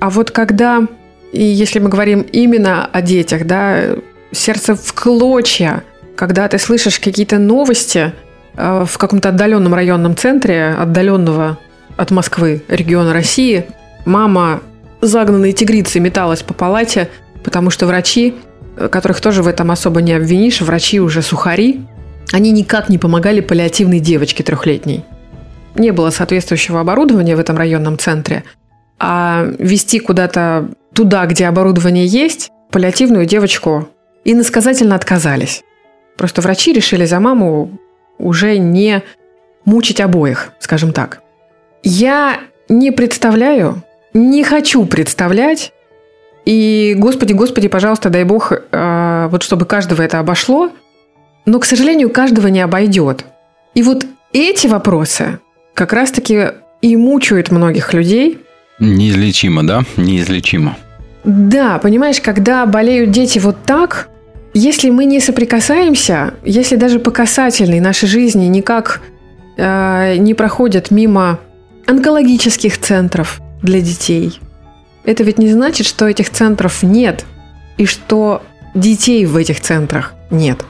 А 0.00 0.10
вот 0.10 0.30
когда, 0.30 0.86
и 1.34 1.42
если 1.42 1.80
мы 1.80 1.88
говорим 1.88 2.20
именно 2.20 2.86
о 2.86 3.02
детях, 3.02 3.44
да, 3.44 3.96
сердце 4.30 4.76
в 4.76 4.92
клочья, 4.94 5.82
когда 6.16 6.46
ты 6.46 6.58
слышишь 6.58 7.00
какие-то 7.00 7.38
новости 7.38 8.12
э, 8.56 8.84
в 8.88 8.98
каком-то 8.98 9.30
отдаленном 9.30 9.74
районном 9.74 10.16
центре, 10.16 10.68
отдаленного 10.78 11.58
от 11.96 12.12
Москвы 12.12 12.62
региона 12.68 13.12
России, 13.12 13.66
мама 14.04 14.62
загнанной 15.00 15.52
тигрицей 15.52 16.00
металась 16.00 16.44
по 16.44 16.54
палате, 16.54 17.08
потому 17.42 17.70
что 17.70 17.86
врачи, 17.86 18.36
э, 18.76 18.86
которых 18.88 19.20
тоже 19.20 19.42
в 19.42 19.48
этом 19.48 19.72
особо 19.72 20.02
не 20.02 20.12
обвинишь, 20.12 20.60
врачи 20.60 21.00
уже 21.00 21.20
сухари, 21.20 21.80
они 22.32 22.52
никак 22.52 22.88
не 22.88 22.98
помогали 22.98 23.40
паллиативной 23.40 23.98
девочке 23.98 24.44
трехлетней. 24.44 25.04
Не 25.74 25.90
было 25.90 26.10
соответствующего 26.10 26.80
оборудования 26.80 27.34
в 27.34 27.40
этом 27.40 27.56
районном 27.56 27.98
центре, 27.98 28.44
а 29.00 29.48
вести 29.58 29.98
куда-то 29.98 30.70
туда, 30.94 31.26
где 31.26 31.46
оборудование 31.46 32.06
есть, 32.06 32.50
паллиативную 32.70 33.26
девочку 33.26 33.88
иносказательно 34.24 34.94
отказались. 34.94 35.62
Просто 36.16 36.40
врачи 36.40 36.72
решили 36.72 37.04
за 37.04 37.20
маму 37.20 37.78
уже 38.18 38.58
не 38.58 39.02
мучить 39.64 40.00
обоих, 40.00 40.52
скажем 40.60 40.92
так. 40.92 41.20
Я 41.82 42.40
не 42.68 42.90
представляю, 42.90 43.82
не 44.14 44.44
хочу 44.44 44.86
представлять, 44.86 45.72
и, 46.44 46.94
господи, 46.96 47.32
господи, 47.32 47.68
пожалуйста, 47.68 48.10
дай 48.10 48.24
бог, 48.24 48.52
э, 48.52 49.28
вот 49.30 49.42
чтобы 49.42 49.64
каждого 49.64 50.02
это 50.02 50.18
обошло, 50.18 50.70
но, 51.46 51.58
к 51.58 51.64
сожалению, 51.64 52.10
каждого 52.10 52.48
не 52.48 52.60
обойдет. 52.60 53.24
И 53.74 53.82
вот 53.82 54.06
эти 54.32 54.66
вопросы 54.66 55.40
как 55.74 55.92
раз-таки 55.92 56.52
и 56.80 56.96
мучают 56.96 57.50
многих 57.50 57.92
людей. 57.94 58.38
Неизлечимо, 58.78 59.66
да? 59.66 59.82
Неизлечимо. 59.96 60.76
Да, 61.24 61.78
понимаешь, 61.78 62.20
когда 62.20 62.66
болеют 62.66 63.10
дети 63.10 63.38
вот 63.38 63.56
так, 63.64 64.08
если 64.52 64.90
мы 64.90 65.06
не 65.06 65.20
соприкасаемся, 65.20 66.34
если 66.44 66.76
даже 66.76 67.00
по 67.00 67.10
касательной 67.10 67.80
нашей 67.80 68.06
жизни 68.08 68.46
никак 68.46 69.00
э, 69.56 70.16
не 70.16 70.34
проходят 70.34 70.90
мимо 70.90 71.40
онкологических 71.86 72.78
центров 72.78 73.40
для 73.62 73.80
детей, 73.80 74.38
это 75.04 75.22
ведь 75.22 75.38
не 75.38 75.50
значит, 75.50 75.86
что 75.86 76.08
этих 76.08 76.30
центров 76.30 76.82
нет 76.82 77.24
и 77.78 77.86
что 77.86 78.42
детей 78.74 79.26
в 79.26 79.36
этих 79.36 79.60
центрах 79.60 80.14
нет. 80.30 80.64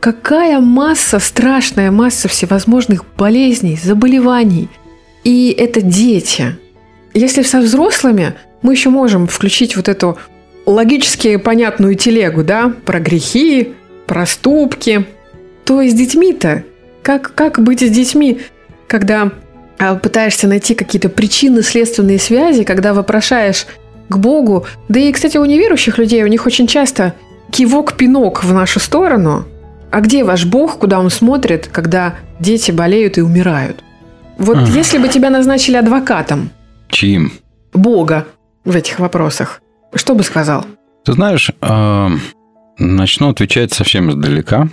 Какая 0.00 0.58
масса, 0.60 1.20
страшная 1.20 1.90
масса 1.90 2.28
всевозможных 2.28 3.04
болезней, 3.16 3.78
заболеваний. 3.82 4.68
И 5.22 5.54
это 5.56 5.80
дети. 5.80 6.56
Если 7.14 7.42
со 7.42 7.60
взрослыми 7.60 8.34
мы 8.62 8.72
еще 8.72 8.90
можем 8.90 9.26
включить 9.26 9.76
вот 9.76 9.88
эту 9.88 10.18
логически 10.66 11.36
понятную 11.36 11.94
телегу, 11.96 12.44
да, 12.44 12.72
про 12.84 13.00
грехи, 13.00 13.74
проступки, 14.06 15.06
то 15.64 15.80
и 15.80 15.90
с 15.90 15.94
детьми-то. 15.94 16.64
Как, 17.02 17.34
как 17.34 17.60
быть 17.60 17.80
с 17.80 17.90
детьми, 17.90 18.40
когда 18.86 19.32
а, 19.78 19.96
пытаешься 19.96 20.46
найти 20.46 20.74
какие-то 20.74 21.08
причины, 21.08 21.62
следственные 21.62 22.20
связи, 22.20 22.62
когда 22.62 22.94
вопрошаешь 22.94 23.66
к 24.08 24.16
Богу. 24.16 24.66
Да 24.88 25.00
и, 25.00 25.10
кстати, 25.10 25.38
у 25.38 25.44
неверующих 25.44 25.98
людей, 25.98 26.22
у 26.22 26.28
них 26.28 26.46
очень 26.46 26.66
часто 26.68 27.14
кивок-пинок 27.50 28.44
в 28.44 28.52
нашу 28.52 28.78
сторону. 28.78 29.46
А 29.90 30.00
где 30.00 30.24
ваш 30.24 30.46
Бог, 30.46 30.78
куда 30.78 31.00
он 31.00 31.10
смотрит, 31.10 31.68
когда 31.70 32.14
дети 32.38 32.70
болеют 32.70 33.18
и 33.18 33.22
умирают? 33.22 33.82
Вот 34.38 34.56
Ах. 34.58 34.68
если 34.68 34.98
бы 34.98 35.08
тебя 35.08 35.30
назначили 35.30 35.76
адвокатом 35.76 36.50
Чьим? 36.88 37.32
Бога 37.72 38.26
в 38.64 38.76
этих 38.76 38.98
вопросах, 38.98 39.62
что 39.94 40.14
бы 40.14 40.22
сказал? 40.22 40.64
Ты 41.04 41.12
знаешь, 41.12 41.50
э, 41.60 42.08
начну 42.78 43.30
отвечать 43.30 43.72
совсем 43.72 44.10
издалека. 44.10 44.68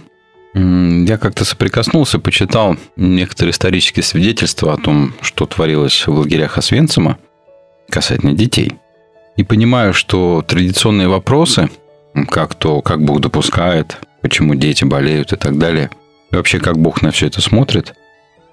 Я 0.54 1.18
как-то 1.18 1.46
соприкоснулся, 1.46 2.20
почитал 2.20 2.76
некоторые 2.96 3.52
исторические 3.52 4.04
свидетельства 4.04 4.74
о 4.74 4.78
том, 4.78 5.14
что 5.22 5.46
творилось 5.46 6.08
в 6.08 6.12
лагерях 6.12 6.58
Освенцима 6.58 7.18
касательно 7.90 8.34
детей. 8.34 8.74
И 9.38 9.44
понимаю, 9.44 9.94
что 9.94 10.44
традиционные 10.46 11.08
вопросы, 11.08 11.70
как 12.30 12.56
то, 12.56 12.82
как 12.82 13.04
Бог 13.04 13.22
допускает, 13.22 13.98
почему 14.22 14.56
дети 14.56 14.84
болеют 14.84 15.34
и 15.34 15.36
так 15.36 15.58
далее, 15.58 15.92
и 16.32 16.36
вообще 16.36 16.60
как 16.60 16.78
Бог 16.78 17.02
на 17.02 17.12
все 17.12 17.28
это 17.28 17.42
смотрит, 17.42 17.94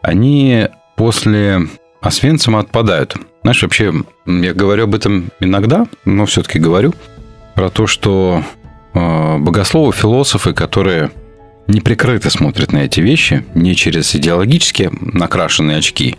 они 0.03 0.69
после 0.97 1.67
Освенцима 2.01 2.61
отпадают. 2.61 3.17
Знаешь, 3.47 3.63
вообще, 3.63 3.95
я 4.27 4.55
говорю 4.55 4.85
об 4.85 4.97
этом 4.97 5.31
иногда, 5.39 5.87
но 6.05 6.27
все-таки 6.27 6.59
говорю 6.59 6.95
про 7.55 7.71
то, 7.71 7.87
что 7.87 8.43
э, 8.93 9.39
богословы, 9.39 9.93
философы, 9.93 10.53
которые 10.53 11.13
неприкрыто 11.69 12.29
смотрят 12.29 12.73
на 12.73 12.79
эти 12.79 12.99
вещи, 12.99 13.47
не 13.55 13.77
через 13.77 14.13
идеологически 14.17 14.91
накрашенные 15.01 15.77
очки, 15.77 16.17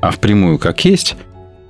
а 0.00 0.12
впрямую 0.12 0.58
как 0.58 0.84
есть, 0.84 1.16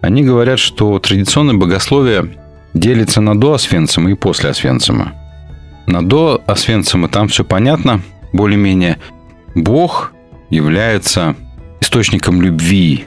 они 0.02 0.22
говорят, 0.22 0.58
что 0.58 0.98
традиционное 0.98 1.54
богословие 1.54 2.36
делится 2.74 3.22
на 3.22 3.34
до 3.34 3.54
Освенцима 3.54 4.10
и 4.10 4.14
после 4.14 4.50
Освенцима. 4.50 5.14
На 5.86 6.06
до 6.06 6.42
Освенцима 6.46 7.08
там 7.08 7.28
все 7.28 7.42
понятно, 7.42 8.02
более-менее. 8.34 8.98
Бог 9.54 10.12
является 10.50 11.36
источником 11.80 12.42
любви 12.42 13.06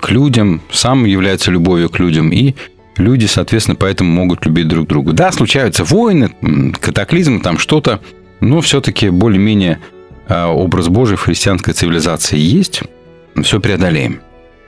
к 0.00 0.10
людям, 0.10 0.60
сам 0.70 1.04
является 1.04 1.50
любовью 1.50 1.88
к 1.90 1.98
людям, 1.98 2.30
и 2.30 2.54
люди, 2.96 3.26
соответственно, 3.26 3.76
поэтому 3.76 4.10
могут 4.10 4.44
любить 4.46 4.68
друг 4.68 4.86
друга. 4.86 5.12
Да, 5.12 5.32
случаются 5.32 5.84
войны, 5.84 6.30
катаклизмы, 6.80 7.40
там 7.40 7.58
что-то, 7.58 8.00
но 8.40 8.60
все-таки 8.60 9.10
более-менее 9.10 9.78
э, 10.28 10.44
образ 10.44 10.88
Божий 10.88 11.16
в 11.16 11.22
христианской 11.22 11.74
цивилизации 11.74 12.38
есть, 12.38 12.82
все 13.42 13.60
преодолеем. 13.60 14.20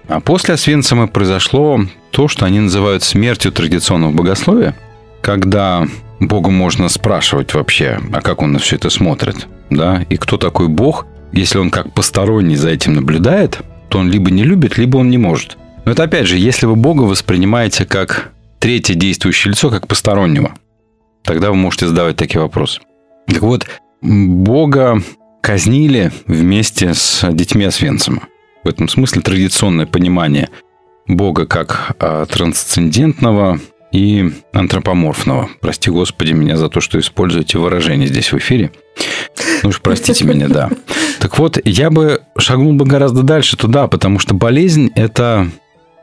А 0.08 0.20
после 0.20 0.54
Освенцима 0.54 1.06
произошло 1.06 1.80
то, 2.10 2.28
что 2.28 2.46
они 2.46 2.60
называют 2.60 3.02
смертью 3.02 3.52
традиционного 3.52 4.12
богословия, 4.12 4.74
когда 5.20 5.86
Богу 6.20 6.50
можно 6.50 6.88
спрашивать 6.88 7.52
вообще, 7.54 8.00
а 8.12 8.20
как 8.22 8.42
он 8.42 8.52
на 8.52 8.58
все 8.58 8.76
это 8.76 8.90
смотрит, 8.90 9.46
да, 9.70 10.04
и 10.08 10.16
кто 10.16 10.38
такой 10.38 10.68
Бог, 10.68 11.06
если 11.32 11.58
он 11.58 11.70
как 11.70 11.92
посторонний 11.92 12.56
за 12.56 12.70
этим 12.70 12.94
наблюдает, 12.94 13.60
то 13.88 13.98
он 13.98 14.10
либо 14.10 14.30
не 14.30 14.44
любит, 14.44 14.78
либо 14.78 14.98
он 14.98 15.10
не 15.10 15.18
может. 15.18 15.56
Но 15.84 15.92
это 15.92 16.04
опять 16.04 16.26
же, 16.26 16.36
если 16.36 16.66
вы 16.66 16.76
Бога 16.76 17.02
воспринимаете 17.02 17.84
как 17.84 18.32
третье 18.58 18.94
действующее 18.94 19.52
лицо, 19.52 19.70
как 19.70 19.86
постороннего, 19.86 20.54
тогда 21.22 21.50
вы 21.50 21.56
можете 21.56 21.86
задавать 21.86 22.16
такие 22.16 22.40
вопросы. 22.40 22.80
Так 23.26 23.40
вот, 23.42 23.66
Бога 24.02 25.02
казнили 25.40 26.12
вместе 26.26 26.94
с 26.94 27.26
детьми 27.32 27.64
Освенцима. 27.64 28.22
В 28.64 28.68
этом 28.68 28.88
смысле 28.88 29.22
традиционное 29.22 29.86
понимание 29.86 30.48
Бога 31.06 31.46
как 31.46 31.96
а, 31.98 32.26
трансцендентного 32.26 33.60
и 33.92 34.30
антропоморфного. 34.52 35.48
Прости, 35.60 35.90
Господи, 35.90 36.32
меня 36.32 36.56
за 36.56 36.68
то, 36.68 36.80
что 36.80 36.98
используете 36.98 37.58
выражение 37.58 38.08
здесь 38.08 38.32
в 38.32 38.38
эфире. 38.38 38.70
Ну 39.62 39.70
уж 39.70 39.80
простите 39.80 40.24
меня, 40.24 40.48
да. 40.48 40.70
Так 41.18 41.36
вот, 41.38 41.58
я 41.64 41.90
бы 41.90 42.20
шагнул 42.38 42.74
бы 42.74 42.84
гораздо 42.84 43.22
дальше 43.22 43.56
туда, 43.56 43.88
потому 43.88 44.20
что 44.20 44.34
болезнь– 44.34 44.92
это 44.94 45.50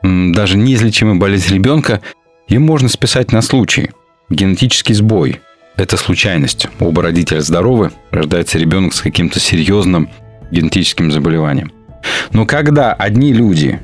даже 0.02 0.58
неизлечимая 0.58 1.14
болезнь 1.14 1.54
ребенка. 1.54 2.02
Ее 2.48 2.58
можно 2.58 2.88
списать 2.90 3.32
на 3.32 3.40
случай. 3.40 3.92
Генетический 4.28 4.94
сбой– 4.94 5.40
это 5.76 5.96
случайность. 5.96 6.68
Оба 6.80 7.02
родителя 7.02 7.40
здоровы, 7.40 7.92
рождается 8.10 8.58
ребенок 8.58 8.92
с 8.92 9.00
каким-то 9.00 9.40
серьезным 9.40 10.10
генетическим 10.50 11.10
заболеванием. 11.10 11.72
Но 12.32 12.44
когда 12.44 12.92
одни 12.92 13.32
люди, 13.32 13.80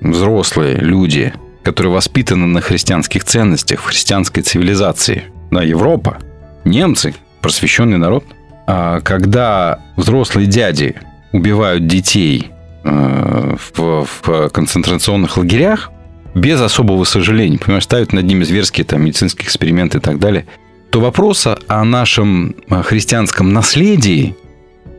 взрослые 0.00 0.76
люди, 0.76 1.32
которые 1.66 1.92
воспитаны 1.92 2.46
на 2.46 2.60
христианских 2.60 3.24
ценностях, 3.24 3.80
в 3.80 3.86
христианской 3.86 4.40
цивилизации, 4.44 5.24
да, 5.50 5.64
Европа, 5.64 6.18
немцы, 6.64 7.12
просвещенный 7.40 7.98
народ, 7.98 8.24
а 8.68 9.00
когда 9.00 9.80
взрослые 9.96 10.46
дяди 10.46 10.94
убивают 11.32 11.88
детей 11.88 12.52
э, 12.84 13.56
в, 13.74 14.06
в 14.22 14.48
концентрационных 14.50 15.36
лагерях, 15.38 15.90
без 16.36 16.60
особого 16.60 17.02
сожаления, 17.02 17.58
понимаешь, 17.58 17.82
ставят 17.82 18.12
над 18.12 18.24
ними 18.24 18.44
зверские 18.44 18.84
там, 18.84 19.02
медицинские 19.02 19.46
эксперименты 19.46 19.98
и 19.98 20.00
так 20.00 20.20
далее, 20.20 20.46
то 20.90 21.00
вопроса 21.00 21.58
о 21.66 21.82
нашем 21.84 22.54
христианском 22.84 23.52
наследии 23.52 24.36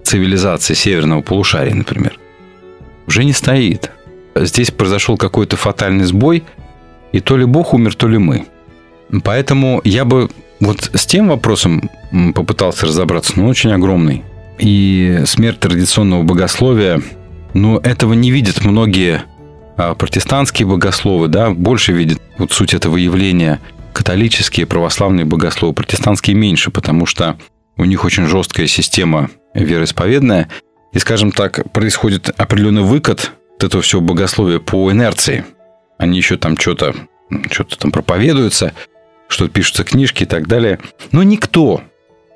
цивилизации 0.03 0.73
северного 0.73 1.21
полушария, 1.21 1.73
например, 1.73 2.19
уже 3.07 3.23
не 3.23 3.31
стоит. 3.31 3.91
Здесь 4.45 4.71
произошел 4.71 5.17
какой-то 5.17 5.57
фатальный 5.57 6.05
сбой, 6.05 6.43
и 7.11 7.19
то 7.19 7.37
ли 7.37 7.45
Бог 7.45 7.73
умер, 7.73 7.95
то 7.95 8.07
ли 8.07 8.17
мы. 8.17 8.45
Поэтому 9.23 9.81
я 9.83 10.05
бы 10.05 10.29
вот 10.59 10.91
с 10.93 11.05
тем 11.05 11.29
вопросом 11.29 11.89
попытался 12.35 12.85
разобраться, 12.85 13.33
но 13.35 13.43
он 13.43 13.49
очень 13.49 13.71
огромный. 13.71 14.23
И 14.59 15.21
смерть 15.25 15.59
традиционного 15.59 16.23
богословия, 16.23 17.01
ну, 17.53 17.77
этого 17.77 18.13
не 18.13 18.31
видят 18.31 18.65
многие 18.65 19.23
а, 19.77 19.93
протестантские 19.93 20.67
богословы, 20.67 21.27
да, 21.27 21.51
больше 21.51 21.93
видят 21.93 22.19
вот 22.37 22.51
суть 22.51 22.73
этого 22.73 22.97
явления 22.97 23.59
католические, 23.93 24.65
православные 24.65 25.25
богословы, 25.25 25.73
протестантские 25.73 26.35
меньше, 26.35 26.71
потому 26.71 27.05
что 27.05 27.37
у 27.77 27.85
них 27.85 28.03
очень 28.03 28.25
жесткая 28.27 28.67
система 28.67 29.29
вероисповедная, 29.53 30.49
и, 30.93 30.99
скажем 30.99 31.31
так, 31.31 31.71
происходит 31.71 32.29
определенный 32.37 32.81
выкат 32.81 33.31
от 33.57 33.63
этого 33.63 33.81
всего 33.81 34.01
богословия 34.01 34.59
по 34.59 34.91
инерции. 34.91 35.45
Они 35.97 36.17
еще 36.17 36.37
там 36.37 36.57
что-то 36.57 36.93
что-то 37.51 37.77
там 37.77 37.91
проповедуются, 37.91 38.73
что 39.27 39.49
пишутся 39.49 39.83
книжки 39.83 40.23
и 40.23 40.25
так 40.25 40.47
далее. 40.47 40.79
Но 41.11 41.23
никто, 41.23 41.81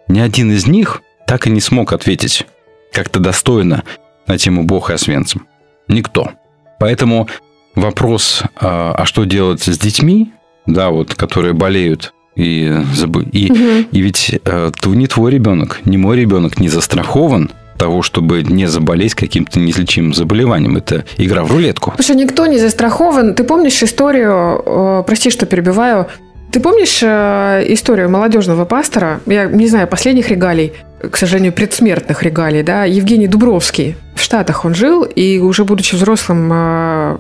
ни 0.07 0.19
один 0.19 0.51
из 0.51 0.67
них 0.67 1.01
так 1.27 1.47
и 1.47 1.49
не 1.49 1.61
смог 1.61 1.93
ответить 1.93 2.45
как-то 2.91 3.19
достойно 3.19 3.83
на 4.27 4.37
тему 4.37 4.63
Бог 4.65 4.89
и 4.89 4.93
Освенцим. 4.93 5.47
Никто. 5.87 6.31
Поэтому 6.79 7.29
вопрос, 7.75 8.43
а 8.59 8.93
а 8.97 9.05
что 9.05 9.23
делать 9.23 9.61
с 9.61 9.77
детьми, 9.77 10.33
да, 10.65 10.89
вот, 10.89 11.13
которые 11.13 11.53
болеют 11.53 12.13
и, 12.35 12.65
забы- 12.93 13.29
и, 13.31 13.47
и 13.91 14.01
ведь 14.01 14.39
э, 14.43 14.71
тв- 14.81 14.95
не 14.95 15.07
твой 15.07 15.31
ребенок, 15.31 15.79
не 15.85 15.97
мой 15.97 16.17
ребенок 16.17 16.59
не 16.59 16.69
застрахован 16.69 17.51
того, 17.81 18.03
чтобы 18.03 18.43
не 18.43 18.67
заболеть 18.67 19.15
каким-то 19.15 19.59
неизлечимым 19.59 20.13
заболеванием. 20.13 20.77
Это 20.77 21.03
игра 21.17 21.43
в 21.43 21.51
рулетку. 21.51 21.93
Слушай, 21.95 22.15
никто 22.15 22.45
не 22.45 22.59
застрахован. 22.59 23.33
Ты 23.33 23.43
помнишь 23.43 23.81
историю, 23.81 24.61
э, 24.63 25.03
прости, 25.07 25.31
что 25.31 25.47
перебиваю, 25.47 26.05
ты 26.51 26.59
помнишь 26.59 26.99
э, 27.01 27.63
историю 27.69 28.07
молодежного 28.07 28.65
пастора, 28.65 29.19
я 29.25 29.45
не 29.45 29.67
знаю, 29.67 29.87
последних 29.87 30.29
регалий, 30.29 30.73
к 31.09 31.17
сожалению, 31.17 31.53
предсмертных 31.53 32.21
регалий, 32.21 32.61
да, 32.61 32.83
Евгений 32.83 33.27
Дубровский. 33.27 33.95
В 34.13 34.21
Штатах 34.21 34.63
он 34.63 34.75
жил, 34.75 35.03
и 35.03 35.39
уже 35.39 35.65
будучи 35.65 35.95
взрослым 35.95 36.51
э, 36.53 37.17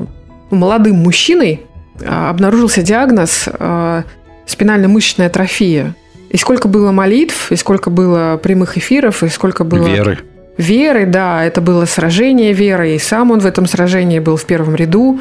молодым 0.51 0.97
мужчиной, 0.97 1.61
э, 1.99 2.05
обнаружился 2.05 2.83
диагноз 2.83 3.45
э, 3.47 4.03
спинально-мышечная 4.45 5.25
атрофия. 5.25 5.95
И 6.29 6.37
сколько 6.37 6.67
было 6.67 6.91
молитв, 6.91 7.51
и 7.51 7.55
сколько 7.55 7.89
было 7.89 8.39
прямых 8.41 8.77
эфиров, 8.77 9.23
и 9.23 9.29
сколько 9.29 9.63
было... 9.63 9.87
Веры. 9.87 10.19
Веры, 10.61 11.07
да, 11.07 11.43
это 11.43 11.59
было 11.59 11.85
сражение 11.85 12.53
веры, 12.53 12.93
и 12.93 12.99
сам 12.99 13.31
он 13.31 13.39
в 13.39 13.47
этом 13.47 13.65
сражении 13.65 14.19
был 14.19 14.37
в 14.37 14.45
первом 14.45 14.75
ряду, 14.75 15.19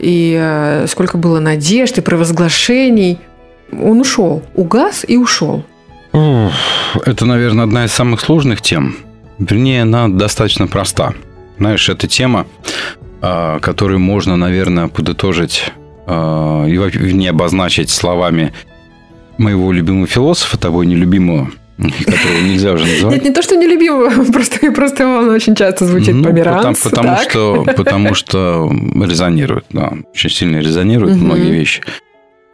и 0.00 0.36
э, 0.36 0.86
сколько 0.88 1.18
было 1.18 1.38
надежд 1.38 1.98
и 1.98 2.00
провозглашений. 2.00 3.20
Он 3.70 4.00
ушел, 4.00 4.42
угас 4.54 5.04
и 5.06 5.16
ушел. 5.16 5.64
Уф, 6.12 6.52
Это, 7.06 7.24
наверное, 7.26 7.64
одна 7.64 7.84
из 7.84 7.92
самых 7.92 8.20
сложных 8.20 8.60
тем. 8.60 8.96
Вернее, 9.38 9.82
она 9.82 10.08
достаточно 10.08 10.66
проста. 10.66 11.14
Знаешь, 11.58 11.88
это 11.88 12.08
тема, 12.08 12.46
а, 13.20 13.60
которую 13.60 14.00
можно, 14.00 14.36
наверное, 14.36 14.88
подытожить 14.88 15.70
а, 16.08 16.66
и 16.66 17.12
не 17.12 17.28
обозначить 17.28 17.88
словами 17.88 18.52
моего 19.38 19.70
любимого 19.70 20.08
философа, 20.08 20.58
того 20.58 20.82
нелюбимого, 20.82 21.52
которого 21.78 22.40
нельзя 22.42 22.72
уже 22.72 22.84
называть. 22.92 23.14
Нет, 23.16 23.24
не 23.24 23.30
то, 23.30 23.42
что 23.42 23.56
нелюбимого, 23.56 24.10
просто, 24.32 24.72
просто 24.72 25.06
он 25.06 25.30
очень 25.30 25.54
часто 25.54 25.86
звучит 25.86 26.14
Ну, 26.14 26.24
померанц. 26.24 26.80
потому, 26.80 27.16
потому 27.24 27.30
что, 27.30 27.64
потому 27.76 28.14
что 28.14 28.72
резонирует, 29.04 29.64
да, 29.70 29.92
очень 30.14 30.30
сильно 30.30 30.58
резонируют 30.58 31.16
Мгм. 31.16 31.24
многие 31.24 31.50
вещи. 31.50 31.82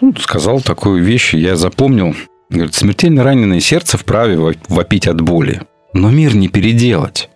Ну, 0.00 0.14
сказал 0.18 0.60
такую 0.60 1.02
вещь, 1.02 1.34
я 1.34 1.56
запомнил. 1.56 2.14
Говорит, 2.50 2.74
смертельно 2.74 3.24
раненое 3.24 3.60
сердце 3.60 3.98
вправе 3.98 4.36
во- 4.38 4.54
вопить 4.68 5.06
от 5.06 5.20
боли. 5.20 5.62
Но 5.92 6.10
мир 6.10 6.34
не 6.36 6.48
переделать. 6.48 7.28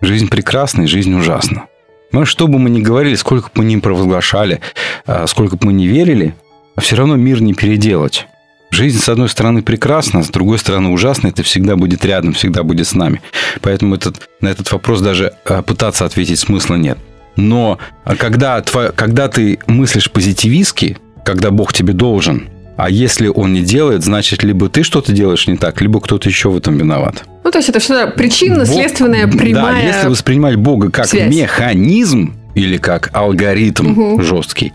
Жизнь 0.00 0.28
прекрасна 0.28 0.82
и 0.82 0.86
жизнь 0.86 1.14
ужасна. 1.14 1.64
Мы, 2.12 2.26
что 2.26 2.46
бы 2.46 2.58
мы 2.58 2.70
ни 2.70 2.80
говорили, 2.80 3.14
сколько 3.14 3.46
бы 3.46 3.52
мы 3.56 3.64
ни 3.64 3.76
провозглашали, 3.80 4.60
а, 5.06 5.26
сколько 5.26 5.56
бы 5.56 5.66
мы 5.66 5.72
ни 5.72 5.86
верили, 5.86 6.34
все 6.78 6.96
равно 6.96 7.16
мир 7.16 7.40
не 7.42 7.54
переделать. 7.54 8.26
Жизнь, 8.70 9.00
с 9.00 9.08
одной 9.08 9.28
стороны, 9.28 9.62
прекрасна, 9.62 10.22
с 10.22 10.28
другой 10.28 10.58
стороны, 10.58 10.90
ужасна. 10.90 11.28
Это 11.28 11.42
всегда 11.42 11.76
будет 11.76 12.04
рядом, 12.04 12.32
всегда 12.32 12.62
будет 12.62 12.86
с 12.86 12.94
нами. 12.94 13.20
Поэтому 13.62 13.96
этот, 13.96 14.28
на 14.40 14.48
этот 14.48 14.70
вопрос 14.72 15.00
даже 15.00 15.32
а, 15.44 15.62
пытаться 15.62 16.04
ответить 16.04 16.38
смысла 16.38 16.76
нет. 16.76 16.96
Но 17.36 17.78
а, 18.04 18.14
когда, 18.16 18.58
тво- 18.60 18.92
когда 18.94 19.28
ты 19.28 19.58
мыслишь 19.66 20.10
позитивистски, 20.10 20.98
когда 21.24 21.50
Бог 21.50 21.72
тебе 21.72 21.92
должен, 21.92 22.48
а 22.76 22.88
если 22.88 23.26
Он 23.26 23.52
не 23.52 23.62
делает, 23.62 24.04
значит, 24.04 24.42
либо 24.44 24.68
ты 24.68 24.84
что-то 24.84 25.12
делаешь 25.12 25.46
не 25.48 25.56
так, 25.56 25.80
либо 25.82 26.00
кто-то 26.00 26.28
еще 26.28 26.48
в 26.50 26.56
этом 26.56 26.78
виноват. 26.78 27.24
Ну, 27.44 27.50
то 27.50 27.58
есть 27.58 27.68
это 27.68 27.80
что 27.80 28.06
причинно-следственная 28.06 29.26
Бог- 29.26 29.38
прямая... 29.38 29.82
Да, 29.82 29.88
если 29.96 30.08
воспринимать 30.08 30.56
Бога 30.56 30.90
как 30.90 31.06
связь. 31.06 31.34
механизм 31.34 32.34
или 32.54 32.76
как 32.78 33.10
алгоритм 33.12 33.88
Мгм. 33.88 34.22
жесткий, 34.22 34.72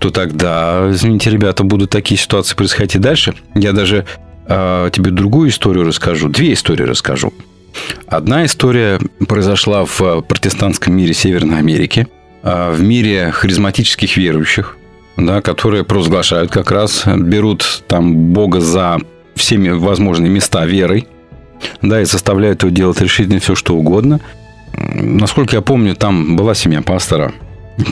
то 0.00 0.10
тогда, 0.10 0.88
извините, 0.90 1.30
ребята, 1.30 1.62
будут 1.62 1.90
такие 1.90 2.18
ситуации 2.18 2.56
происходить 2.56 2.94
и 2.94 2.98
дальше. 2.98 3.34
Я 3.54 3.72
даже 3.72 4.06
э, 4.46 4.90
тебе 4.92 5.10
другую 5.10 5.50
историю 5.50 5.84
расскажу, 5.84 6.30
две 6.30 6.54
истории 6.54 6.84
расскажу. 6.84 7.34
Одна 8.06 8.46
история 8.46 8.98
произошла 9.28 9.84
в 9.84 10.22
протестантском 10.22 10.96
мире 10.96 11.12
Северной 11.12 11.58
Америки, 11.58 12.08
э, 12.42 12.72
в 12.72 12.82
мире 12.82 13.30
харизматических 13.30 14.16
верующих, 14.16 14.78
да, 15.18 15.42
которые 15.42 15.84
провозглашают 15.84 16.50
как 16.50 16.70
раз, 16.70 17.04
берут 17.06 17.84
там 17.86 18.32
Бога 18.32 18.60
за 18.60 18.98
всеми 19.34 19.68
возможными 19.68 20.30
места 20.30 20.64
верой, 20.64 21.08
да, 21.82 22.00
и 22.00 22.06
заставляют 22.06 22.62
его 22.62 22.74
делать 22.74 23.02
решительно 23.02 23.38
все, 23.38 23.54
что 23.54 23.76
угодно. 23.76 24.20
Насколько 24.72 25.56
я 25.56 25.62
помню, 25.62 25.94
там 25.94 26.36
была 26.36 26.54
семья 26.54 26.80
пастора, 26.80 27.34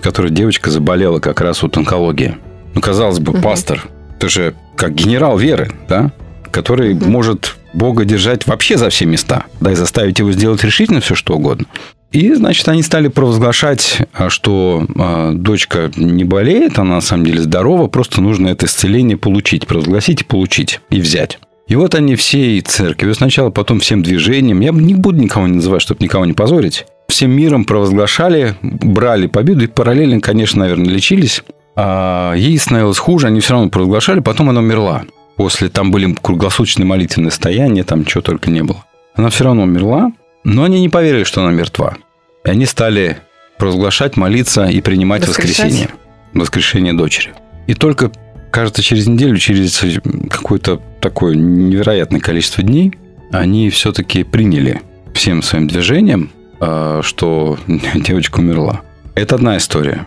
которой 0.00 0.30
девочка 0.30 0.70
заболела 0.70 1.20
как 1.20 1.40
раз 1.40 1.62
от 1.62 1.76
онкологии. 1.76 2.36
Ну, 2.74 2.80
казалось 2.80 3.18
бы, 3.18 3.32
пастор, 3.40 3.88
это 4.16 4.28
же 4.28 4.54
как 4.76 4.94
генерал 4.94 5.38
веры, 5.38 5.72
да, 5.88 6.12
который 6.50 6.94
может 6.94 7.56
Бога 7.72 8.04
держать 8.04 8.46
вообще 8.46 8.76
за 8.76 8.90
все 8.90 9.06
места, 9.06 9.44
да, 9.60 9.72
и 9.72 9.74
заставить 9.74 10.18
его 10.18 10.32
сделать 10.32 10.64
решительно 10.64 11.00
все, 11.00 11.14
что 11.14 11.34
угодно. 11.34 11.66
И, 12.10 12.32
значит, 12.32 12.66
они 12.68 12.82
стали 12.82 13.08
провозглашать, 13.08 13.98
а, 14.14 14.30
что 14.30 14.86
а, 14.96 15.32
дочка 15.32 15.90
не 15.96 16.24
болеет, 16.24 16.78
она 16.78 16.96
на 16.96 17.00
самом 17.02 17.26
деле 17.26 17.42
здорова, 17.42 17.86
просто 17.86 18.22
нужно 18.22 18.48
это 18.48 18.64
исцеление 18.64 19.18
получить, 19.18 19.66
провозгласить 19.66 20.22
и 20.22 20.24
получить, 20.24 20.80
и 20.88 21.00
взять. 21.00 21.38
И 21.68 21.76
вот 21.76 21.94
они 21.94 22.16
всей 22.16 22.62
церковью 22.62 23.14
сначала, 23.14 23.50
потом 23.50 23.80
всем 23.80 24.02
движением, 24.02 24.60
я 24.60 24.70
не 24.70 24.94
буду 24.94 25.18
никого 25.18 25.46
не 25.46 25.56
называть, 25.56 25.82
чтобы 25.82 26.02
никого 26.02 26.24
не 26.24 26.32
позорить, 26.32 26.86
всем 27.08 27.32
миром 27.32 27.64
провозглашали, 27.64 28.54
брали 28.62 29.26
победу 29.26 29.64
и 29.64 29.66
параллельно, 29.66 30.20
конечно, 30.20 30.60
наверное, 30.60 30.88
лечились. 30.90 31.42
А 31.74 32.34
ей 32.34 32.58
становилось 32.58 32.98
хуже, 32.98 33.26
они 33.28 33.40
все 33.40 33.54
равно 33.54 33.70
провозглашали, 33.70 34.20
потом 34.20 34.50
она 34.50 34.60
умерла. 34.60 35.04
После 35.36 35.68
там 35.68 35.90
были 35.90 36.12
круглосуточные 36.12 36.86
молитвенные 36.86 37.30
стояния, 37.30 37.84
там 37.84 38.04
чего 38.04 38.20
только 38.20 38.50
не 38.50 38.62
было. 38.62 38.84
Она 39.14 39.30
все 39.30 39.44
равно 39.44 39.62
умерла, 39.62 40.12
но 40.44 40.64
они 40.64 40.80
не 40.80 40.88
поверили, 40.88 41.24
что 41.24 41.42
она 41.42 41.50
мертва. 41.50 41.96
И 42.44 42.50
они 42.50 42.66
стали 42.66 43.18
провозглашать, 43.58 44.16
молиться 44.16 44.66
и 44.66 44.80
принимать 44.80 45.26
Воскрешать? 45.26 45.56
воскресение. 45.56 45.88
Воскрешение 46.34 46.92
дочери. 46.92 47.32
И 47.66 47.74
только, 47.74 48.10
кажется, 48.50 48.82
через 48.82 49.06
неделю, 49.06 49.36
через 49.38 49.82
какое-то 50.30 50.80
такое 51.00 51.34
невероятное 51.34 52.20
количество 52.20 52.62
дней, 52.62 52.92
они 53.32 53.70
все-таки 53.70 54.24
приняли 54.24 54.82
всем 55.14 55.42
своим 55.42 55.68
движением, 55.68 56.30
что 56.60 57.58
девочка 57.94 58.40
умерла. 58.40 58.82
Это 59.14 59.34
одна 59.34 59.56
история. 59.56 60.06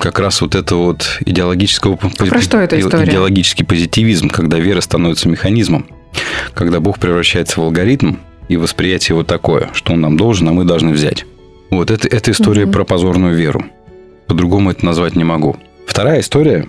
Как 0.00 0.18
раз 0.18 0.40
вот 0.40 0.54
это 0.54 0.76
вот 0.76 1.18
идеологического... 1.20 1.96
про 1.96 2.40
что 2.40 2.58
эта 2.58 2.80
история? 2.80 3.04
Идеологический 3.04 3.64
позитивизм, 3.64 4.30
когда 4.30 4.58
вера 4.58 4.80
становится 4.80 5.28
механизмом, 5.28 5.86
когда 6.54 6.80
Бог 6.80 6.98
превращается 6.98 7.60
в 7.60 7.64
алгоритм, 7.64 8.16
и 8.48 8.56
восприятие 8.56 9.14
его 9.14 9.24
такое, 9.24 9.68
что 9.74 9.92
он 9.92 10.00
нам 10.00 10.16
должен, 10.16 10.48
а 10.48 10.52
мы 10.52 10.64
должны 10.64 10.92
взять. 10.92 11.26
Вот 11.70 11.90
это, 11.90 12.08
это 12.08 12.30
история 12.30 12.66
про 12.66 12.84
позорную 12.84 13.36
веру. 13.36 13.64
По-другому 14.26 14.70
это 14.70 14.84
назвать 14.86 15.16
не 15.16 15.24
могу. 15.24 15.56
Вторая 15.86 16.20
история. 16.20 16.66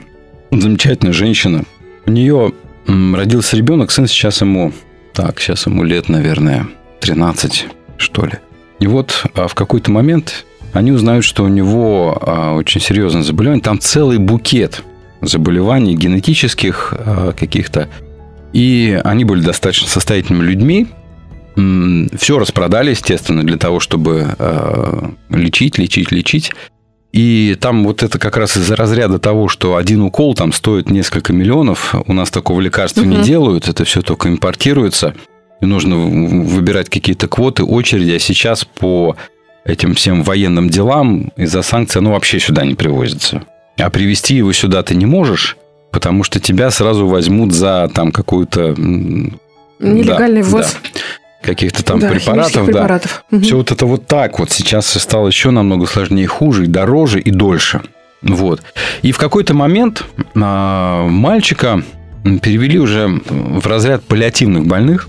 Замечательная 0.51 1.13
женщина. 1.13 1.63
У 2.05 2.11
нее 2.11 2.53
родился 2.85 3.55
ребенок, 3.55 3.91
сын 3.91 4.07
сейчас 4.07 4.41
ему... 4.41 4.73
Так, 5.13 5.39
сейчас 5.39 5.65
ему 5.65 5.83
лет, 5.83 6.09
наверное, 6.09 6.67
13, 6.99 7.67
что 7.97 8.25
ли. 8.25 8.33
И 8.79 8.87
вот 8.87 9.25
а, 9.35 9.47
в 9.47 9.55
какой-то 9.55 9.91
момент 9.91 10.45
они 10.73 10.91
узнают, 10.91 11.25
что 11.25 11.43
у 11.43 11.47
него 11.47 12.17
а, 12.21 12.55
очень 12.55 12.81
серьезное 12.81 13.23
заболевание. 13.23 13.61
Там 13.63 13.79
целый 13.79 14.17
букет 14.17 14.83
заболеваний 15.21 15.95
генетических 15.95 16.93
а, 16.97 17.33
каких-то. 17.33 17.89
И 18.53 18.99
они 19.03 19.25
были 19.25 19.41
достаточно 19.41 19.87
состоятельными 19.87 20.43
людьми. 20.43 20.87
Все 22.17 22.39
распродали, 22.39 22.91
естественно, 22.91 23.43
для 23.43 23.57
того, 23.57 23.79
чтобы 23.79 24.35
лечить, 25.29 25.77
лечить, 25.77 26.11
лечить. 26.11 26.51
И 27.11 27.57
там 27.59 27.83
вот 27.85 28.01
это 28.01 28.17
как 28.17 28.37
раз 28.37 28.55
из-за 28.55 28.75
разряда 28.75 29.19
того, 29.19 29.49
что 29.49 29.75
один 29.75 30.01
укол 30.01 30.35
там 30.35 30.53
стоит 30.53 30.89
несколько 30.89 31.33
миллионов. 31.33 31.95
У 32.07 32.13
нас 32.13 32.29
такого 32.31 32.61
лекарства 32.61 33.01
не 33.01 33.17
Мгм. 33.17 33.23
делают, 33.25 33.67
это 33.67 33.83
все 33.83 34.01
только 34.01 34.29
импортируется. 34.29 35.15
И 35.61 35.65
нужно 35.65 35.97
выбирать 35.97 36.89
какие-то 36.89 37.27
квоты, 37.27 37.63
очереди. 37.63 38.11
А 38.11 38.19
сейчас 38.19 38.65
по 38.65 39.15
этим 39.65 39.93
всем 39.93 40.23
военным 40.23 40.69
делам 40.69 41.31
из-за 41.35 41.61
санкций 41.61 41.99
оно 41.99 42.13
вообще 42.13 42.39
сюда 42.39 42.65
не 42.65 42.75
привозится. 42.75 43.43
А 43.77 43.89
привезти 43.89 44.35
его 44.35 44.51
сюда 44.51 44.83
ты 44.83 44.95
не 44.95 45.05
можешь, 45.05 45.57
потому 45.91 46.23
что 46.23 46.39
тебя 46.39 46.71
сразу 46.71 47.07
возьмут 47.07 47.53
за 47.53 47.89
там 47.93 48.11
какую-то... 48.11 48.75
Нелегальный 49.79 50.41
да, 50.41 50.47
ввоз 50.47 50.73
да, 50.73 50.89
каких-то 51.41 51.85
там 51.85 51.99
да, 51.99 52.09
препаратов, 52.09 52.65
да. 52.65 52.71
препаратов. 52.71 53.23
Мгм. 53.31 53.43
Все 53.43 53.55
вот 53.55 53.71
это 53.71 53.85
вот 53.85 54.07
так 54.07 54.39
вот 54.39 54.51
сейчас 54.51 54.87
стало 54.87 55.27
еще 55.27 55.51
намного 55.51 55.85
сложнее, 55.85 56.27
хуже, 56.27 56.65
и 56.65 56.67
дороже 56.67 57.21
и 57.21 57.31
дольше. 57.31 57.81
Вот. 58.21 58.61
И 59.01 59.13
в 59.13 59.17
какой-то 59.17 59.53
момент 59.53 60.03
а, 60.35 61.07
мальчика 61.07 61.81
перевели 62.23 62.77
уже 62.77 63.07
в 63.29 63.65
разряд 63.65 64.03
паллиативных 64.03 64.65
больных. 64.65 65.07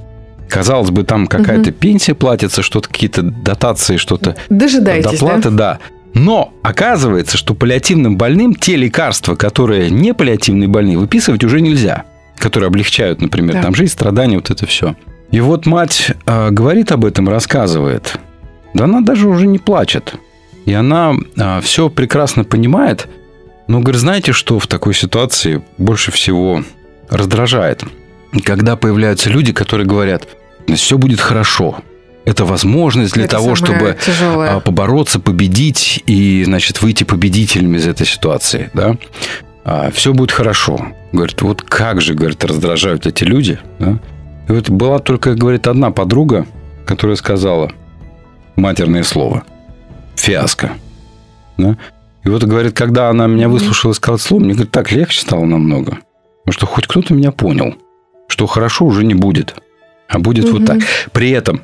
Казалось 0.51 0.91
бы, 0.91 1.05
там 1.05 1.27
какая-то 1.27 1.71
пенсия 1.71 2.15
платится, 2.15 2.63
что-то 2.63 2.89
какие-то 2.89 3.23
дотации, 3.23 3.97
что-то 3.97 4.37
Дожидайтесь, 4.49 5.13
доплаты, 5.19 5.51
да. 5.51 5.79
Но 6.13 6.53
оказывается, 6.63 7.37
что 7.37 7.55
паллиативным 7.55 8.17
больным 8.17 8.55
те 8.57 8.75
лекарства, 8.77 9.37
которые 9.37 9.91
не 9.91 10.13
паллиативные 10.13 10.69
больные, 10.69 10.99
выписывать 10.99 11.45
уже 11.45 11.61
нельзя. 11.61 12.05
Которые 12.37 12.67
облегчают, 12.69 13.21
например, 13.21 13.55
Да. 13.55 13.63
там 13.63 13.75
жизнь, 13.77 13.93
страдания, 13.93 14.37
вот 14.37 14.51
это 14.51 14.67
все. 14.67 14.97
И 15.31 15.39
вот 15.41 15.67
мать 15.67 16.11
э, 16.27 16.51
говорит 16.51 16.91
об 16.91 17.05
этом, 17.05 17.29
рассказывает. 17.29 18.19
Да 18.75 18.85
она 18.85 19.03
даже 19.03 19.29
уже 19.29 19.47
не 19.47 19.59
плачет. 19.59 20.15
И 20.67 20.73
она 20.73 21.15
все 21.63 21.89
прекрасно 21.89 22.43
понимает. 22.45 23.07
Но 23.69 23.79
говорит, 23.81 24.01
знаете, 24.01 24.33
что 24.33 24.59
в 24.59 24.67
такой 24.67 24.95
ситуации 24.95 25.63
больше 25.79 26.11
всего 26.11 26.65
раздражает? 27.09 27.85
Когда 28.45 28.75
появляются 28.77 29.31
люди, 29.31 29.53
которые 29.53 29.87
говорят, 29.87 30.27
все 30.75 30.99
будет 30.99 31.21
хорошо. 31.21 31.79
Это 32.25 32.45
возможность 32.45 33.15
для 33.15 33.25
Это 33.25 33.37
того, 33.37 33.55
чтобы 33.55 33.97
тяжелое. 34.05 34.57
а, 34.57 34.61
побороться, 34.61 35.21
победить 35.21 36.03
и, 36.07 36.45
значит, 36.45 36.83
выйти 36.83 37.05
победителем 37.05 37.75
из 37.75 37.87
этой 37.87 38.07
ситуации, 38.07 38.71
да. 38.75 38.97
все 39.91 40.13
будет 40.13 40.31
хорошо. 40.31 40.79
Говорит, 41.13 41.41
вот 41.43 41.63
как 41.63 42.01
же, 42.01 42.15
говорит, 42.15 42.45
раздражают 42.45 43.07
эти 43.07 43.25
люди, 43.25 43.59
да. 43.79 43.99
И 44.49 44.53
вот 44.53 44.69
была 44.69 44.99
только, 44.99 45.35
говорит, 45.35 45.67
одна 45.69 45.91
подруга, 45.93 46.45
которая 46.85 47.17
сказала 47.17 47.73
матерное 48.57 49.05
слово. 49.05 49.45
Фиаско. 50.17 50.73
Да? 51.57 51.77
И 52.25 52.29
вот, 52.29 52.43
говорит, 52.45 52.77
когда 52.77 53.09
она 53.09 53.27
меня 53.27 53.49
выслушала 53.49 53.93
и 53.93 53.95
сказала 53.95 54.19
слово, 54.19 54.43
мне, 54.43 54.53
говорит, 54.55 54.73
так 54.73 54.91
легче 54.93 55.21
стало 55.21 55.45
намного. 55.45 55.99
Потому 56.45 56.53
что 56.53 56.67
хоть 56.67 56.87
кто-то 56.87 57.15
меня 57.15 57.31
понял, 57.31 57.75
что 58.27 58.47
хорошо 58.47 58.87
уже 58.87 59.05
не 59.05 59.15
будет. 59.15 59.55
А 60.11 60.19
будет 60.19 60.49
вот 60.51 60.67
так. 60.67 60.81
При 61.13 61.31
этом 61.31 61.63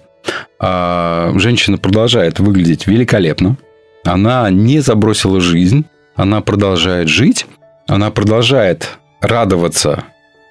а, 0.58 1.32
женщина 1.36 1.78
продолжает 1.78 2.38
выглядеть 2.38 2.86
великолепно. 2.86 3.56
Она 4.04 4.48
не 4.50 4.80
забросила 4.80 5.40
жизнь. 5.40 5.84
Она 6.14 6.40
продолжает 6.40 7.08
жить. 7.08 7.46
Она 7.86 8.10
продолжает 8.10 8.98
радоваться 9.20 10.04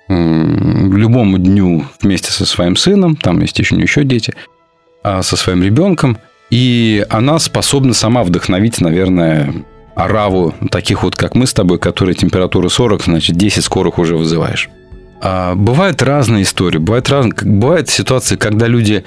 любому 0.07 1.39
дню 1.39 1.85
вместе 2.01 2.31
со 2.31 2.45
своим 2.45 2.75
сыном. 2.75 3.15
Там 3.15 3.39
есть 3.41 3.57
еще, 3.57 3.75
еще 3.75 4.03
дети. 4.03 4.33
а, 5.03 5.21
со 5.21 5.37
своим 5.37 5.63
ребенком. 5.63 6.17
И 6.49 7.05
она 7.09 7.39
способна 7.39 7.93
сама 7.93 8.23
вдохновить, 8.23 8.81
наверное, 8.81 9.53
ораву 9.95 10.53
таких 10.71 11.03
вот, 11.03 11.15
как 11.15 11.35
мы 11.35 11.47
с 11.47 11.53
тобой, 11.53 11.79
которые 11.79 12.15
температуру 12.15 12.69
40, 12.69 13.03
значит, 13.03 13.35
10 13.35 13.63
скорых 13.63 13.99
уже 13.99 14.15
вызываешь. 14.17 14.69
А, 15.27 15.55
бывают 15.55 16.03
разные 16.03 16.43
истории. 16.43 16.77
Бывают, 16.77 17.09
разные, 17.09 17.33
бывают 17.41 17.89
ситуации, 17.89 18.35
когда 18.35 18.67
люди 18.67 19.03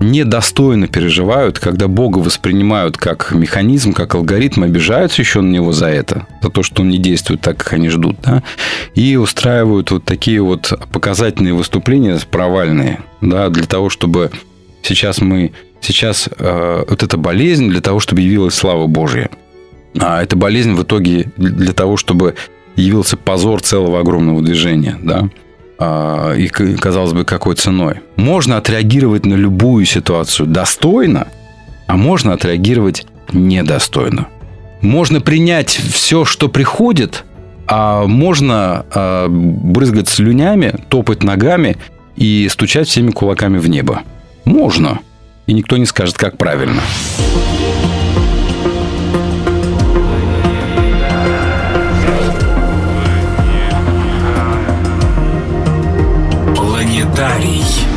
недостойно 0.00 0.86
переживают, 0.86 1.58
когда 1.58 1.88
Бога 1.88 2.18
воспринимают 2.18 2.98
как 2.98 3.32
механизм, 3.32 3.94
как 3.94 4.14
алгоритм, 4.14 4.64
обижаются 4.64 5.22
еще 5.22 5.40
на 5.40 5.50
него 5.50 5.72
за 5.72 5.86
это, 5.86 6.26
за 6.42 6.50
то, 6.50 6.62
что 6.62 6.82
он 6.82 6.90
не 6.90 6.98
действует 6.98 7.40
так, 7.40 7.56
как 7.56 7.72
они 7.72 7.88
ждут, 7.88 8.16
да, 8.22 8.42
и 8.94 9.16
устраивают 9.16 9.92
вот 9.92 10.04
такие 10.04 10.42
вот 10.42 10.72
показательные 10.92 11.54
выступления 11.54 12.18
провальные, 12.30 13.00
да, 13.22 13.48
для 13.48 13.64
того, 13.64 13.88
чтобы 13.88 14.30
сейчас 14.82 15.22
мы, 15.22 15.52
сейчас 15.80 16.28
э, 16.36 16.84
вот 16.86 17.02
эта 17.02 17.16
болезнь 17.16 17.70
для 17.70 17.80
того, 17.80 18.00
чтобы 18.00 18.20
явилась 18.20 18.54
слава 18.54 18.88
Божья. 18.88 19.30
А 19.98 20.22
эта 20.22 20.36
болезнь 20.36 20.72
в 20.72 20.82
итоге 20.82 21.30
для 21.36 21.72
того, 21.72 21.96
чтобы 21.96 22.34
явился 22.76 23.16
позор 23.16 23.62
целого 23.62 24.00
огромного 24.00 24.42
движения, 24.42 24.98
да, 25.00 25.28
и, 26.36 26.48
казалось 26.48 27.12
бы, 27.12 27.24
какой 27.24 27.54
ценой. 27.56 28.00
Можно 28.16 28.56
отреагировать 28.56 29.26
на 29.26 29.34
любую 29.34 29.84
ситуацию 29.84 30.46
достойно, 30.46 31.28
а 31.86 31.96
можно 31.96 32.32
отреагировать 32.34 33.06
недостойно. 33.32 34.28
Можно 34.80 35.20
принять 35.20 35.70
все, 35.70 36.24
что 36.24 36.48
приходит, 36.48 37.24
а 37.66 38.06
можно 38.06 38.84
а, 38.92 39.28
брызгать 39.28 40.08
слюнями, 40.08 40.74
топать 40.88 41.22
ногами 41.22 41.76
и 42.16 42.48
стучать 42.50 42.88
всеми 42.88 43.10
кулаками 43.10 43.58
в 43.58 43.68
небо. 43.68 44.02
Можно. 44.44 45.00
И 45.46 45.52
никто 45.52 45.76
не 45.76 45.86
скажет, 45.86 46.16
как 46.16 46.36
правильно. 46.36 46.82
Планетарий. 57.12 57.91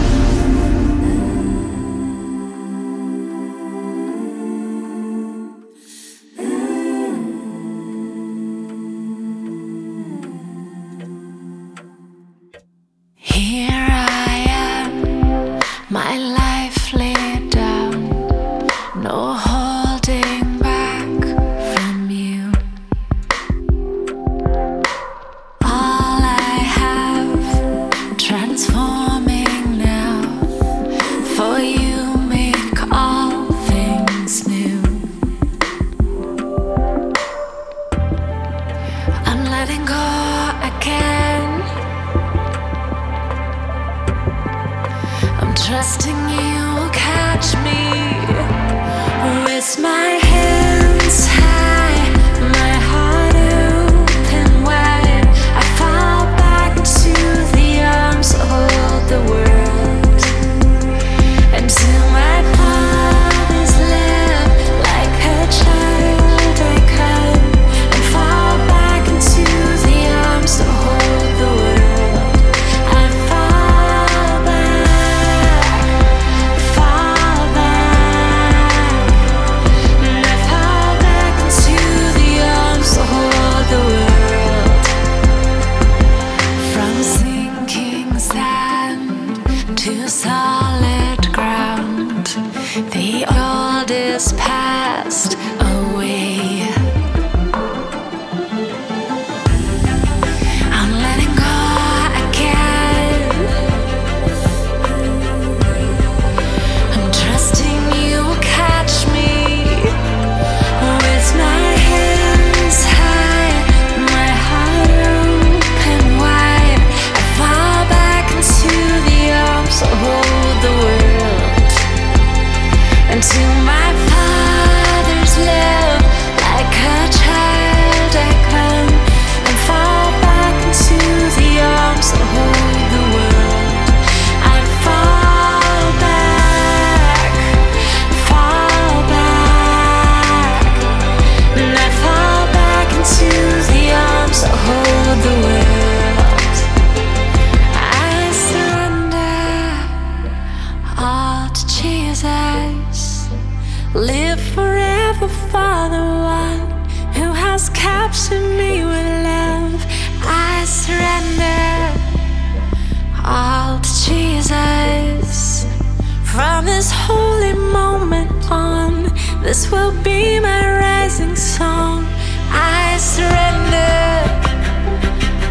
Moment 168.26 168.52
on, 168.52 169.04
this 169.42 169.72
will 169.72 169.92
be 170.04 170.40
my 170.40 170.80
rising 170.80 171.36
song. 171.36 172.06
I 172.50 172.98
surrender 172.98 173.96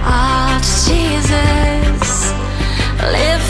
all 0.04 0.60
to 0.60 0.74
Jesus. 0.88 2.32
Live 3.12 3.43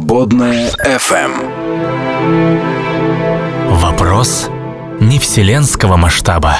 Свободная 0.00 0.70
FM. 0.82 1.30
Вопрос 3.68 4.48
не 4.98 5.18
вселенского 5.18 5.98
масштаба. 5.98 6.56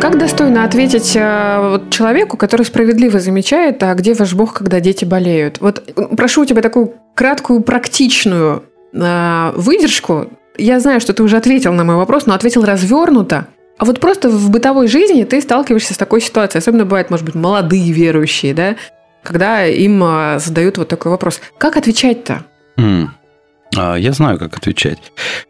Как 0.00 0.18
достойно 0.18 0.64
ответить 0.64 1.14
э, 1.14 1.58
вот 1.60 1.90
человеку, 1.90 2.36
который 2.36 2.66
справедливо 2.66 3.20
замечает, 3.20 3.84
а 3.84 3.94
где 3.94 4.14
ваш 4.14 4.34
Бог, 4.34 4.54
когда 4.54 4.80
дети 4.80 5.04
болеют? 5.04 5.60
Вот 5.60 5.88
прошу 6.16 6.42
у 6.42 6.44
тебя 6.44 6.60
такую 6.60 6.94
краткую, 7.14 7.60
практичную 7.60 8.64
э, 8.92 9.52
выдержку. 9.54 10.26
Я 10.58 10.80
знаю, 10.80 11.00
что 11.00 11.12
ты 11.12 11.22
уже 11.22 11.36
ответил 11.36 11.72
на 11.72 11.84
мой 11.84 11.94
вопрос, 11.94 12.26
но 12.26 12.34
ответил 12.34 12.64
развернуто. 12.64 13.46
А 13.78 13.84
вот 13.84 14.00
просто 14.00 14.28
в 14.28 14.50
бытовой 14.50 14.88
жизни 14.88 15.24
ты 15.24 15.40
сталкиваешься 15.40 15.94
с 15.94 15.96
такой 15.96 16.20
ситуацией. 16.20 16.60
Особенно 16.60 16.84
бывает, 16.84 17.10
может 17.10 17.26
быть, 17.26 17.34
молодые 17.34 17.92
верующие, 17.92 18.54
да? 18.54 18.76
Когда 19.24 19.64
им 19.66 20.04
э, 20.04 20.38
задают 20.38 20.78
вот 20.78 20.88
такой 20.88 21.10
вопрос. 21.10 21.40
Как 21.58 21.76
отвечать-то? 21.76 22.44
М. 22.76 23.12
А, 23.76 23.96
Я 23.96 24.12
знаю, 24.12 24.38
как 24.38 24.56
отвечать. 24.56 24.98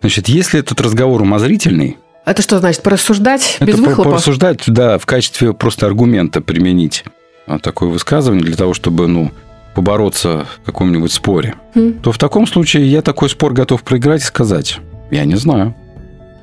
Значит, 0.00 0.28
если 0.28 0.60
этот 0.60 0.80
разговор 0.80 1.20
умозрительный, 1.20 1.98
Это 2.24 2.40
что 2.40 2.58
значит, 2.58 2.82
порассуждать 2.82 3.58
без 3.60 3.74
это 3.74 3.82
выхлопа? 3.82 4.10
порассуждать, 4.10 4.62
да, 4.68 4.96
в 4.98 5.04
качестве 5.06 5.52
просто 5.52 5.86
аргумента 5.86 6.40
применить 6.40 7.04
а, 7.46 7.58
такое 7.58 7.90
высказывание 7.90 8.44
для 8.44 8.56
того, 8.56 8.72
чтобы, 8.72 9.08
ну, 9.08 9.30
побороться 9.74 10.46
в 10.62 10.66
каком-нибудь 10.66 11.12
споре, 11.12 11.56
М. 11.74 11.94
то 11.94 12.12
в 12.12 12.16
таком 12.18 12.46
случае 12.46 12.86
я 12.90 13.02
такой 13.02 13.28
спор 13.28 13.52
готов 13.52 13.82
проиграть 13.82 14.22
и 14.22 14.24
сказать, 14.24 14.78
я 15.10 15.24
не 15.24 15.34
знаю. 15.34 15.74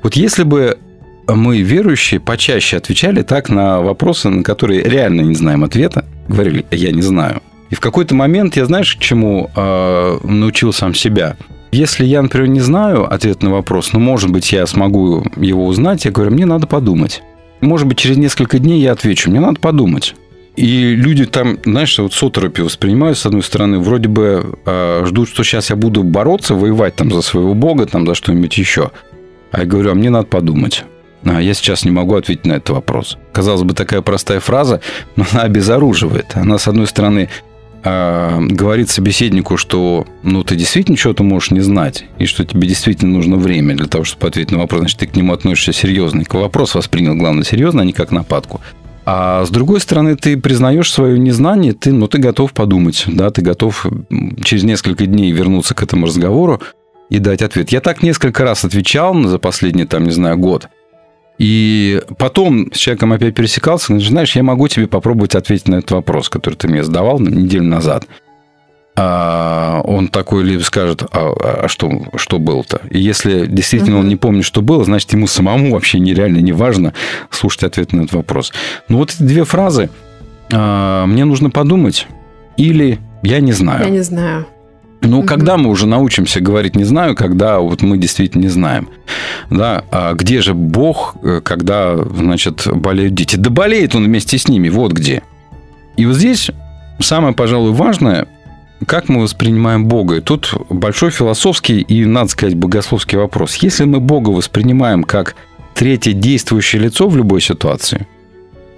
Вот 0.02 0.14
если 0.14 0.42
бы 0.44 0.78
мы, 1.28 1.60
верующие, 1.60 2.20
почаще 2.20 2.76
отвечали 2.76 3.22
так 3.22 3.48
на 3.48 3.80
вопросы, 3.80 4.28
на 4.28 4.42
которые 4.42 4.82
реально 4.82 5.22
не 5.22 5.34
знаем 5.34 5.64
ответа, 5.64 6.04
говорили, 6.28 6.64
я 6.70 6.92
не 6.92 7.02
знаю. 7.02 7.42
И 7.70 7.74
в 7.74 7.80
какой-то 7.80 8.14
момент 8.14 8.56
я, 8.56 8.66
знаешь, 8.66 8.96
к 8.96 9.00
чему 9.00 9.50
э, 9.54 10.18
научил 10.24 10.72
сам 10.72 10.94
себя? 10.94 11.36
Если 11.70 12.04
я, 12.04 12.20
например, 12.20 12.48
не 12.48 12.60
знаю 12.60 13.10
ответ 13.10 13.42
на 13.42 13.50
вопрос, 13.50 13.94
но, 13.94 13.98
может 13.98 14.30
быть, 14.30 14.52
я 14.52 14.66
смогу 14.66 15.24
его 15.36 15.66
узнать, 15.66 16.04
я 16.04 16.10
говорю, 16.10 16.32
мне 16.32 16.44
надо 16.44 16.66
подумать. 16.66 17.22
Может 17.62 17.86
быть, 17.86 17.96
через 17.96 18.18
несколько 18.18 18.58
дней 18.58 18.82
я 18.82 18.92
отвечу, 18.92 19.30
мне 19.30 19.40
надо 19.40 19.58
подумать. 19.58 20.14
И 20.54 20.94
люди 20.94 21.24
там, 21.24 21.58
знаешь, 21.64 21.98
вот 21.98 22.12
с 22.12 22.22
оторопью 22.22 22.66
воспринимают, 22.66 23.16
с 23.16 23.24
одной 23.24 23.42
стороны, 23.42 23.78
вроде 23.78 24.08
бы 24.08 24.58
э, 24.66 25.04
ждут, 25.06 25.30
что 25.30 25.42
сейчас 25.42 25.70
я 25.70 25.76
буду 25.76 26.02
бороться, 26.02 26.54
воевать 26.54 26.96
там 26.96 27.10
за 27.10 27.22
своего 27.22 27.54
бога, 27.54 27.86
там 27.86 28.06
за 28.06 28.14
что-нибудь 28.14 28.58
еще. 28.58 28.90
А 29.50 29.60
я 29.60 29.64
говорю, 29.64 29.92
а 29.92 29.94
мне 29.94 30.10
надо 30.10 30.26
подумать. 30.26 30.84
А 31.24 31.40
я 31.40 31.54
сейчас 31.54 31.84
не 31.84 31.90
могу 31.90 32.16
ответить 32.16 32.46
на 32.46 32.54
этот 32.54 32.70
вопрос. 32.70 33.16
Казалось 33.32 33.62
бы, 33.62 33.74
такая 33.74 34.02
простая 34.02 34.40
фраза, 34.40 34.80
но 35.16 35.24
она 35.32 35.42
обезоруживает. 35.42 36.32
Она, 36.34 36.58
с 36.58 36.66
одной 36.66 36.86
стороны, 36.86 37.28
э, 37.84 38.40
говорит 38.40 38.90
собеседнику, 38.90 39.56
что 39.56 40.06
ну, 40.22 40.42
ты 40.42 40.56
действительно 40.56 40.96
что-то 40.96 41.22
можешь 41.22 41.50
не 41.50 41.60
знать, 41.60 42.04
и 42.18 42.26
что 42.26 42.44
тебе 42.44 42.66
действительно 42.66 43.12
нужно 43.12 43.36
время 43.36 43.76
для 43.76 43.86
того, 43.86 44.04
чтобы 44.04 44.26
ответить 44.26 44.50
на 44.50 44.58
вопрос, 44.58 44.80
значит, 44.80 44.98
ты 44.98 45.06
к 45.06 45.16
нему 45.16 45.32
относишься 45.32 45.72
серьезно. 45.72 46.22
И 46.22 46.26
вопрос 46.36 46.74
воспринял, 46.74 47.14
главное, 47.14 47.44
серьезно, 47.44 47.82
а 47.82 47.84
не 47.84 47.92
как 47.92 48.10
нападку. 48.10 48.60
А 49.04 49.44
с 49.44 49.50
другой 49.50 49.80
стороны, 49.80 50.14
ты 50.14 50.36
признаешь 50.36 50.92
свое 50.92 51.18
незнание, 51.18 51.72
ты, 51.72 51.92
ну, 51.92 52.06
ты 52.06 52.18
готов 52.18 52.52
подумать, 52.52 53.04
да, 53.08 53.30
ты 53.30 53.42
готов 53.42 53.86
через 54.44 54.62
несколько 54.62 55.06
дней 55.06 55.32
вернуться 55.32 55.74
к 55.74 55.82
этому 55.82 56.06
разговору 56.06 56.60
и 57.10 57.18
дать 57.18 57.42
ответ. 57.42 57.70
Я 57.70 57.80
так 57.80 58.02
несколько 58.02 58.44
раз 58.44 58.64
отвечал 58.64 59.20
за 59.24 59.38
последний, 59.38 59.86
там, 59.86 60.04
не 60.04 60.12
знаю, 60.12 60.38
год. 60.38 60.68
И 61.42 62.00
потом 62.18 62.72
с 62.72 62.76
человеком 62.76 63.12
опять 63.12 63.34
пересекался, 63.34 63.88
говорит, 63.88 64.08
знаешь, 64.08 64.36
я 64.36 64.44
могу 64.44 64.68
тебе 64.68 64.86
попробовать 64.86 65.34
ответить 65.34 65.66
на 65.66 65.74
этот 65.74 65.90
вопрос, 65.90 66.28
который 66.28 66.54
ты 66.54 66.68
мне 66.68 66.84
задавал 66.84 67.18
неделю 67.18 67.64
назад. 67.64 68.06
А 68.94 69.80
он 69.82 70.06
такой 70.06 70.44
либо 70.44 70.62
скажет, 70.62 71.02
а, 71.10 71.64
а 71.64 71.66
что, 71.66 71.90
что 72.14 72.38
было-то? 72.38 72.82
И 72.90 73.00
если 73.00 73.46
действительно 73.46 73.98
он 73.98 74.06
не 74.06 74.14
помнит, 74.14 74.44
что 74.44 74.62
было, 74.62 74.84
значит, 74.84 75.12
ему 75.14 75.26
самому 75.26 75.72
вообще 75.72 75.98
нереально 75.98 76.38
не 76.38 76.52
важно 76.52 76.94
слушать 77.30 77.64
ответ 77.64 77.92
на 77.92 78.02
этот 78.02 78.12
вопрос. 78.12 78.52
Ну, 78.88 78.98
вот 78.98 79.10
эти 79.10 79.24
две 79.24 79.42
фразы. 79.42 79.90
а, 80.52 81.06
Мне 81.06 81.24
нужно 81.24 81.50
подумать 81.50 82.06
или 82.56 83.00
я 83.24 83.40
не 83.40 83.50
знаю. 83.50 83.86
Я 83.86 83.90
не 83.90 84.02
знаю. 84.02 84.46
Ну, 85.02 85.24
когда 85.24 85.56
мы 85.56 85.68
уже 85.68 85.86
научимся 85.86 86.40
говорить 86.40 86.76
«не 86.76 86.84
знаю», 86.84 87.16
когда 87.16 87.58
вот 87.58 87.82
мы 87.82 87.98
действительно 87.98 88.42
не 88.42 88.48
знаем. 88.48 88.88
Да, 89.50 89.84
а 89.90 90.14
где 90.14 90.40
же 90.40 90.54
Бог, 90.54 91.16
э, 91.22 91.40
когда, 91.42 91.96
значит, 91.96 92.66
болеют 92.72 93.14
дети? 93.14 93.36
Да 93.36 93.50
болеет 93.50 93.94
он 93.96 94.04
вместе 94.04 94.38
с 94.38 94.46
ними, 94.46 94.68
вот 94.68 94.92
где. 94.92 95.22
И 95.96 96.06
вот 96.06 96.16
здесь 96.16 96.50
самое, 97.00 97.34
пожалуй, 97.34 97.72
важное, 97.72 98.28
как 98.86 99.08
мы 99.08 99.22
воспринимаем 99.22 99.86
Бога. 99.86 100.16
И 100.16 100.20
тут 100.20 100.54
большой 100.70 101.10
философский 101.10 101.80
и, 101.80 102.04
надо 102.04 102.30
сказать, 102.30 102.54
богословский 102.54 103.18
вопрос. 103.18 103.56
Если 103.56 103.84
мы 103.84 104.00
Бога 104.00 104.30
воспринимаем 104.30 105.02
как 105.02 105.34
третье 105.74 106.12
действующее 106.12 106.82
лицо 106.82 107.08
в 107.08 107.16
любой 107.16 107.40
ситуации, 107.40 108.06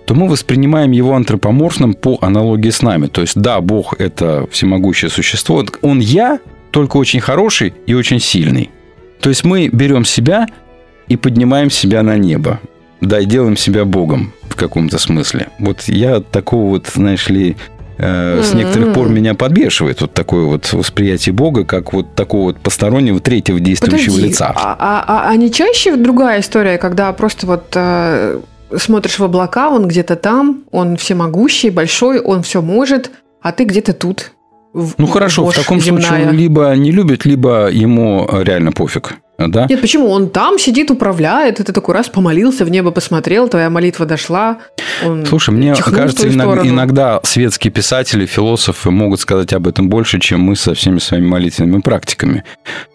то 0.07 0.15
мы 0.15 0.29
воспринимаем 0.29 0.91
его 0.91 1.15
антропоморфным 1.15 1.95
по 1.95 2.19
аналогии 2.21 2.71
с 2.71 2.83
нами. 2.83 3.07
То 3.07 3.23
есть, 3.23 3.37
да, 3.41 3.61
Бог– 3.61 3.95
это 3.99 4.47
всемогущее 4.51 5.11
существо. 5.11 5.65
Он 5.83 5.99
я, 5.99 6.41
только 6.71 6.97
очень 6.99 7.21
хороший 7.21 7.75
и 7.87 7.95
очень 7.95 8.21
сильный. 8.21 8.71
То 9.21 9.31
есть, 9.31 9.45
мы 9.45 9.69
берем 9.69 10.05
себя 10.05 10.47
и 11.09 11.17
поднимаем 11.17 11.71
себя 11.71 12.03
на 12.03 12.17
небо. 12.19 12.61
Да, 13.01 13.21
и 13.21 13.27
делаем 13.27 13.57
себя 13.57 13.85
Богом 13.85 14.33
в 14.49 14.57
каком-то 14.57 14.99
смысле. 14.99 15.49
Вот 15.59 15.83
я 15.89 16.21
такого 16.21 16.71
вот, 16.71 16.87
знаешь 16.93 17.29
ли, 17.29 17.57
э, 17.99 18.43
с 18.43 18.55
некоторых 18.55 18.95
пор 18.95 19.09
меня 19.09 19.35
подбешивает 19.35 20.01
вот 20.01 20.15
такое 20.15 20.45
вот 20.45 20.73
восприятие 20.73 21.33
Бога, 21.33 21.65
как 21.65 21.93
вот 21.93 22.15
такого 22.15 22.45
вот 22.45 22.59
постороннего 22.59 23.21
третьего 23.21 23.61
действующего 23.61 24.15
Подожди, 24.15 24.29
лица. 24.29 24.53
А, 24.55 24.77
а- 24.79 25.05
а- 25.07 25.29
а 25.31 25.37
не 25.37 25.51
чаще 25.51 25.97
другая 25.97 26.41
история, 26.41 26.79
когда 26.79 27.13
просто 27.13 27.47
вот 27.47 27.65
э, 27.75 28.41
смотришь 28.79 29.19
в 29.19 29.25
облака, 29.25 29.69
он 29.71 29.89
где-то 29.89 30.17
там, 30.17 30.65
он 30.71 30.97
всемогущий, 30.97 31.71
большой, 31.71 32.21
он 32.21 32.43
все 32.43 32.63
может, 32.63 33.11
а 33.43 33.53
ты 33.53 33.65
где-то 33.65 33.93
тут. 33.93 34.33
в- 34.73 34.95
Ну 34.99 35.07
хорошо, 35.07 35.45
в 35.47 35.55
таком 35.55 35.81
случае 35.81 36.03
земная. 36.03 36.29
он 36.31 36.35
либо 36.37 36.75
не 36.77 36.91
любит, 36.91 37.25
либо 37.25 37.71
ему 37.71 38.27
э, 38.31 38.43
реально 38.43 38.73
пофиг. 38.73 39.15
Да? 39.39 39.67
Нет, 39.69 39.81
почему? 39.81 40.11
Он 40.11 40.31
там 40.31 40.59
сидит, 40.61 40.91
управляет, 40.93 41.59
и 41.59 41.65
ты 41.65 41.73
такой 41.73 41.95
раз 41.95 42.09
помолился, 42.09 42.65
в 42.65 42.71
небо 42.71 42.93
посмотрел, 42.93 43.49
твоя 43.49 43.69
молитва 43.69 44.07
дошла. 44.07 44.59
Слушай, 45.29 45.51
мне 45.55 45.75
кажется, 45.75 46.23
твою 46.23 46.37
иног- 46.37 46.43
сторону. 46.43 46.71
иногда 46.71 47.21
светские 47.25 47.73
писатели, 47.73 48.27
философы 48.27 48.91
могут 48.93 49.21
сказать 49.21 49.53
об 49.53 49.67
этом 49.67 49.89
больше, 49.89 50.21
чем 50.21 50.41
мы 50.41 50.55
со 50.57 50.75
всеми 50.75 50.99
своими 51.01 51.27
молитвенными 51.27 51.81
практиками. 51.81 52.45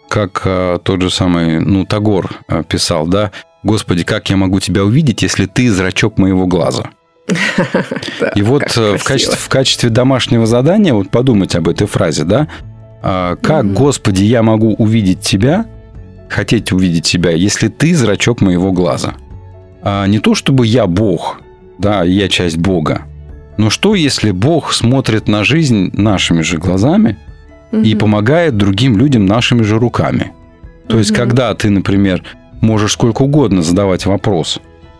Как 0.10 0.42
э, 0.46 0.80
тот 0.82 1.02
же 1.02 1.10
самый, 1.12 1.60
ну, 1.60 1.86
Тагор 1.86 2.30
э, 2.48 2.64
писал, 2.68 3.06
да, 3.06 3.32
«Господи, 3.64 4.03
как 4.03 4.30
я 4.30 4.38
могу 4.38 4.60
тебя 4.60 4.84
увидеть, 4.84 5.22
если 5.22 5.45
ты 5.45 5.72
зрачок 5.72 6.18
моего 6.18 6.47
глаза?» 6.47 6.91
И 8.36 8.41
вот 8.41 8.64
э, 8.78 8.97
в 8.97 9.03
качестве, 9.03 9.38
в 9.38 9.49
качестве 9.49 9.89
домашнего 9.89 10.45
задания 10.45 10.93
вот 10.93 11.10
подумать 11.10 11.55
об 11.55 11.68
этой 11.68 11.88
фразе, 11.88 12.24
да? 12.24 12.47
А, 13.01 13.36
Как. 13.36 13.72
Господи, 13.74 14.24
я 14.24 14.41
могу 14.43 14.74
увидеть 14.74 15.22
Тебя, 15.22 15.66
хотеть 16.30 16.72
увидеть 16.72 17.05
Тебя, 17.05 17.32
если 17.32 17.68
Ты 17.68 17.95
зрачок 17.95 18.41
моего 18.41 18.72
глаза? 18.72 19.14
А 19.82 20.05
не 20.07 20.20
то, 20.20 20.36
чтобы 20.36 20.66
я 20.66 20.88
Бог, 20.88 21.39
да, 21.78 22.03
я 22.03 22.28
часть 22.28 22.57
Бога, 22.57 23.03
но 23.57 23.70
что, 23.70 23.95
если 23.95 24.32
Бог 24.32 24.74
смотрит 24.74 25.28
на 25.28 25.43
жизнь 25.43 25.91
нашими 25.93 26.41
же 26.41 26.57
глазами 26.57 27.18
и 27.72 27.93
помогает 27.93 28.57
другим 28.57 28.97
людям 28.97 29.26
нашими 29.26 29.64
же 29.64 29.78
руками? 29.78 30.32
То 30.88 30.97
есть, 30.97 31.14
когда 31.14 31.53
ты, 31.53 31.70
например, 31.70 32.24
можешь 32.62 32.93
сколько 32.93 33.24
угодно 33.24 33.62
задавать 33.62 34.05
вопрос, 34.05 34.60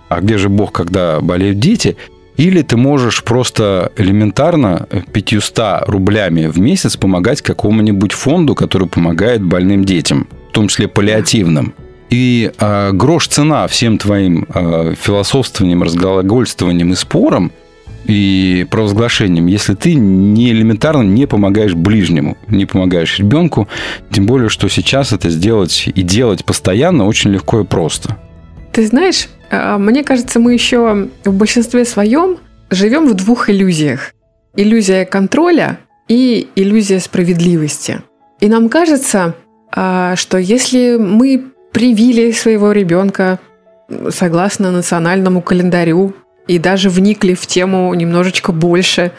а 0.10 0.22
где 0.22 0.38
же 0.38 0.49
Бог, 0.49 0.72
когда 0.72 1.20
болеют 1.22 1.60
дети, 1.60 1.97
или 2.38 2.62
ты 2.62 2.78
можешь 2.78 3.24
просто 3.24 3.91
элементарно 3.97 4.88
500 5.12 5.88
рублями 5.88 6.47
в 6.47 6.57
месяц 6.57 6.95
помогать 6.95 7.41
какому-нибудь 7.41 8.14
фонду, 8.14 8.55
который 8.55 8.88
помогает 8.88 9.43
больным 9.43 9.84
детям, 9.84 10.28
в 10.49 10.53
том 10.53 10.70
числе 10.70 10.88
паллиативным. 10.88 11.74
И 12.10 12.51
а, 12.57 12.91
грош 12.91 13.28
цена 13.28 13.68
всем 13.68 13.97
твоим 13.97 14.47
а, 14.49 14.93
философствованием, 14.95 15.84
разглагольствованием 15.84 16.93
и 16.93 16.95
спором 16.95 17.51
и 18.10 18.66
провозглашением, 18.72 19.45
если 19.45 19.76
ты 19.76 19.93
не 19.93 20.49
элементарно 20.49 21.03
не 21.03 21.28
помогаешь 21.28 21.76
ближнему, 21.76 22.38
не 22.47 22.66
помогаешь 22.66 23.20
ребенку, 23.20 23.68
тем 24.12 24.26
более, 24.26 24.49
что 24.49 24.68
сейчас 24.68 25.14
это 25.14 25.30
сделать 25.30 25.88
и 25.93 26.01
делать 26.01 26.43
постоянно 26.43 27.05
очень 27.05 27.30
легко 27.30 27.62
и 27.62 27.64
просто. 27.64 28.18
Ты 28.72 28.88
знаешь, 28.88 29.30
а, 29.51 29.78
мне 29.78 30.03
кажется, 30.03 30.39
мы 30.39 30.53
еще 30.53 31.10
в 31.24 31.34
большинстве 31.34 31.86
своем 31.86 32.38
живем 32.72 33.07
в 33.07 33.14
двух 33.14 33.49
иллюзиях. 33.49 34.14
Иллюзия 34.55 35.05
контроля 35.05 35.80
и 36.07 36.47
иллюзия 36.55 36.99
справедливости. 36.99 38.01
И 38.39 38.47
нам 38.47 38.70
кажется, 38.70 39.36
а, 39.72 40.16
что 40.16 40.39
если 40.39 40.97
мы 40.97 41.45
привили 41.72 42.32
своего 42.32 42.72
ребенка 42.72 43.38
согласно 44.10 44.72
национальному 44.72 45.43
календарю 45.43 46.16
и 46.50 46.58
даже 46.58 46.89
вникли 46.89 47.36
в 47.36 47.45
тему 47.45 47.93
немножечко 47.93 48.52
больше 48.52 49.12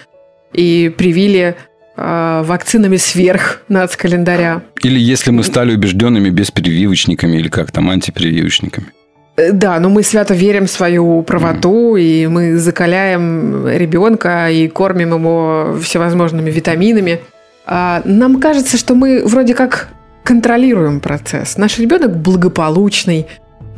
и 0.53 0.93
привили 0.99 1.55
а, 1.97 2.43
вакцинами 2.43 2.97
сверх 2.97 3.62
нацкалендаря, 3.68 4.62
Или 4.83 4.99
если 4.99 5.31
мы 5.31 5.45
стали 5.45 5.76
убежденными 5.76 6.31
беспрививочниками 6.31 7.37
или 7.37 7.49
как 7.49 7.70
там, 7.70 7.89
антипрививочниками. 7.89 8.89
Э, 9.37 9.53
Да, 9.53 9.78
но 9.78 9.89
мы 9.89 10.03
свято 10.03 10.35
верим 10.35 10.66
в 10.66 10.70
свою 10.70 11.22
правоту, 11.22 11.95
и 11.95 12.26
мы 12.26 12.59
закаляем 12.59 13.68
ребенка 13.68 14.51
и 14.51 14.66
кормим 14.66 15.14
его 15.14 15.78
всевозможными 15.81 16.51
витаминами. 16.51 17.20
А 17.64 18.03
Нам 18.05 18.41
кажется, 18.41 18.76
что 18.76 18.97
мы 18.97 19.22
вроде 19.24 19.55
как 19.55 19.89
контролируем 20.24 20.99
процесс. 20.99 21.57
Наш 21.57 21.78
ребенок 21.78 22.16
благополучный. 22.16 23.26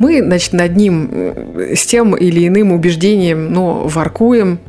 Мы, 0.03 0.21
значит, 0.21 0.51
над 0.51 0.75
ним 0.75 1.09
э, 1.13 1.75
с 1.77 1.85
тем 1.85 2.13
или 2.13 2.45
иным 2.45 2.73
убеждением, 2.73 3.53
но 3.53 3.87
воркуем. 3.87 4.59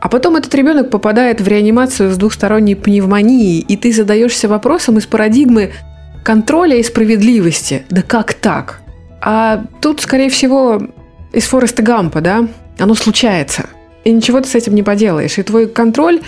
А 0.00 0.08
потом 0.08 0.36
этот 0.36 0.54
ребенок 0.54 0.88
попадает 0.88 1.42
в 1.42 1.46
реанимацию 1.46 2.10
с 2.10 2.16
двухсторонней 2.16 2.76
пневмонией, 2.76 3.60
и 3.60 3.76
ты 3.76 3.92
задаешься 3.92 4.48
вопросом 4.48 4.96
из 4.96 5.04
парадигмы 5.04 5.72
контроля 6.24 6.78
и 6.78 6.82
справедливости. 6.82 7.82
Да 7.90 8.00
как 8.00 8.32
так? 8.32 8.80
А 9.20 9.66
тут, 9.82 10.00
скорее 10.00 10.30
всего, 10.30 10.80
из 11.34 11.44
Фореста 11.44 11.82
Гампа, 11.82 12.22
да? 12.22 12.48
Оно 12.78 12.94
случается. 12.94 13.66
И 14.04 14.10
ничего 14.10 14.40
ты 14.40 14.48
с 14.48 14.54
этим 14.54 14.74
не 14.74 14.82
поделаешь. 14.82 15.36
И 15.36 15.42
твой 15.42 15.68
контроль 15.68 16.22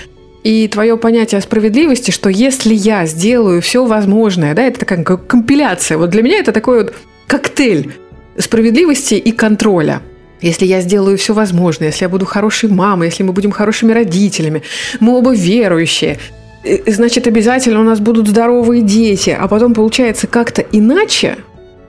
и 0.44 0.68
твое 0.68 0.98
понятие 0.98 1.38
о 1.38 1.40
справедливости, 1.40 2.10
что 2.10 2.28
если 2.28 2.74
я 2.74 3.06
сделаю 3.06 3.62
все 3.62 3.86
возможное, 3.86 4.52
да, 4.52 4.64
это 4.64 4.80
такая 4.80 5.02
компиляция. 5.02 5.96
Вот 5.96 6.10
для 6.10 6.22
меня 6.22 6.38
это 6.40 6.52
такой 6.52 6.84
вот 6.84 6.94
коктейль 7.26 7.94
справедливости 8.38 9.14
и 9.14 9.32
контроля. 9.32 10.02
Если 10.40 10.66
я 10.66 10.80
сделаю 10.80 11.16
все 11.18 11.34
возможное, 11.34 11.88
если 11.88 12.04
я 12.04 12.08
буду 12.08 12.26
хорошей 12.26 12.68
мамой, 12.68 13.08
если 13.08 13.22
мы 13.22 13.32
будем 13.32 13.52
хорошими 13.52 13.92
родителями, 13.92 14.62
мы 14.98 15.16
оба 15.16 15.34
верующие, 15.34 16.18
э, 16.64 16.90
значит, 16.90 17.26
обязательно 17.26 17.80
у 17.80 17.84
нас 17.84 18.00
будут 18.00 18.28
здоровые 18.28 18.82
дети, 18.82 19.30
а 19.30 19.46
потом 19.46 19.72
получается 19.72 20.26
как-то 20.26 20.62
иначе, 20.62 21.38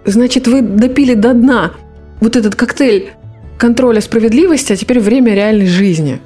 значит, 0.06 0.48
вы 0.48 0.62
допили 0.62 1.16
до 1.16 1.34
дна 1.34 1.74
вот 2.22 2.36
этот 2.36 2.56
коктейль 2.56 3.12
контроля 3.58 4.02
справедливости, 4.02 4.74
а 4.74 4.76
теперь 4.76 5.00
время 5.00 5.34
реальной 5.34 5.68
жизни. 5.68 6.20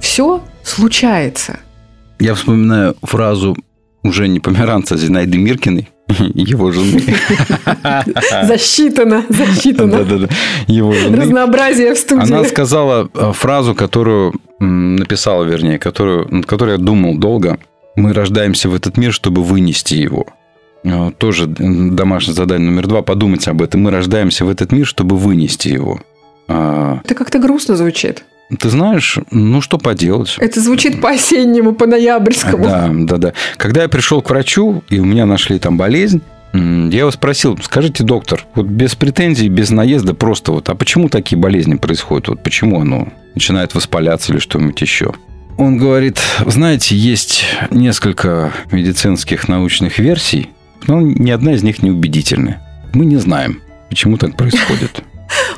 Все 0.00 0.42
случается. 0.62 1.58
Я 2.18 2.34
вспоминаю 2.34 2.96
фразу 3.02 3.56
уже 4.02 4.28
не 4.28 4.40
померанца 4.40 4.96
Зинаиды 4.96 5.38
Миркиной, 5.38 5.88
его 6.34 6.72
жены. 6.72 7.02
Засчитано, 8.44 9.24
засчитано. 9.28 10.28
Его 10.66 10.92
жены. 10.92 11.16
Разнообразие 11.22 11.94
в 11.94 11.98
студии. 11.98 12.32
Она 12.32 12.44
сказала 12.44 13.08
э, 13.14 13.32
фразу, 13.32 13.74
которую 13.74 14.34
написала, 14.58 15.44
вернее, 15.44 15.78
которую, 15.78 16.26
над 16.30 16.46
которой 16.46 16.72
я 16.72 16.78
думал 16.78 17.18
долго. 17.18 17.58
Мы 17.96 18.12
рождаемся 18.12 18.68
в 18.68 18.74
этот 18.74 18.96
мир, 18.96 19.12
чтобы 19.12 19.42
вынести 19.42 19.94
его. 19.94 20.26
Э, 20.84 21.10
Тоже 21.18 21.44
м, 21.58 21.94
домашнее 21.96 22.34
задание 22.34 22.70
номер 22.70 22.86
два. 22.86 23.02
Подумать 23.02 23.46
об 23.48 23.60
этом. 23.62 23.82
Мы 23.82 23.90
рождаемся 23.90 24.44
в 24.44 24.50
этот 24.50 24.72
мир, 24.72 24.86
чтобы 24.86 25.16
вынести 25.16 25.68
его. 25.68 26.00
А, 26.48 27.00
Это 27.04 27.14
как-то 27.14 27.38
грустно 27.38 27.76
звучит. 27.76 28.24
Ты 28.56 28.70
знаешь, 28.70 29.18
ну 29.30 29.60
что 29.60 29.76
поделать? 29.76 30.36
Это 30.38 30.60
звучит 30.60 31.00
по-осеннему, 31.00 31.74
по-ноябрьскому. 31.74 32.64
Да, 32.64 32.90
да, 32.90 33.16
да. 33.18 33.32
Когда 33.56 33.82
я 33.82 33.88
пришел 33.88 34.22
к 34.22 34.30
врачу, 34.30 34.82
и 34.88 34.98
у 34.98 35.04
меня 35.04 35.26
нашли 35.26 35.58
там 35.58 35.76
болезнь, 35.76 36.22
я 36.54 37.00
его 37.00 37.10
спросил, 37.10 37.58
скажите, 37.62 38.04
доктор, 38.04 38.46
вот 38.54 38.66
без 38.66 38.94
претензий, 38.94 39.48
без 39.48 39.68
наезда, 39.70 40.14
просто 40.14 40.52
вот, 40.52 40.70
а 40.70 40.74
почему 40.74 41.10
такие 41.10 41.38
болезни 41.38 41.74
происходят? 41.74 42.28
Вот 42.28 42.42
почему 42.42 42.80
оно 42.80 43.08
начинает 43.34 43.74
воспаляться 43.74 44.32
или 44.32 44.40
что-нибудь 44.40 44.80
еще? 44.80 45.12
Он 45.58 45.76
говорит, 45.76 46.18
знаете, 46.46 46.96
есть 46.96 47.44
несколько 47.70 48.52
медицинских 48.72 49.48
научных 49.48 49.98
версий, 49.98 50.50
но 50.86 51.00
ни 51.02 51.30
одна 51.30 51.52
из 51.52 51.62
них 51.62 51.82
не 51.82 51.90
убедительная. 51.90 52.62
Мы 52.94 53.04
не 53.04 53.16
знаем, 53.16 53.60
почему 53.90 54.16
так 54.16 54.36
происходит. 54.36 55.02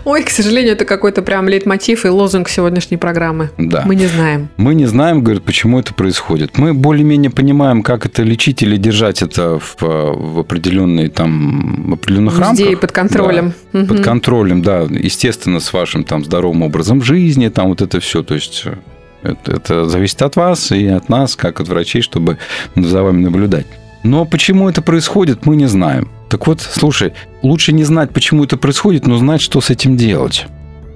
Ой, 0.05 0.23
к 0.23 0.31
сожалению, 0.31 0.73
это 0.73 0.85
какой-то 0.85 1.23
прям 1.23 1.49
лейтмотив 1.49 2.05
и 2.05 2.09
лозунг 2.09 2.49
сегодняшней 2.49 2.97
программы. 2.97 3.51
Да. 3.59 3.83
Мы 3.87 3.95
не 3.95 4.07
знаем. 4.07 4.49
Мы 4.57 4.75
не 4.75 4.87
знаем, 4.87 5.23
говорит, 5.23 5.45
почему 5.45 5.79
это 5.79 5.95
происходит. 5.95 6.59
Мы 6.59 6.75
более-менее 6.75 7.31
понимаем, 7.31 7.83
как 7.83 8.07
это 8.07 8.23
лечить 8.23 8.63
или 8.63 8.77
держать 8.77 9.23
это 9.23 9.59
в, 9.59 9.77
в 9.81 10.39
определенной 10.39 11.09
там 11.09 11.91
в 11.91 11.95
определенных 11.95 12.35
Везде 12.35 12.45
рамках. 12.45 12.67
и 12.67 12.77
под 12.77 12.93
контролем. 12.93 13.53
Да. 13.73 13.85
Под 13.85 14.01
контролем, 14.03 14.63
да. 14.63 14.81
Естественно, 14.89 15.61
с 15.61 15.73
вашим 15.73 16.05
там 16.05 16.25
здоровым 16.25 16.63
образом 16.63 17.03
жизни, 17.03 17.49
там 17.49 17.69
вот 17.69 17.83
это 17.83 18.01
все. 18.01 18.23
То 18.23 18.35
есть 18.35 18.63
э, 18.65 18.75
это, 19.23 19.53
это 19.53 19.89
зависит 19.89 20.23
от 20.23 20.37
вас 20.37 20.73
и 20.73 20.87
от 20.87 21.09
нас, 21.09 21.37
как 21.37 21.61
от 21.61 21.69
врачей, 21.69 22.03
чтобы 22.03 22.39
за 22.75 23.03
вами 23.03 23.25
наблюдать. 23.25 23.67
Но 24.03 24.25
почему 24.25 24.69
это 24.69 24.83
происходит, 24.83 25.45
мы 25.45 25.57
не 25.57 25.67
знаем. 25.67 26.09
Так 26.31 26.47
вот, 26.47 26.61
слушай, 26.61 27.13
лучше 27.43 27.73
не 27.73 27.83
знать, 27.83 28.13
почему 28.13 28.45
это 28.45 28.57
происходит, 28.57 29.07
но 29.07 29.19
знать, 29.19 29.41
что 29.41 29.61
с 29.61 29.69
этим 29.69 29.97
делать. 29.97 30.47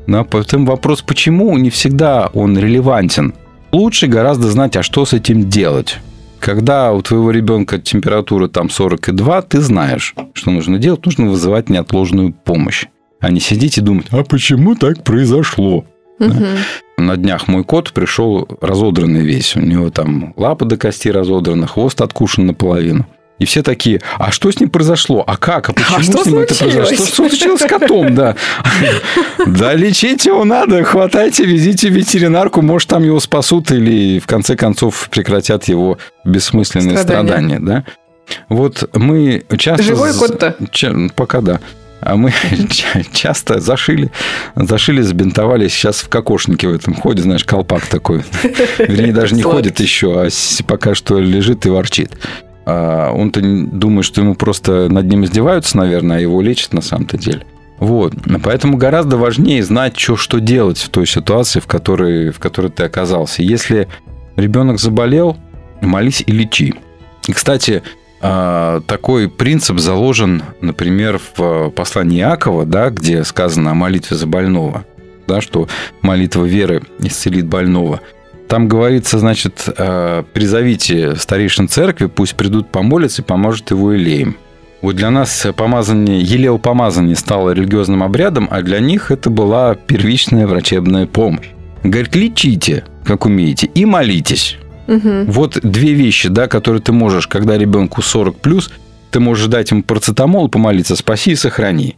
Да, 0.07 0.22
поэтому 0.22 0.66
вопрос, 0.66 1.03
почему, 1.03 1.59
не 1.59 1.70
всегда 1.70 2.30
он 2.32 2.57
релевантен. 2.57 3.35
Лучше 3.72 4.07
гораздо 4.07 4.49
знать, 4.49 4.76
а 4.76 4.85
что 4.85 5.05
с 5.05 5.12
этим 5.12 5.49
делать. 5.49 5.99
Когда 6.39 6.93
у 6.93 7.03
твоего 7.03 7.32
ребенка 7.32 7.78
температура 7.78 8.47
там 8.47 8.70
42, 8.70 9.43
ты 9.43 9.61
знаешь, 9.61 10.14
что 10.35 10.51
нужно 10.53 10.78
делать. 10.78 11.05
Нужно 11.05 11.30
вызывать 11.30 11.68
неотложную 11.68 12.32
помощь. 12.32 12.87
А 13.18 13.30
не 13.30 13.41
сидеть 13.41 13.78
и 13.78 13.80
думать, 13.80 14.07
а 14.11 14.22
почему 14.22 14.76
так 14.76 15.03
произошло? 15.03 15.85
Мгм. 16.20 16.47
На 16.99 17.16
днях 17.16 17.49
мой 17.49 17.64
кот 17.64 17.93
пришел 17.93 18.47
разодранный 18.61 19.22
весь. 19.22 19.57
У 19.57 19.61
него 19.61 19.91
там 19.91 20.32
лапы 20.37 20.64
до 20.64 20.76
кости 20.76 21.09
разодраны, 21.09 21.66
хвост 21.66 22.01
откушен 22.03 22.47
наполовину. 22.47 23.07
И 23.39 23.47
все 23.47 23.62
такие, 23.62 24.01
а 24.18 24.30
что 24.30 24.51
с 24.53 24.61
ним 24.61 24.70
произошло? 24.70 25.24
А 25.26 25.37
как? 25.37 25.68
А 25.70 25.72
почему 25.72 26.03
что 26.03 26.22
с 26.22 26.26
ним 26.26 26.39
это 26.39 26.55
случилось? 26.55 26.89
произошло? 26.89 27.07
Что 27.07 27.16
случилось 27.28 27.61
с 27.61 27.66
котом? 27.66 28.14
Да. 28.14 28.37
Да 29.47 29.74
лечить 29.74 30.24
его 30.24 30.45
надо, 30.45 30.85
хватайте, 30.85 31.45
везите 31.45 31.89
ветеринарку, 31.89 32.62
может, 32.62 32.89
там 32.89 33.03
его 33.03 33.20
спасут 33.20 33.70
или 33.72 34.18
в 34.18 34.26
конце 34.26 34.57
концов 34.57 35.09
прекратят 35.11 35.64
его 35.64 35.99
бессмысленные 36.24 36.97
Страдания. 36.97 37.59
да? 37.61 37.85
Вот 38.49 38.89
мы 38.95 39.45
часто... 39.59 39.82
Живой 39.82 40.14
кот-то? 40.14 40.57
Пока 41.14 41.41
да. 41.41 41.61
А 42.01 42.16
мы 42.16 42.32
ча- 42.70 43.03
часто 43.12 43.61
зашили, 43.61 44.11
зашили, 44.55 45.01
забинтовали. 45.03 45.68
Сейчас 45.68 46.01
в 46.01 46.09
кокошнике 46.09 46.68
в 46.68 46.74
этом 46.74 46.95
ходит, 46.95 47.24
знаешь, 47.24 47.45
колпак 47.45 47.87
такой. 47.87 48.22
Вернее, 48.78 49.12
даже 49.12 49.35
не 49.35 49.43
ходит 49.43 49.80
еще, 49.80 50.20
а 50.20 50.28
пока 50.66 50.95
что 50.95 51.18
лежит 51.18 51.66
и 51.66 51.70
ворчит. 51.70 52.12
А 52.67 53.12
Он-то 53.12 53.41
думает, 53.43 54.07
что 54.07 54.21
ему 54.21 54.35
просто 54.35 54.89
над 54.89 55.07
ним 55.07 55.25
издеваются, 55.25 55.77
наверное, 55.77 56.19
а 56.19 56.21
его 56.21 56.41
лечат 56.41 56.73
на 56.73 56.81
самом-то 56.81 57.19
деле. 57.19 57.45
Вот. 57.79 58.15
Поэтому 58.43 58.77
гораздо 58.77 59.17
важнее 59.17 59.62
знать, 59.62 59.99
что, 59.99 60.17
что 60.17 60.41
делать 60.41 60.79
в 60.79 60.89
той 60.89 61.07
ситуации, 61.07 61.61
в 61.61 61.67
которой, 61.67 62.31
в 62.31 62.39
которой 62.39 62.71
ты 62.71 62.85
оказался. 62.85 63.43
Если 63.43 63.89
ребенок 64.37 64.79
заболел, 64.79 65.37
молись 65.81 66.23
и 66.27 66.33
лечи. 66.33 66.75
И, 67.29 67.33
кстати, 67.33 67.83
а, 68.21 68.81
такой 68.87 69.29
принцип 69.29 69.79
заложен, 69.79 70.43
например, 70.61 71.21
в 71.37 71.71
послании 71.71 72.21
Иакова, 72.21 72.65
да, 72.65 72.91
где 72.91 73.25
сказано 73.25 73.73
о 73.73 73.75
молитве 73.75 74.17
за 74.17 74.27
больного, 74.27 74.85
да, 75.27 75.41
что 75.41 75.69
молитва 76.01 76.45
веры 76.45 76.83
исцелит 77.01 77.47
больного. 77.47 78.01
Там 78.49 78.69
говорится, 78.69 79.19
значит, 79.19 79.69
э, 79.77 80.23
призовите 80.33 81.17
старейшин 81.17 81.69
церкви, 81.69 82.07
пусть 82.07 82.35
придут 82.35 82.71
помолиться 82.71 83.23
и 83.23 83.25
поможет 83.25 83.71
его 83.71 83.93
елеем. 83.93 84.37
Вот 84.83 84.97
для 84.97 85.11
нас 85.11 85.47
помазание, 85.57 86.21
елеопомазание 86.21 87.17
стало 87.17 87.53
религиозным 87.53 88.03
обрядом, 88.03 88.49
а 88.51 88.61
для 88.61 88.81
них 88.81 89.11
это 89.11 89.31
была 89.31 89.75
первичная 89.75 90.47
врачебная 90.47 91.07
помощь. 91.07 91.49
Говорит, 91.83 92.15
лечите, 92.15 92.85
как 93.05 93.25
умеете, 93.25 93.67
и 93.67 93.87
молитесь. 93.87 94.59
Мгм. 94.87 95.25
Вот 95.27 95.59
две 95.63 95.95
вещи, 95.95 96.29
да, 96.29 96.49
которые 96.49 96.83
ты 96.83 96.93
можешь, 96.93 97.27
когда 97.27 97.57
ребенку 97.57 98.03
40 98.03 98.37
плюс, 98.37 98.71
ты 99.11 99.21
можешь 99.21 99.47
дать 99.47 99.71
ему 99.71 99.83
парацетамол 99.83 100.49
и 100.49 100.51
помолиться, 100.51 100.97
спаси 100.97 101.33
и 101.33 101.37
сохрани. 101.37 101.97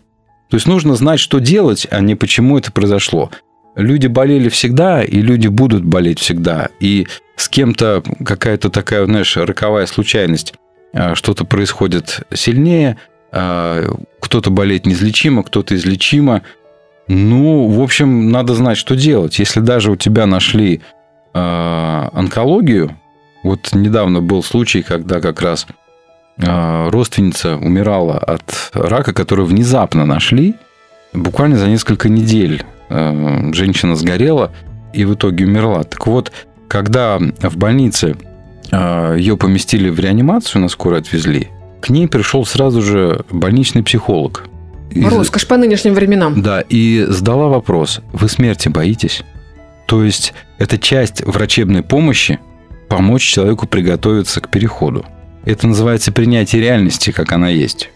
То 0.49 0.57
есть 0.57 0.69
нужно 0.69 0.95
знать, 0.95 1.19
что 1.19 1.41
делать, 1.41 1.87
а 1.91 2.01
не 2.01 2.15
почему 2.15 2.57
это 2.57 2.71
произошло. 2.71 3.31
Люди 3.77 4.07
болели 4.07 4.49
всегда, 4.49 5.03
и 5.03 5.21
люди 5.21 5.49
будут 5.49 5.85
болеть 5.85 6.19
всегда. 6.19 6.71
И 6.81 7.07
с 7.37 7.49
кем-то 7.49 8.03
какая-то 8.25 8.71
такая, 8.71 9.05
знаешь, 9.05 9.37
роковая 9.37 9.85
случайность, 9.87 10.55
а, 10.95 11.15
что-то 11.15 11.45
происходит 11.45 12.27
сильнее, 12.33 12.97
а, 13.33 13.85
кто-то 14.19 14.51
болеет 14.51 14.87
неизлечимо, 14.87 15.43
кто-то 15.43 15.77
излечимо. 15.77 16.41
Ну, 17.07 17.69
в 17.69 17.83
общем, 17.83 18.31
надо 18.31 18.55
знать, 18.55 18.79
что 18.79 18.97
делать. 18.97 19.39
Если 19.39 19.61
даже 19.61 19.91
у 19.93 19.97
тебя 19.97 20.25
нашли 20.25 20.81
а, 21.35 22.09
онкологию, 22.15 22.99
вот 23.43 23.75
недавно 23.75 24.23
был 24.23 24.43
случай, 24.43 24.83
когда 24.83 25.21
как 25.21 25.41
раз 25.43 25.67
родственница 26.39 27.57
умирала 27.57 28.19
от 28.19 28.71
рака, 28.75 29.15
который 29.15 29.47
внезапно 29.47 30.05
нашли, 30.05 30.55
буквально 31.15 31.57
за 31.57 31.67
несколько 31.67 32.11
недель 32.11 32.63
женщина 32.89 33.97
сгорела 33.97 34.53
и 34.93 35.05
в 35.05 35.15
итоге 35.15 35.45
умерла. 35.45 35.83
Так 35.85 36.07
вот, 36.07 36.33
когда 36.69 37.19
в 37.19 37.57
больнице 37.57 38.17
а, 38.73 39.15
ее 39.15 39.37
поместили 39.37 39.89
в 39.91 39.99
реанимацию, 40.01 40.63
на 40.63 40.69
скорой 40.69 41.01
отвезли, 41.01 41.49
к 41.81 41.91
ней 41.91 42.09
пришел 42.09 42.45
сразу 42.47 42.83
же 42.83 43.25
больничный 43.31 43.83
психолог. 43.83 44.45
И- 44.91 45.05
Роскошь 45.05 45.47
по 45.47 45.57
нынешним 45.57 45.95
временам. 45.95 46.41
да, 46.43 46.63
и 46.69 47.05
задала 47.09 47.49
вопрос, 47.49 48.01
вы 48.13 48.29
смерти 48.29 48.69
боитесь? 48.69 49.23
То 49.87 50.03
есть 50.05 50.33
это 50.59 50.79
часть 50.79 51.23
врачебной 51.25 51.83
помощи 51.83 52.39
помочь 52.89 53.23
человеку 53.23 53.67
приготовиться 53.67 54.41
к 54.41 54.49
переходу. 54.49 55.05
Это 55.45 55.67
называется 55.69 56.11
принятие 56.13 56.63
реальности, 56.63 57.11
как 57.13 57.33
она 57.33 57.49
есть. 57.49 57.91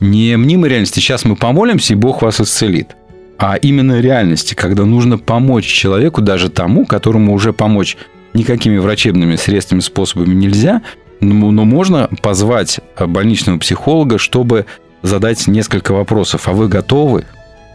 Не 0.00 0.36
мнимой 0.36 0.68
реальности, 0.70 1.00
сейчас 1.00 1.24
мы 1.24 1.36
помолимся, 1.36 1.92
и 1.92 1.96
Бог 1.96 2.22
вас 2.22 2.40
исцелит. 2.40 2.96
А 3.38 3.56
именно 3.56 4.00
реальности, 4.00 4.54
когда 4.54 4.84
нужно 4.84 5.18
помочь 5.18 5.66
человеку, 5.66 6.20
даже 6.20 6.48
тому, 6.48 6.86
которому 6.86 7.32
уже 7.32 7.52
помочь 7.52 7.96
никакими 8.32 8.78
врачебными 8.78 9.36
средствами, 9.36 9.80
способами 9.80 10.34
нельзя, 10.34 10.82
но, 11.20 11.50
но 11.50 11.64
можно 11.64 12.08
позвать 12.22 12.80
э, 12.96 13.06
больничного 13.06 13.58
психолога, 13.58 14.18
чтобы 14.18 14.66
задать 15.02 15.46
несколько 15.46 15.92
вопросов. 15.92 16.48
А 16.48 16.52
вы 16.52 16.68
готовы? 16.68 17.24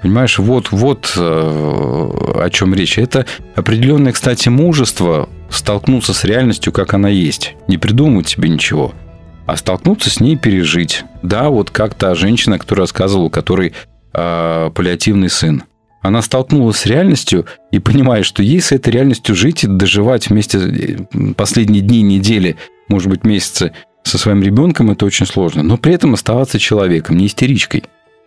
Понимаешь, 0.02 0.40
вот, 0.40 0.72
вот 0.72 1.14
э, 1.18 1.20
о 1.22 2.50
чем 2.52 2.74
речь. 2.74 2.98
Это 2.98 3.26
определенное, 3.56 4.14
кстати, 4.14 4.50
мужество 4.50 5.30
столкнуться 5.50 6.14
с 6.14 6.24
реальностью, 6.24 6.72
как 6.72 6.94
она 6.94 7.10
есть. 7.10 7.56
Не 7.68 7.78
придумывать 7.78 8.30
себе 8.30 8.50
ничего, 8.50 8.94
а 9.46 9.58
столкнуться 9.58 10.10
с 10.10 10.20
ней 10.20 10.38
пережить. 10.38 11.04
Да, 11.22 11.50
вот 11.50 11.70
как 11.70 11.96
та 11.96 12.16
женщина, 12.16 12.60
которая 12.60 12.84
рассказывала, 12.84 13.26
у 13.26 13.30
которой 13.30 13.74
э, 14.14 14.72
паллиативный 14.74 15.30
сын. 15.30 15.64
Она 16.02 16.22
столкнулась 16.22 16.78
с 16.78 16.86
реальностью 16.86 17.46
и 17.72 17.80
понимает, 17.80 18.26
что 18.26 18.42
ей 18.42 18.62
с 18.62 18.72
этой 18.72 18.92
реальностью 18.92 19.36
жить 19.36 19.64
и 19.64 19.68
доживать 19.68 20.30
вместе 20.30 20.58
э, 20.60 21.34
последние 21.36 21.82
дни, 21.82 22.02
недели, 22.02 22.56
может 22.88 23.10
быть, 23.10 23.24
месяцы 23.24 23.74
со 24.04 24.18
своим 24.18 24.42
ребенком, 24.42 24.92
это 24.92 25.06
очень 25.06 25.26
сложно. 25.26 25.62
Но 25.62 25.78
при 25.78 25.94
этом 25.94 26.14
оставаться 26.14 26.58
человеком, 26.58 27.18
не 27.18 27.28
истеричкой, 27.28 27.84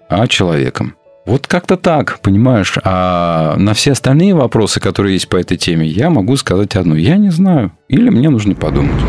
а 0.08 0.26
человеком. 0.26 0.94
Вот 1.24 1.46
как-то 1.46 1.76
так, 1.76 2.18
понимаешь? 2.20 2.74
А 2.82 3.56
на 3.56 3.74
все 3.74 3.92
остальные 3.92 4.34
вопросы, 4.34 4.80
которые 4.80 5.14
есть 5.14 5.28
по 5.28 5.36
этой 5.36 5.56
теме, 5.56 5.86
я 5.86 6.10
могу 6.10 6.36
сказать 6.36 6.74
одно. 6.74 6.96
Я 6.96 7.16
не 7.16 7.30
знаю. 7.30 7.72
Или 7.88 8.08
мне 8.10 8.28
нужно 8.28 8.54
подумать. 8.54 9.00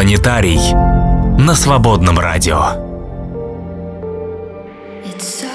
Планетарий 0.00 0.72
на 1.38 1.54
свободном 1.54 2.18
радио. 2.18 2.56
It 5.04 5.20
starts 5.20 5.49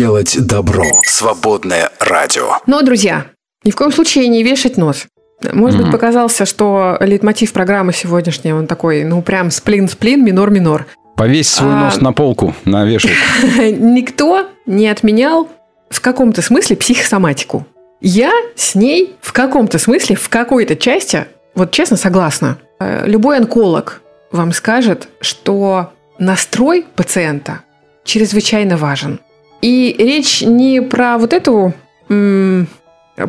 делать 0.00 0.34
добро. 0.46 0.82
Свободное 1.02 1.90
радио. 2.00 2.56
Но, 2.66 2.80
друзья, 2.80 3.26
ни 3.64 3.70
в 3.70 3.76
коем 3.76 3.92
случае 3.92 4.28
не 4.28 4.42
вешать 4.42 4.78
нос. 4.78 5.04
Может 5.52 5.82
быть, 5.82 5.92
показался, 5.92 6.46
что 6.46 6.96
лейтмотив 7.00 7.52
программы 7.52 7.92
сегодняшней, 7.92 8.54
он 8.54 8.66
такой, 8.66 9.04
ну, 9.04 9.20
прям 9.20 9.50
сплин-сплин, 9.50 10.24
минор-минор. 10.24 10.86
Повесь 11.16 11.50
свой 11.50 11.74
А- 11.74 11.84
нос 11.84 12.00
на 12.00 12.14
полку, 12.14 12.54
на 12.64 12.86
вешалку. 12.86 13.14
Никто 13.58 14.48
не 14.64 14.88
отменял 14.88 15.50
в 15.90 16.00
каком-то 16.00 16.40
смысле 16.40 16.76
психосоматику. 16.76 17.66
Я 18.00 18.32
с 18.56 18.74
ней 18.74 19.16
в 19.20 19.34
каком-то 19.34 19.78
смысле, 19.78 20.16
в 20.16 20.30
какой-то 20.30 20.76
части, 20.76 21.26
вот 21.54 21.72
честно, 21.72 21.98
согласна. 21.98 22.56
Э, 22.80 23.06
Любой 23.06 23.36
онколог 23.36 24.00
вам 24.32 24.52
скажет, 24.54 25.08
что 25.20 25.92
настрой 26.18 26.86
пациента 26.96 27.60
чрезвычайно 28.04 28.78
важен. 28.78 29.20
И 29.62 29.94
речь 29.98 30.42
не 30.42 30.80
про 30.80 31.18
вот 31.18 31.32
эту 31.32 31.74
м, 32.08 32.66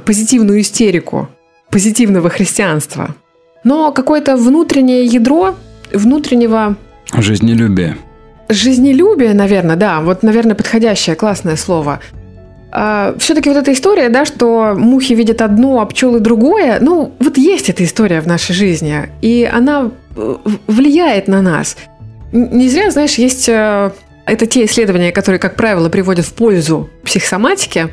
позитивную 0.05 0.61
истерику 0.61 1.29
позитивного 1.69 2.29
христианства, 2.29 3.15
но 3.63 3.91
какое-то 3.91 4.38
внутреннее 4.38 5.05
ядро 5.05 5.55
внутреннего 5.93 6.75
Жизнелюбие. 7.13 7.97
Жизнелюбие, 8.49 9.34
наверное, 9.34 9.75
да, 9.75 10.01
вот, 10.01 10.23
наверное, 10.23 10.55
подходящее, 10.55 11.15
классное 11.15 11.55
слово. 11.55 11.99
все-таки 13.17 13.49
вот 13.49 13.57
эта 13.57 13.73
история, 13.73 14.09
да, 14.09 14.23
что 14.25 14.75
мухи 14.77 15.13
видят 15.13 15.41
одно, 15.41 15.82
а 15.82 15.86
пчелы 15.86 16.21
другое, 16.21 16.79
ну, 16.79 17.11
вот 17.19 17.38
есть 17.38 17.69
эта 17.69 17.84
история 17.84 18.21
в 18.21 18.27
нашей 18.27 18.53
жизни, 18.53 19.09
и 19.21 19.49
она 19.51 19.91
э, 20.15 20.36
влияет 20.67 21.27
на 21.27 21.41
нас. 21.41 21.75
Не 22.32 22.69
зря, 22.69 22.91
знаешь, 22.91 23.15
есть 23.15 23.49
э, 23.49 23.91
это 24.32 24.45
те 24.45 24.63
исследования, 24.63 25.11
которые, 25.11 25.39
как 25.39 25.57
правило, 25.57 25.89
приводят 25.89 26.25
в 26.25 26.34
пользу 26.34 26.89
психосоматики, 27.03 27.89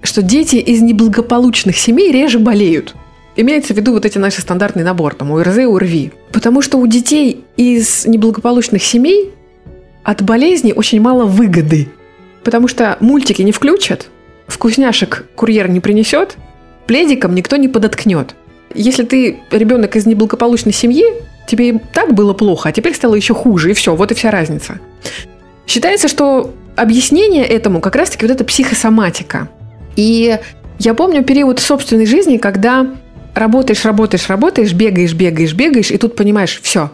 что 0.00 0.22
дети 0.22 0.54
из 0.54 0.80
неблагополучных 0.80 1.76
семей 1.76 2.12
реже 2.12 2.38
болеют. 2.38 2.94
Имеется 3.34 3.74
в 3.74 3.76
виду 3.76 3.92
вот 3.92 4.06
эти 4.06 4.16
наши 4.16 4.42
стандартный 4.42 4.84
набор, 4.84 5.14
там, 5.14 5.32
ОРЗ, 5.32 5.58
ОРВИ. 5.58 6.12
Потому 6.30 6.62
что 6.62 6.78
у 6.78 6.86
детей 6.86 7.42
из 7.56 8.06
неблагополучных 8.06 8.80
семей 8.84 9.32
от 10.04 10.22
болезни 10.22 10.72
очень 10.72 11.00
мало 11.00 11.24
выгоды. 11.24 11.88
Потому 12.44 12.68
что 12.68 12.96
мультики 13.00 13.42
не 13.42 13.50
включат, 13.50 14.06
вкусняшек 14.46 15.26
курьер 15.34 15.68
не 15.68 15.80
принесет, 15.80 16.36
пледиком 16.86 17.34
никто 17.34 17.56
не 17.56 17.66
подоткнет. 17.66 18.36
Если 18.72 19.02
ты 19.02 19.40
ребенок 19.50 19.96
из 19.96 20.06
неблагополучной 20.06 20.72
семьи, 20.72 21.06
тебе 21.48 21.70
и 21.70 21.78
так 21.92 22.14
было 22.14 22.34
плохо, 22.34 22.68
а 22.68 22.72
теперь 22.72 22.94
стало 22.94 23.16
еще 23.16 23.34
хуже, 23.34 23.72
и 23.72 23.74
все, 23.74 23.96
вот 23.96 24.12
и 24.12 24.14
вся 24.14 24.30
разница. 24.30 24.78
Считается, 25.66 26.08
что 26.08 26.52
объяснение 26.76 27.44
этому 27.44 27.80
как 27.80 27.96
раз-таки 27.96 28.26
вот 28.26 28.34
эта 28.34 28.44
психосоматика. 28.44 29.48
И 29.96 30.38
я 30.78 30.94
помню 30.94 31.22
период 31.22 31.60
собственной 31.60 32.06
жизни, 32.06 32.38
когда 32.38 32.86
работаешь, 33.34 33.84
работаешь, 33.84 34.28
работаешь, 34.28 34.72
бегаешь, 34.72 35.14
бегаешь, 35.14 35.54
бегаешь, 35.54 35.90
и 35.90 35.98
тут 35.98 36.16
понимаешь, 36.16 36.60
все, 36.62 36.90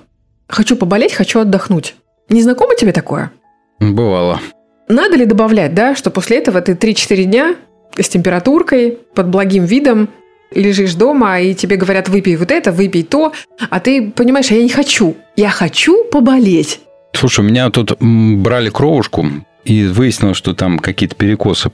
хочу 0.49 0.77
поболеть, 0.77 1.15
хочу 1.15 1.41
отдохнуть. 1.41 1.95
Не 2.29 2.43
знакомо 2.43 2.75
тебе 2.77 2.93
такое? 2.93 3.33
Бывало. 3.81 4.41
Надо 4.89 5.17
ли 5.17 5.25
добавлять, 5.25 5.75
да, 5.75 5.95
что 5.95 6.11
после 6.11 6.39
этого 6.39 6.61
ты 6.61 6.73
3-4 6.73 7.25
дня 7.25 7.57
с 7.97 8.09
температуркой, 8.09 8.99
под 9.15 9.29
благим 9.29 9.65
видом, 9.65 10.09
лежишь 10.51 10.95
дома, 10.95 11.41
и 11.41 11.55
тебе 11.55 11.77
говорят, 11.77 12.09
выпей 12.09 12.37
вот 12.37 12.51
это, 12.51 12.73
выпей 12.73 13.03
то, 13.03 13.33
а 13.71 13.81
ты 13.81 14.11
понимаешь, 14.11 14.51
а 14.51 14.55
я 14.55 14.63
не 14.63 14.71
хочу. 14.71 15.17
Я 15.37 15.51
хочу 15.51 16.05
поболеть. 16.05 16.81
Слушай, 17.13 17.41
у 17.41 17.49
меня 17.49 17.71
тут 17.71 17.97
брали 18.01 18.71
кровушку, 18.71 19.27
и 19.65 19.85
выяснилось, 19.87 20.37
что 20.37 20.55
там 20.55 20.79
какие-то 20.79 21.15
перекосы 21.17 21.71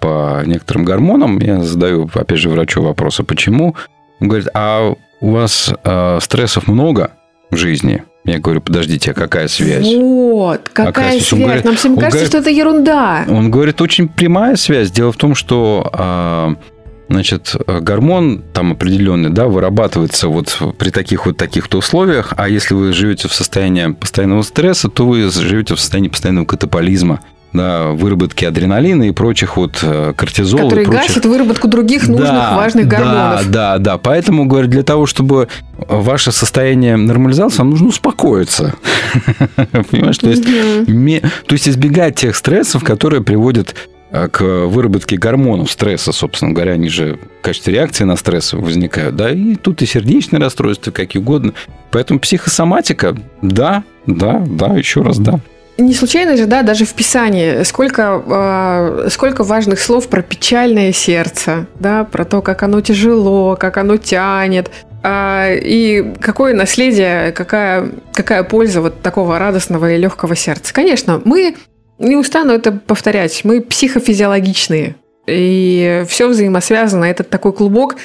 по 0.00 0.42
некоторым 0.46 0.84
гормонам. 0.84 1.38
Я 1.38 1.62
задаю, 1.62 2.08
опять 2.14 2.38
же, 2.38 2.48
врачу 2.48 2.82
вопросы, 2.82 3.22
почему. 3.24 3.76
Он 4.20 4.28
говорит, 4.28 4.48
а 4.54 4.94
у 5.20 5.30
вас 5.30 5.72
э, 5.84 6.18
стрессов 6.22 6.66
много 6.66 7.12
в 7.50 7.56
жизни? 7.56 8.02
Я 8.24 8.38
говорю, 8.40 8.60
подождите, 8.62 9.10
а 9.12 9.14
какая 9.14 9.46
связь? 9.48 9.86
Вот, 9.94 10.68
какая, 10.72 10.86
Какая 10.92 11.10
связь? 11.12 11.26
связь. 11.28 11.42
Говорит- 11.44 11.64
Нам 11.64 11.76
всем 11.76 11.94
кажется, 11.96 12.10
говорит- 12.18 12.28
что 12.28 12.38
это 12.38 12.50
ерунда. 12.50 13.24
Он 13.28 13.50
говорит, 13.50 13.80
очень 13.80 14.08
прямая 14.08 14.56
связь. 14.56 14.90
Дело 14.90 15.12
в 15.12 15.16
том, 15.16 15.34
что 15.34 15.88
а, 15.92 16.54
Значит, 17.08 17.54
э, 17.66 17.80
гормон 17.80 18.42
там 18.52 18.72
определенный, 18.72 19.30
да, 19.30 19.46
вырабатывается 19.46 20.28
вот 20.28 20.58
при 20.76 20.90
таких 20.90 21.26
вот 21.26 21.36
таких-то 21.36 21.78
условиях, 21.78 22.34
а 22.36 22.48
если 22.48 22.74
вы 22.74 22.92
живете 22.92 23.28
в 23.28 23.34
состоянии 23.34 23.92
постоянного 23.92 24.42
стресса, 24.42 24.88
то 24.88 25.06
вы 25.06 25.30
живете 25.30 25.74
в 25.76 25.80
состоянии 25.80 26.08
постоянного 26.08 26.46
катаполизма, 26.46 27.20
да, 27.52 27.90
выработки 27.90 28.44
адреналина 28.44 29.04
и 29.04 29.12
прочих 29.12 29.56
вот 29.56 29.78
э, 29.82 30.14
кортизола. 30.16 30.62
Который 30.62 30.84
прочих. 30.84 31.02
гасит 31.08 31.26
выработку 31.26 31.68
других 31.68 32.08
нужных 32.08 32.28
Да, 32.28 32.56
важных 32.56 32.88
гормонов. 32.88 33.48
Да, 33.50 33.78
да, 33.78 33.78
да. 33.78 33.98
Поэтому, 33.98 34.46
говорю, 34.46 34.66
для 34.66 34.82
того, 34.82 35.06
чтобы 35.06 35.48
ваше 35.78 36.32
состояние 36.32 36.96
нормализовалось, 36.96 37.56
вам 37.58 37.70
нужно 37.70 37.88
успокоиться. 37.88 38.74
Понимаешь, 39.90 40.18
то 40.18 40.28
есть, 40.28 40.44
то 40.44 41.52
есть 41.52 41.68
избегать 41.68 42.16
тех 42.16 42.34
стрессов, 42.34 42.82
которые 42.82 43.22
приводят 43.22 43.74
к 44.10 44.40
выработке 44.40 45.16
гормонов 45.16 45.70
стресса, 45.70 46.12
собственно 46.12 46.52
говоря, 46.52 46.72
они 46.72 46.88
же 46.88 47.18
в 47.40 47.42
качестве 47.42 47.74
реакции 47.74 48.04
на 48.04 48.16
стресс 48.16 48.52
возникают, 48.52 49.16
да, 49.16 49.30
и 49.30 49.56
тут 49.56 49.82
и 49.82 49.86
сердечные 49.86 50.40
расстройства, 50.40 50.90
какие 50.90 51.20
угодно. 51.20 51.52
Поэтому 51.90 52.20
психосоматика, 52.20 53.16
да, 53.42 53.84
да, 54.06 54.44
да, 54.46 54.68
еще 54.74 55.02
раз 55.02 55.18
да. 55.18 55.40
Не 55.78 55.92
случайно 55.92 56.38
же, 56.38 56.46
да, 56.46 56.62
даже 56.62 56.86
в 56.86 56.94
Писании 56.94 57.62
сколько, 57.64 58.22
э, 58.26 59.08
сколько 59.10 59.44
важных 59.44 59.78
слов 59.78 60.08
про 60.08 60.22
печальное 60.22 60.92
сердце, 60.92 61.66
да, 61.78 62.04
про 62.04 62.24
то, 62.24 62.40
как 62.40 62.62
оно 62.62 62.80
тяжело, 62.80 63.56
как 63.56 63.76
оно 63.76 63.98
тянет, 63.98 64.70
а, 65.02 65.50
и 65.52 66.14
какое 66.20 66.54
наследие, 66.54 67.30
какая, 67.32 67.90
какая 68.14 68.42
польза 68.42 68.80
вот 68.80 69.02
такого 69.02 69.38
радостного 69.38 69.92
и 69.92 69.98
легкого 69.98 70.34
сердца. 70.34 70.72
Конечно, 70.72 71.20
мы, 71.24 71.56
не 71.98 72.16
устану 72.16 72.52
это 72.52 72.72
повторять, 72.72 73.44
мы 73.44 73.60
психофизиологичные, 73.60 74.96
и 75.26 76.04
все 76.08 76.28
взаимосвязано, 76.28 77.04
этот 77.04 77.30
такой 77.30 77.52
клубок, 77.52 77.96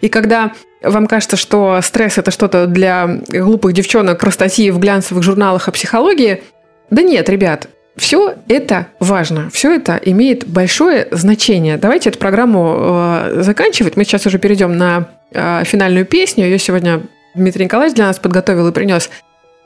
и 0.00 0.08
когда 0.08 0.52
вам 0.82 1.06
кажется, 1.06 1.36
что 1.36 1.80
стресс 1.82 2.16
это 2.18 2.30
что-то 2.30 2.66
для 2.66 3.20
глупых 3.28 3.72
девчонок 3.74 4.18
про 4.18 4.30
статьи 4.30 4.70
в 4.70 4.78
глянцевых 4.78 5.22
журналах 5.22 5.68
о 5.68 5.72
психологии, 5.72 6.42
да 6.90 7.02
нет, 7.02 7.28
ребят, 7.28 7.68
все 7.96 8.34
это 8.48 8.86
важно, 8.98 9.50
все 9.50 9.74
это 9.74 10.00
имеет 10.02 10.46
большое 10.46 11.08
значение. 11.10 11.76
Давайте 11.76 12.08
эту 12.08 12.18
программу 12.18 12.76
э, 12.78 13.42
заканчивать. 13.42 13.96
Мы 13.96 14.04
сейчас 14.04 14.26
уже 14.26 14.38
перейдем 14.38 14.76
на 14.76 15.08
э, 15.32 15.64
финальную 15.64 16.06
песню. 16.06 16.44
Ее 16.44 16.58
сегодня 16.58 17.02
Дмитрий 17.34 17.66
Николаевич 17.66 17.96
для 17.96 18.06
нас 18.06 18.18
подготовил 18.18 18.68
и 18.68 18.72
принес. 18.72 19.10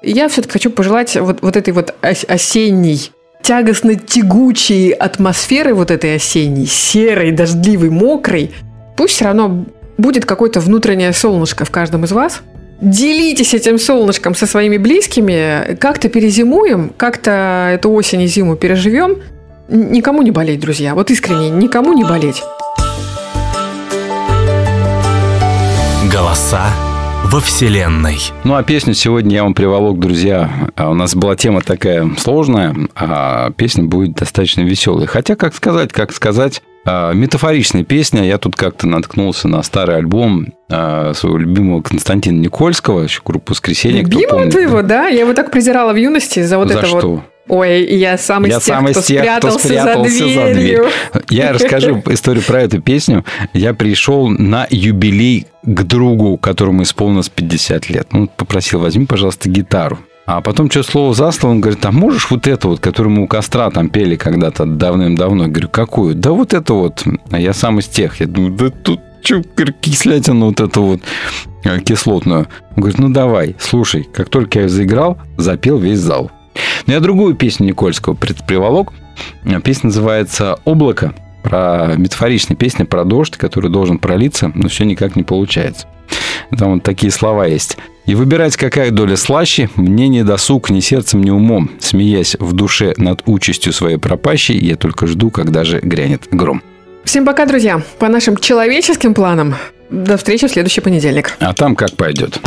Я 0.02 0.28
все-таки 0.28 0.52
хочу 0.52 0.70
пожелать 0.70 1.16
вот, 1.16 1.42
вот 1.42 1.56
этой 1.56 1.72
вот 1.72 1.94
ос- 2.02 2.24
осенней, 2.26 3.12
тягостно-тягучей 3.44 4.90
атмосферы 4.90 5.74
вот 5.74 5.92
этой 5.92 6.16
осенней, 6.16 6.66
серой, 6.66 7.30
дождливой, 7.30 7.90
мокрой. 7.90 8.50
Пусть 8.96 9.14
все 9.14 9.26
равно 9.26 9.66
будет 9.96 10.24
какое-то 10.24 10.58
внутреннее 10.58 11.12
солнышко 11.12 11.64
в 11.64 11.70
каждом 11.70 12.04
из 12.04 12.10
вас– 12.10 12.42
Делитесь 12.80 13.54
этим 13.54 13.78
солнышком 13.78 14.34
со 14.34 14.46
своими 14.46 14.76
близкими, 14.76 15.76
как-то 15.76 16.08
перезимуем, 16.08 16.92
как-то 16.96 17.70
эту 17.72 17.90
осень 17.92 18.22
и 18.22 18.26
зиму 18.26 18.56
переживем. 18.56 19.18
Никому 19.68 20.22
не 20.22 20.30
болеть, 20.30 20.60
друзья. 20.60 20.94
Вот 20.94 21.10
искренне, 21.10 21.48
никому 21.50 21.94
не 21.94 22.04
болеть. 22.04 22.42
Голоса 26.12 26.66
во 27.24 27.40
Вселенной. 27.40 28.18
Ну, 28.44 28.54
а 28.54 28.62
песню 28.62 28.94
сегодня 28.94 29.36
я 29.36 29.42
вам 29.42 29.54
приволок, 29.54 29.98
друзья. 29.98 30.70
А 30.76 30.90
У 30.90 30.94
нас 30.94 31.14
была 31.14 31.36
тема 31.36 31.62
такая 31.62 32.08
сложная, 32.18 32.76
а 32.94 33.50
песня 33.50 33.84
будет 33.84 34.14
достаточно 34.14 34.60
веселой. 34.60 35.06
Хотя, 35.06 35.34
как 35.34 35.54
сказать, 35.54 35.92
как 35.92 36.12
сказать, 36.12 36.62
а, 36.84 37.12
метафоричная 37.12 37.82
песня. 37.82 38.24
Я 38.24 38.38
тут 38.38 38.56
как-то 38.56 38.86
наткнулся 38.86 39.48
на 39.48 39.62
старый 39.62 39.96
альбом 39.96 40.48
а, 40.70 41.12
своего 41.14 41.38
любимого 41.38 41.80
Константина 41.80 42.38
Никольского, 42.40 43.02
еще 43.02 43.22
группу 43.24 43.52
«Воскресенье». 43.52 44.02
Любимого 44.02 44.50
твоего, 44.50 44.82
да? 44.82 45.06
Я 45.08 45.20
его 45.20 45.32
так 45.32 45.50
презирала 45.50 45.92
в 45.92 45.96
юности 45.96 46.42
за 46.42 46.58
вот 46.58 46.68
За 46.68 46.78
это 46.78 46.86
что? 46.86 47.10
вот. 47.10 47.20
Ой, 47.48 47.84
я 47.84 48.16
сам 48.16 48.46
из 48.46 48.50
Я 48.50 48.60
тех, 48.60 48.74
сам 48.74 48.88
из 48.88 48.92
кто 48.92 49.02
тех, 49.02 49.22
кто 49.38 49.50
спрятался, 49.50 49.68
спрятался 49.68 50.10
за 50.10 50.34
за 50.34 50.54
дверью. 50.54 50.86
Я 51.28 51.52
расскажу 51.52 52.02
историю 52.06 52.42
про 52.42 52.62
эту 52.62 52.80
песню. 52.80 53.24
Я 53.52 53.74
пришел 53.74 54.28
на 54.28 54.66
юбилей 54.70 55.46
к 55.62 55.82
другу, 55.82 56.38
которому 56.38 56.82
исполнилось 56.82 57.28
50 57.28 57.90
лет. 57.90 58.08
Он 58.12 58.28
попросил, 58.28 58.80
возьми, 58.80 59.04
пожалуйста, 59.04 59.50
гитару. 59.50 59.98
А 60.26 60.40
потом 60.40 60.70
что 60.70 60.82
слово 60.82 61.14
за 61.14 61.30
слово, 61.32 61.52
он 61.52 61.60
говорит, 61.60 61.84
а 61.84 61.92
можешь 61.92 62.30
вот 62.30 62.46
это 62.46 62.68
вот, 62.68 62.80
которую 62.80 63.14
мы 63.14 63.24
у 63.24 63.26
костра 63.26 63.70
там 63.70 63.90
пели 63.90 64.16
когда-то 64.16 64.64
давным-давно? 64.64 65.44
Я 65.44 65.50
говорю, 65.50 65.68
какую? 65.68 66.14
Да 66.14 66.32
вот 66.32 66.54
это 66.54 66.72
вот. 66.72 67.04
А 67.30 67.38
я 67.38 67.52
сам 67.52 67.78
из 67.78 67.86
тех. 67.86 68.20
Я 68.20 68.26
думаю, 68.26 68.52
да 68.52 68.70
тут 68.70 69.00
что, 69.22 69.42
кислятину 69.80 70.46
вот 70.46 70.60
эту 70.60 70.82
вот 70.82 71.00
э, 71.64 71.80
кислотную. 71.80 72.46
Он 72.70 72.76
говорит, 72.76 72.98
ну 72.98 73.08
давай, 73.08 73.56
слушай. 73.58 74.06
Как 74.14 74.28
только 74.28 74.60
я 74.60 74.68
заиграл, 74.68 75.18
запел 75.36 75.78
весь 75.78 75.98
зал. 75.98 76.30
Но 76.86 76.92
я 76.92 77.00
другую 77.00 77.34
песню 77.34 77.66
Никольского 77.66 78.14
приволок. 78.14 78.92
Песня 79.64 79.88
называется 79.88 80.58
«Облако». 80.64 81.14
Про 81.42 81.94
метафоричная 81.96 82.56
песня 82.56 82.86
про 82.86 83.04
дождь, 83.04 83.36
который 83.36 83.70
должен 83.70 83.98
пролиться, 83.98 84.50
но 84.54 84.68
все 84.68 84.84
никак 84.84 85.14
не 85.14 85.22
получается. 85.22 85.86
Там 86.56 86.74
вот 86.74 86.82
такие 86.82 87.12
слова 87.12 87.46
есть. 87.46 87.76
«И 88.06 88.14
выбирать, 88.14 88.56
какая 88.56 88.90
доля 88.90 89.16
слаще, 89.16 89.68
мне 89.76 90.08
не 90.08 90.24
досуг 90.24 90.70
ни 90.70 90.80
сердцем, 90.80 91.22
ни 91.22 91.30
умом. 91.30 91.70
Смеясь 91.80 92.36
в 92.38 92.52
душе 92.52 92.94
над 92.96 93.22
участью 93.26 93.72
своей 93.72 93.98
пропащей, 93.98 94.58
я 94.58 94.76
только 94.76 95.06
жду, 95.06 95.30
когда 95.30 95.64
же 95.64 95.80
грянет 95.80 96.28
гром». 96.30 96.62
Всем 97.04 97.26
пока, 97.26 97.44
друзья. 97.44 97.82
По 97.98 98.08
нашим 98.08 98.36
человеческим 98.36 99.12
планам. 99.14 99.54
До 99.90 100.16
встречи 100.16 100.46
в 100.46 100.50
следующий 100.50 100.80
понедельник. 100.80 101.36
А 101.38 101.52
там 101.52 101.76
как 101.76 101.96
пойдет. 101.96 102.40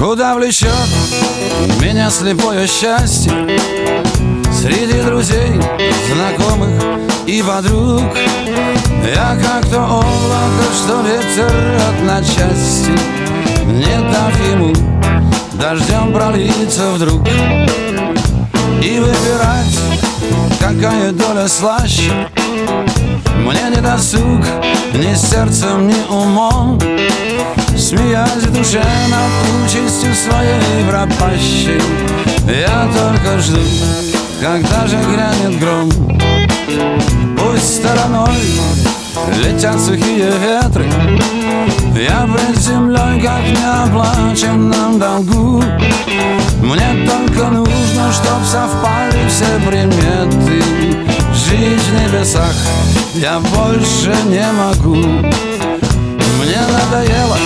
Куда 0.00 0.34
влечет 0.34 0.70
меня 1.78 2.08
слепое 2.08 2.66
счастье? 2.66 3.30
Среди 4.50 5.02
друзей, 5.02 5.60
знакомых 6.10 6.70
и 7.26 7.42
подруг. 7.42 8.04
Я 9.04 9.36
как 9.38 9.70
то 9.70 9.82
облако, 9.82 10.64
что 10.74 11.02
ветер 11.02 11.52
рвет 11.52 12.02
на 12.02 12.24
части. 12.24 12.92
Не 13.66 14.10
дав 14.10 14.48
ему 14.48 14.72
дождем 15.60 16.14
пролиться 16.14 16.92
вдруг. 16.92 17.20
И 18.82 18.98
выбирать, 19.00 19.78
какая 20.58 21.12
доля 21.12 21.46
слаще 21.46 22.10
Мне 23.40 23.70
не 23.74 23.80
досуг 23.80 24.44
ни 24.94 25.14
сердцем, 25.14 25.88
ни 25.88 25.96
умом. 26.10 26.78
Смеясь 27.76 28.44
в 28.44 28.52
душе 28.52 28.82
над 29.08 29.64
участью 29.64 30.14
своей 30.14 30.84
пропащей 30.88 31.80
Я 32.46 32.88
только 32.92 33.38
жду, 33.38 33.60
когда 34.40 34.86
же 34.86 34.96
грянет 34.96 35.58
гром. 35.58 35.90
Пусть 37.38 37.76
стороной 37.76 38.36
летят 39.42 39.80
сухие 39.80 40.30
ветры 40.30 40.86
Я 41.96 42.28
пред 42.32 42.56
землей, 42.58 43.20
как 43.22 43.42
неоплаченном 43.42 44.98
долгу. 44.98 45.64
Мне 46.62 47.08
только 47.08 47.48
нужно, 47.48 48.12
чтоб 48.12 48.44
совпали 48.44 49.28
все 49.28 49.46
приметы 49.66 51.09
Жить 51.50 51.80
в 51.80 51.92
небесах. 51.92 52.54
Я 53.14 53.40
больше 53.40 54.14
не 54.26 54.46
могу. 54.52 54.94
Мне 54.94 56.60
надоело 56.72 57.36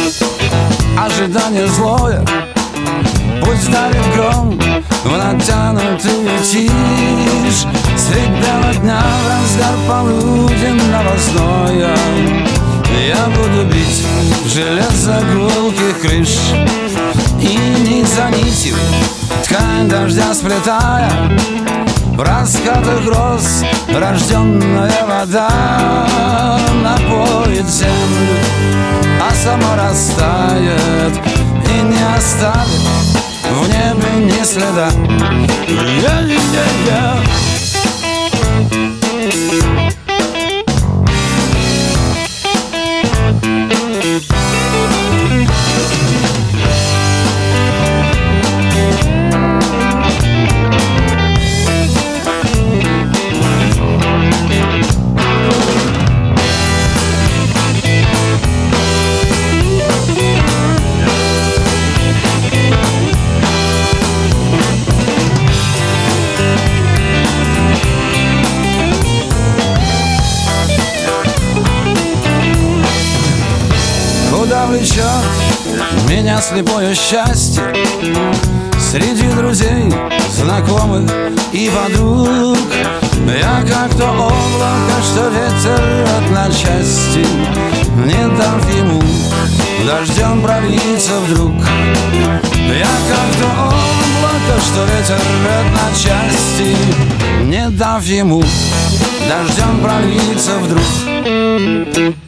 ожидание 0.98 1.66
злое. 1.68 2.22
Пусть 3.42 3.70
дарит 3.70 4.14
гром 4.14 4.60
в 5.04 5.10
натянутую 5.10 6.38
тишь. 6.42 7.64
Средь 7.96 8.28
бела 8.28 8.74
дня 8.82 9.00
в 9.00 9.28
разгар 9.30 9.74
полуденного 9.88 11.16
зноя 11.16 11.96
Я 13.06 13.26
буду 13.36 13.64
бить 13.64 14.04
железо 14.46 15.22
гулких 15.32 16.00
крыш. 16.02 16.38
И 17.40 17.56
нить 17.88 18.08
за 18.08 18.28
нитью 18.36 18.76
ткань 19.44 19.88
дождя 19.88 20.34
сплетая 20.34 21.10
в 22.16 22.22
раскатах 22.22 23.02
гроз 23.04 23.64
рожденная 23.88 25.04
вода 25.06 25.50
напоит 26.82 27.66
землю, 27.66 28.38
а 29.20 29.34
сама 29.34 29.76
растает 29.76 31.14
и 31.66 31.82
не 31.82 32.16
оставит 32.16 32.82
в 33.50 33.68
небе 33.68 34.32
ни 34.32 34.44
следа. 34.44 34.90
Я-я-я-я. 35.68 37.53
Меня 76.24 76.40
слепое 76.40 76.94
счастье. 76.94 77.62
Среди 78.80 79.28
друзей, 79.36 79.92
знакомых 80.30 81.10
и 81.52 81.68
подруг. 81.68 82.56
Я 83.26 83.62
как 83.68 83.90
то 83.94 84.08
облако, 84.08 85.02
что 85.02 85.28
ветер 85.28 85.78
рвет 85.78 86.30
на 86.30 86.46
части. 86.46 87.26
Не 88.06 88.26
дав 88.38 88.74
ему 88.74 89.02
дождем 89.86 90.40
пролиться 90.40 91.20
вдруг. 91.26 91.62
Я 92.68 92.94
как 93.10 93.30
то 93.38 93.48
облако, 93.66 94.62
что 94.64 94.84
ветер 94.86 95.20
рвет 95.20 95.66
на 95.74 95.94
части. 95.94 96.74
Не 97.42 97.68
дав 97.68 98.02
ему 98.02 98.42
дождем 99.28 99.80
пролиться 99.82 100.52
вдруг 100.58 102.23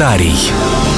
Комментарий. 0.00 0.89